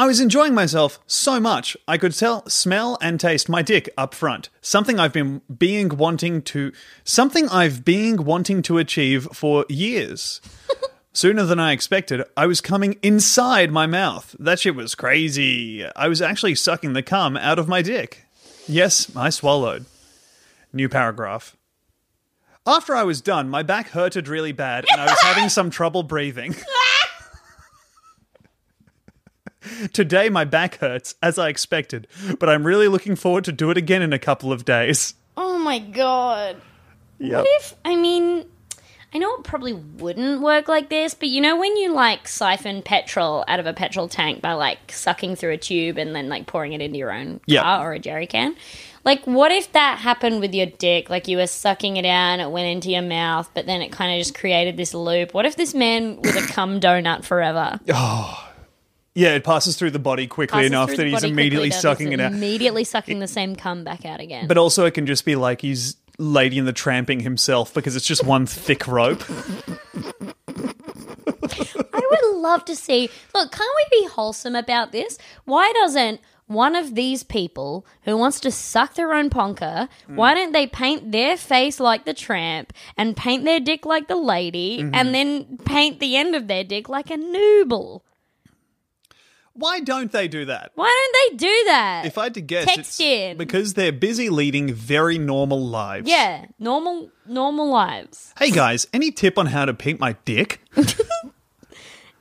I 0.00 0.06
was 0.06 0.18
enjoying 0.18 0.54
myself 0.54 0.98
so 1.06 1.38
much 1.38 1.76
I 1.86 1.98
could 1.98 2.16
tell, 2.16 2.48
smell, 2.48 2.96
and 3.02 3.20
taste 3.20 3.50
my 3.50 3.60
dick 3.60 3.86
up 3.98 4.14
front. 4.14 4.48
Something 4.62 4.98
I've 4.98 5.12
been 5.12 5.42
being 5.58 5.90
wanting 5.90 6.40
to, 6.40 6.72
something 7.04 7.46
I've 7.50 7.84
being 7.84 8.24
wanting 8.24 8.62
to 8.62 8.78
achieve 8.78 9.28
for 9.34 9.66
years. 9.68 10.40
Sooner 11.12 11.42
than 11.42 11.60
I 11.60 11.72
expected, 11.72 12.22
I 12.34 12.46
was 12.46 12.62
coming 12.62 12.98
inside 13.02 13.72
my 13.72 13.86
mouth. 13.86 14.34
That 14.38 14.60
shit 14.60 14.74
was 14.74 14.94
crazy. 14.94 15.84
I 15.94 16.08
was 16.08 16.22
actually 16.22 16.54
sucking 16.54 16.94
the 16.94 17.02
cum 17.02 17.36
out 17.36 17.58
of 17.58 17.68
my 17.68 17.82
dick. 17.82 18.24
Yes, 18.66 19.14
I 19.14 19.28
swallowed. 19.28 19.84
New 20.72 20.88
paragraph. 20.88 21.58
After 22.66 22.96
I 22.96 23.02
was 23.02 23.20
done, 23.20 23.50
my 23.50 23.62
back 23.62 23.90
hurted 23.90 24.28
really 24.28 24.52
bad 24.52 24.86
and 24.90 24.98
I 24.98 25.04
was 25.04 25.20
having 25.20 25.50
some 25.50 25.68
trouble 25.68 26.04
breathing. 26.04 26.56
Today, 29.92 30.28
my 30.28 30.44
back 30.44 30.76
hurts, 30.76 31.14
as 31.22 31.38
I 31.38 31.48
expected, 31.48 32.06
but 32.38 32.48
I'm 32.48 32.64
really 32.66 32.88
looking 32.88 33.16
forward 33.16 33.44
to 33.44 33.52
do 33.52 33.70
it 33.70 33.76
again 33.76 34.02
in 34.02 34.12
a 34.12 34.18
couple 34.18 34.52
of 34.52 34.64
days. 34.64 35.14
Oh 35.36 35.58
my 35.58 35.78
god. 35.78 36.56
Yep. 37.18 37.38
What 37.38 37.46
if, 37.60 37.74
I 37.84 37.96
mean, 37.96 38.46
I 39.12 39.18
know 39.18 39.34
it 39.34 39.44
probably 39.44 39.74
wouldn't 39.74 40.40
work 40.40 40.68
like 40.68 40.88
this, 40.88 41.14
but 41.14 41.28
you 41.28 41.40
know 41.40 41.58
when 41.58 41.76
you 41.76 41.92
like 41.92 42.28
siphon 42.28 42.80
petrol 42.82 43.44
out 43.48 43.60
of 43.60 43.66
a 43.66 43.72
petrol 43.72 44.08
tank 44.08 44.40
by 44.40 44.52
like 44.52 44.92
sucking 44.92 45.36
through 45.36 45.52
a 45.52 45.58
tube 45.58 45.98
and 45.98 46.14
then 46.14 46.28
like 46.28 46.46
pouring 46.46 46.72
it 46.72 46.80
into 46.80 46.98
your 46.98 47.12
own 47.12 47.40
car 47.50 47.90
or 47.90 47.92
a 47.92 47.98
jerry 47.98 48.26
can? 48.26 48.56
Like, 49.04 49.26
what 49.26 49.50
if 49.50 49.72
that 49.72 49.98
happened 49.98 50.40
with 50.40 50.54
your 50.54 50.66
dick? 50.66 51.08
Like, 51.08 51.26
you 51.26 51.38
were 51.38 51.46
sucking 51.46 51.96
it 51.96 52.04
out 52.04 52.32
and 52.32 52.42
it 52.42 52.50
went 52.50 52.68
into 52.68 52.90
your 52.90 53.00
mouth, 53.02 53.50
but 53.54 53.64
then 53.64 53.80
it 53.80 53.90
kind 53.90 54.12
of 54.12 54.18
just 54.18 54.38
created 54.38 54.76
this 54.76 54.92
loop. 54.92 55.32
What 55.32 55.46
if 55.46 55.56
this 55.56 55.72
man 55.72 56.20
was 56.20 56.36
a 56.36 56.46
cum 56.46 56.80
donut 56.80 57.24
forever? 57.24 57.80
Oh, 57.92 58.49
Yeah, 59.20 59.34
it 59.34 59.44
passes 59.44 59.76
through 59.76 59.90
the 59.90 59.98
body 59.98 60.26
quickly 60.26 60.60
Passes 60.60 60.70
enough 60.70 60.88
through 60.88 60.96
that 60.96 61.04
the 61.04 61.10
he's 61.10 61.20
body 61.20 61.32
immediately 61.32 61.68
quickly, 61.68 61.82
sucking 61.82 62.12
it 62.12 62.20
out. 62.20 62.32
Immediately 62.32 62.84
sucking 62.84 63.18
the 63.18 63.28
same 63.28 63.54
cum 63.54 63.84
back 63.84 64.06
out 64.06 64.18
again. 64.18 64.48
But 64.48 64.56
also, 64.56 64.86
it 64.86 64.92
can 64.92 65.04
just 65.04 65.26
be 65.26 65.36
like 65.36 65.60
he's 65.60 65.96
Lady 66.16 66.56
in 66.56 66.64
the 66.64 66.72
Tramping 66.72 67.20
himself 67.20 67.74
because 67.74 67.96
it's 67.96 68.06
just 68.06 68.24
one 68.24 68.46
thick 68.46 68.86
rope. 68.86 69.22
I 69.28 69.34
would 72.10 72.36
love 72.36 72.64
to 72.64 72.74
see. 72.74 73.10
Look, 73.34 73.52
can't 73.52 73.76
we 73.76 74.00
be 74.00 74.06
wholesome 74.06 74.54
about 74.54 74.90
this? 74.90 75.18
Why 75.44 75.70
doesn't 75.74 76.22
one 76.46 76.74
of 76.74 76.94
these 76.94 77.22
people 77.22 77.84
who 78.04 78.16
wants 78.16 78.40
to 78.40 78.50
suck 78.50 78.94
their 78.94 79.12
own 79.12 79.28
ponker, 79.28 79.86
mm. 80.08 80.16
why 80.16 80.32
don't 80.32 80.52
they 80.52 80.66
paint 80.66 81.12
their 81.12 81.36
face 81.36 81.78
like 81.78 82.06
the 82.06 82.14
tramp 82.14 82.72
and 82.96 83.18
paint 83.18 83.44
their 83.44 83.60
dick 83.60 83.84
like 83.84 84.08
the 84.08 84.16
lady 84.16 84.78
mm-hmm. 84.78 84.94
and 84.94 85.14
then 85.14 85.58
paint 85.58 86.00
the 86.00 86.16
end 86.16 86.34
of 86.34 86.48
their 86.48 86.64
dick 86.64 86.88
like 86.88 87.10
a 87.10 87.18
nooble? 87.18 88.00
Why 89.60 89.80
don't 89.80 90.10
they 90.10 90.26
do 90.26 90.46
that? 90.46 90.72
Why 90.74 90.88
don't 90.88 91.30
they 91.32 91.36
do 91.36 91.64
that? 91.66 92.06
If 92.06 92.16
I 92.18 92.24
had 92.24 92.34
to 92.34 92.40
guess, 92.40 92.64
Text 92.64 92.78
it's 92.80 93.00
in. 93.00 93.36
because 93.36 93.74
they're 93.74 93.92
busy 93.92 94.28
leading 94.30 94.72
very 94.72 95.18
normal 95.18 95.60
lives. 95.64 96.08
yeah, 96.08 96.46
normal 96.58 97.10
normal 97.26 97.68
lives. 97.68 98.32
Hey 98.38 98.50
guys, 98.50 98.86
any 98.94 99.10
tip 99.10 99.36
on 99.38 99.46
how 99.46 99.66
to 99.66 99.74
paint 99.74 100.00
my 100.00 100.16
dick? 100.24 100.62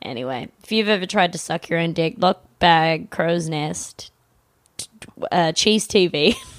Anyway, 0.02 0.48
if 0.64 0.72
you've 0.72 0.88
ever 0.88 1.06
tried 1.06 1.34
to 1.34 1.38
suck 1.38 1.68
your 1.70 1.78
own 1.78 1.92
dick, 1.92 2.16
lock 2.18 2.42
bag, 2.60 3.10
crow's 3.10 3.50
nest, 3.50 4.12
t- 4.78 4.88
uh, 5.30 5.52
cheese 5.52 5.86
TV, 5.90 6.36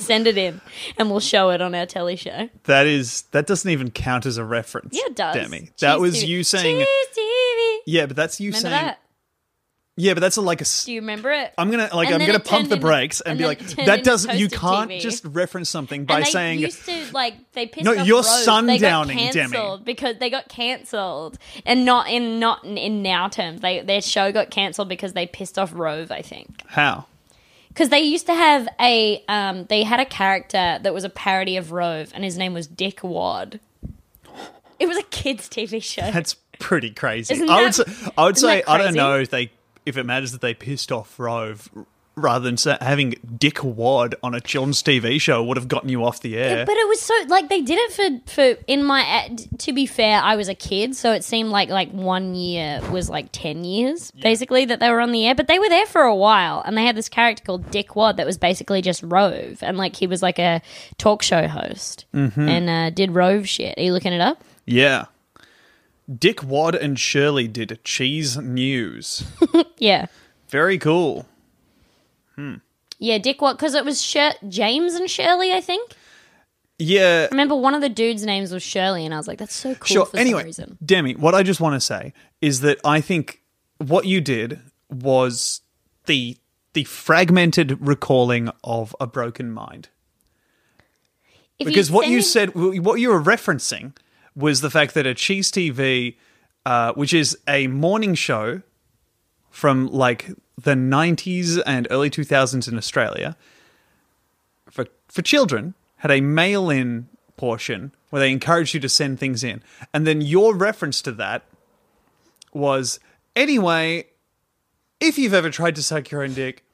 send 0.00 0.26
it 0.26 0.36
in, 0.38 0.60
and 0.98 1.10
we'll 1.10 1.20
show 1.20 1.50
it 1.50 1.60
on 1.60 1.74
our 1.74 1.86
telly 1.86 2.16
show. 2.16 2.48
That 2.64 2.86
is 2.86 3.22
that 3.32 3.46
doesn't 3.46 3.70
even 3.70 3.90
count 3.90 4.26
as 4.26 4.36
a 4.38 4.44
reference. 4.44 4.96
Yeah, 4.96 5.06
it 5.06 5.16
does. 5.16 5.34
Demi. 5.34 5.70
That 5.80 6.00
was 6.00 6.16
TV. 6.16 6.26
you 6.28 6.44
saying 6.44 6.78
cheese 6.78 7.18
TV. 7.18 7.76
Yeah, 7.86 8.06
but 8.06 8.16
that's 8.16 8.40
you 8.40 8.50
Remember 8.50 8.68
saying 8.68 8.84
that? 8.86 9.00
Yeah, 9.96 10.14
but 10.14 10.20
that's 10.20 10.38
a, 10.38 10.40
like 10.40 10.60
a 10.60 10.62
s- 10.62 10.86
Do 10.86 10.92
you 10.92 11.00
remember 11.02 11.30
it? 11.30 11.52
I'm 11.58 11.70
gonna 11.70 11.90
like 11.92 12.06
And 12.06 12.14
I'm 12.14 12.18
then 12.20 12.28
gonna 12.28 12.38
it 12.38 12.44
pump 12.46 12.60
turned 12.62 12.70
the 12.70 12.76
into- 12.76 12.86
brakes 12.86 13.20
and, 13.20 13.32
and 13.32 13.38
be 13.38 13.42
then 13.42 13.48
like 13.48 13.58
turned 13.58 13.88
that 13.88 13.98
into 13.98 14.10
doesn't 14.10 14.38
you 14.38 14.48
toasted 14.48 14.60
can't 14.60 14.90
TV. 14.92 15.00
just 15.00 15.24
reference 15.26 15.68
something 15.68 16.06
by 16.06 16.18
and 16.18 16.24
they 16.26 16.30
saying 16.30 16.58
used 16.60 16.86
to 16.86 17.12
like 17.12 17.34
they 17.52 17.66
pissed 17.66 17.84
No, 17.84 17.98
off 17.98 18.06
you're 18.06 18.22
Rove. 18.22 18.66
They 18.66 18.78
got 18.78 19.06
sundowning, 19.08 19.32
Demi. 19.32 19.50
cancelled 19.52 19.84
because 19.84 20.16
they 20.18 20.30
got 20.30 20.48
cancelled 20.48 21.38
and 21.66 21.84
not 21.84 22.08
in 22.08 22.38
not 22.40 22.64
in, 22.64 22.78
in 22.78 23.02
now 23.02 23.28
terms. 23.28 23.60
They 23.60 23.80
their 23.80 24.00
show 24.00 24.32
got 24.32 24.48
cancelled 24.50 24.88
because 24.88 25.12
they 25.12 25.26
pissed 25.26 25.58
off 25.58 25.72
Rove. 25.74 26.10
I 26.10 26.22
think 26.22 26.62
how. 26.68 27.06
Because 27.70 27.88
they 27.88 28.00
used 28.00 28.26
to 28.26 28.34
have 28.34 28.68
a 28.78 29.24
um 29.28 29.64
they 29.64 29.82
had 29.82 30.00
a 30.00 30.04
character 30.04 30.78
that 30.82 30.92
was 30.92 31.04
a 31.04 31.08
parody 31.08 31.56
of 31.56 31.72
Rove 31.72 32.12
and 32.14 32.22
his 32.22 32.36
name 32.36 32.52
was 32.52 32.66
Dick 32.66 33.00
Wad. 33.02 33.60
It 34.78 34.86
was 34.86 34.96
a 34.96 35.02
kids 35.04 35.48
TV 35.48 35.82
show. 35.82 36.10
That's 36.10 36.36
pretty 36.58 36.90
crazy. 36.90 37.34
Isn't 37.34 37.50
I 37.50 37.62
would 37.62 37.74
say, 37.74 37.84
I 38.16 38.24
would 38.24 38.38
say 38.38 38.62
I 38.66 38.78
don't 38.78 38.94
know 38.94 39.18
if 39.18 39.30
they 39.30 39.50
if 39.86 39.96
it 39.96 40.04
matters 40.04 40.32
that 40.32 40.40
they 40.40 40.54
pissed 40.54 40.92
off 40.92 41.18
Rove 41.18 41.68
rather 42.20 42.50
than 42.50 42.76
having 42.80 43.14
Dick 43.38 43.64
Wad 43.64 44.14
on 44.22 44.34
a 44.34 44.40
children's 44.40 44.82
TV 44.82 45.20
show 45.20 45.42
would 45.42 45.56
have 45.56 45.68
gotten 45.68 45.88
you 45.88 46.04
off 46.04 46.20
the 46.20 46.36
air. 46.36 46.64
But 46.66 46.76
it 46.76 46.86
was 46.88 47.00
so 47.00 47.14
like 47.28 47.48
they 47.48 47.60
did 47.62 47.78
it 47.78 47.92
for 48.26 48.30
for 48.32 48.62
in 48.66 48.84
my 48.84 49.02
uh, 49.02 49.36
to 49.58 49.72
be 49.72 49.86
fair, 49.86 50.20
I 50.22 50.36
was 50.36 50.48
a 50.48 50.54
kid, 50.54 50.94
so 50.94 51.12
it 51.12 51.24
seemed 51.24 51.50
like 51.50 51.68
like 51.68 51.90
one 51.92 52.34
year 52.34 52.80
was 52.90 53.08
like 53.10 53.28
ten 53.32 53.64
years 53.64 54.10
basically 54.12 54.64
that 54.66 54.80
they 54.80 54.90
were 54.90 55.00
on 55.00 55.12
the 55.12 55.26
air. 55.26 55.34
But 55.34 55.46
they 55.48 55.58
were 55.58 55.68
there 55.68 55.86
for 55.86 56.02
a 56.02 56.14
while, 56.14 56.62
and 56.64 56.76
they 56.76 56.84
had 56.84 56.96
this 56.96 57.08
character 57.08 57.42
called 57.44 57.70
Dick 57.70 57.96
Wad 57.96 58.16
that 58.18 58.26
was 58.26 58.38
basically 58.38 58.82
just 58.82 59.02
Rove, 59.02 59.58
and 59.62 59.76
like 59.78 59.96
he 59.96 60.06
was 60.06 60.22
like 60.22 60.38
a 60.38 60.62
talk 60.98 61.22
show 61.22 61.46
host 61.48 62.04
Mm-hmm. 62.14 62.48
and 62.48 62.70
uh, 62.70 62.90
did 62.90 63.12
Rove 63.14 63.48
shit. 63.48 63.78
Are 63.78 63.82
you 63.82 63.92
looking 63.92 64.12
it 64.12 64.20
up? 64.20 64.42
yeah. 64.66 65.06
Dick 66.18 66.42
Wad 66.42 66.74
and 66.74 66.98
Shirley 66.98 67.46
did 67.46 67.78
Cheese 67.84 68.36
News. 68.36 69.22
Yeah, 69.78 70.06
Very 70.48 70.76
cool. 70.76 71.24
Yeah, 72.98 73.18
Dick 73.18 73.40
Wad 73.40 73.56
because 73.56 73.74
it 73.74 73.84
was 73.84 74.02
Shir- 74.02 74.34
James 74.48 74.94
and 74.94 75.08
Shirley, 75.10 75.52
I 75.52 75.60
think. 75.60 75.92
Yeah. 76.78 77.26
I 77.30 77.34
Remember, 77.34 77.54
one 77.54 77.74
of 77.74 77.82
the 77.82 77.88
dudes' 77.88 78.24
names 78.24 78.52
was 78.52 78.62
Shirley, 78.62 79.04
and 79.04 79.12
I 79.12 79.18
was 79.18 79.28
like, 79.28 79.38
"That's 79.38 79.54
so 79.54 79.74
cool." 79.74 79.86
Sure. 79.86 80.06
For 80.06 80.16
Anyway, 80.16 80.40
some 80.40 80.46
reason. 80.46 80.78
Demi, 80.84 81.14
what 81.14 81.34
I 81.34 81.42
just 81.42 81.60
want 81.60 81.74
to 81.74 81.80
say 81.80 82.12
is 82.40 82.60
that 82.60 82.78
I 82.84 83.00
think 83.00 83.42
what 83.78 84.06
you 84.06 84.20
did 84.20 84.60
was 84.88 85.60
the 86.06 86.36
the 86.72 86.84
fragmented 86.84 87.86
recalling 87.86 88.50
of 88.62 88.94
a 89.00 89.06
broken 89.06 89.50
mind. 89.50 89.88
If 91.58 91.66
Because 91.66 91.90
what 91.90 92.08
you 92.08 92.22
said, 92.22 92.54
what 92.54 93.00
you 93.00 93.10
were 93.10 93.22
referencing 93.22 93.94
was 94.34 94.60
the 94.60 94.70
fact 94.70 94.94
that 94.94 95.06
a 95.06 95.14
Cheese 95.14 95.50
TV, 95.50 96.16
uh, 96.64 96.92
which 96.94 97.12
is 97.12 97.36
a 97.46 97.66
morning 97.66 98.14
show 98.14 98.62
from 99.50 99.88
like 99.88 100.30
the 100.56 100.74
90s 100.74 101.60
and 101.66 101.86
early 101.90 102.10
2000s 102.10 102.68
in 102.68 102.76
Australia, 102.76 103.36
for, 104.70 104.86
for 105.08 105.22
children, 105.22 105.74
had 105.96 106.10
a 106.10 106.20
mail 106.20 106.70
in 106.70 107.08
portion 107.36 107.92
where 108.10 108.20
they 108.20 108.30
encouraged 108.30 108.74
you 108.74 108.80
to 108.80 108.88
send 108.88 109.18
things 109.18 109.42
in. 109.42 109.62
And 109.92 110.06
then 110.06 110.20
your 110.20 110.54
reference 110.54 111.02
to 111.02 111.12
that 111.12 111.44
was 112.52 113.00
anyway, 113.34 114.06
if 115.00 115.18
you've 115.18 115.34
ever 115.34 115.50
tried 115.50 115.76
to 115.76 115.82
suck 115.82 116.10
your 116.10 116.22
own 116.22 116.34
dick, 116.34 116.64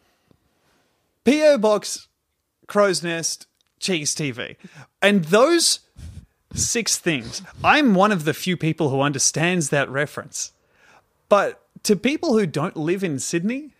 P.O. 1.25 1.59
Box, 1.59 2.09
Crow's 2.67 3.03
Nest, 3.03 3.47
Cheese 3.79 4.15
TV. 4.15 4.57
And 5.03 5.25
those 5.27 5.81
six 6.55 6.99
things, 6.99 7.43
I'm 7.63 7.95
one 7.95 8.13
of 8.13 8.25
the 8.25 8.35
few 8.35 8.57
people 8.57 8.89
who 8.91 9.01
understands 9.01 9.71
that 9.71 9.89
reference. 9.91 10.53
But 11.29 11.66
to 11.87 11.95
people 11.95 12.37
who 12.37 12.47
don't 12.47 12.77
live 12.77 13.05
in 13.05 13.21
Sydney, 13.21 13.71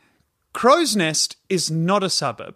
Crow's 0.53 0.95
Nest 0.95 1.37
is 1.49 1.73
not 1.73 2.05
a 2.05 2.09
suburb. 2.09 2.55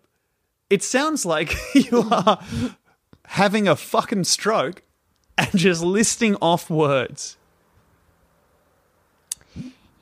It 0.71 0.85
sounds 0.85 1.27
like 1.27 1.57
you 1.75 2.09
are 2.09 2.41
having 3.27 3.67
a 3.67 3.75
fucking 3.75 4.25
stroke 4.25 4.83
and 5.37 5.51
just 5.55 5.83
listing 5.83 6.37
off 6.37 6.71
words. 6.71 7.37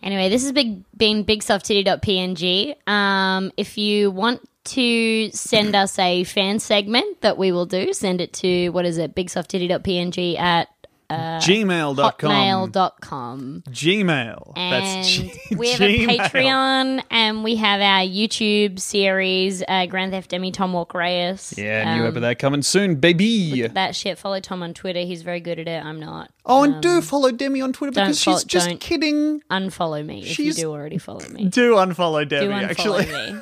Anyway, 0.03 0.29
this 0.29 0.43
has 0.43 0.53
big, 0.53 0.85
been 0.97 1.25
bigsofttitty.png. 1.25 2.87
Um, 2.87 3.51
if 3.57 3.79
you 3.79 4.11
want 4.11 4.47
to 4.65 5.31
send 5.31 5.75
us 5.75 5.99
a 5.99 6.25
fan 6.25 6.59
segment 6.59 7.23
that 7.23 7.39
we 7.39 7.53
will 7.53 7.67
do, 7.67 7.95
send 7.95 8.21
it 8.21 8.35
to, 8.35 8.69
what 8.69 8.85
is 8.85 8.99
it, 8.99 9.15
bigsofttitty.png 9.15 10.39
at 10.39 10.69
Gmail.com. 11.11 12.31
hotmail.com. 12.31 13.63
Gmail. 13.71 14.53
And 14.57 14.73
That's 14.95 15.09
G- 15.09 15.33
we 15.57 15.71
have 15.71 15.81
a 15.81 16.07
Patreon 16.07 17.03
and 17.11 17.43
we 17.45 17.57
have 17.57 17.81
our 17.81 18.03
YouTube 18.03 18.79
series, 18.79 19.63
uh, 19.67 19.87
Grand 19.87 20.13
Theft 20.13 20.31
Demi 20.31 20.51
Tom 20.53 20.73
Walker 20.73 20.99
Reyes. 20.99 21.55
Yeah, 21.57 21.95
new 21.97 22.03
Um, 22.03 22.07
episode 22.09 22.21
that 22.21 22.39
coming 22.39 22.63
soon, 22.63 22.97
baby. 22.97 23.67
That 23.69 23.97
shit. 23.97 24.19
Follow 24.19 24.41
Tom 24.41 24.63
on 24.63 24.75
Twitter. 24.75 25.01
He's 25.01 25.23
very 25.23 25.41
good 25.41 25.59
at 25.59 25.69
it. 25.69 25.85
I'm 25.85 26.01
not. 26.01 26.31
Oh, 26.45 26.65
and 26.65 26.83
do 26.83 27.01
follow 27.01 27.31
Demi 27.31 27.61
on 27.61 27.73
Twitter 27.73 27.93
because 27.93 28.21
she's 28.21 28.45
just 28.45 28.79
kidding. 28.81 29.41
Unfollow 29.51 30.05
me 30.05 30.23
if 30.23 30.29
She's- 30.29 30.57
you 30.59 30.65
do 30.65 30.73
already 30.73 30.99
follow 30.99 31.27
me. 31.31 31.47
Do 31.47 31.75
unfollow 31.75 32.29
Do 32.29 32.41
Demi, 32.41 32.55
unfollow 32.55 33.01
actually. 33.01 33.07
me. 33.07 33.41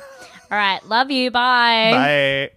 All 0.49 0.57
right. 0.57 0.79
Love 0.87 1.11
you. 1.11 1.31
Bye. 1.31 1.91
Bye. 1.91 2.56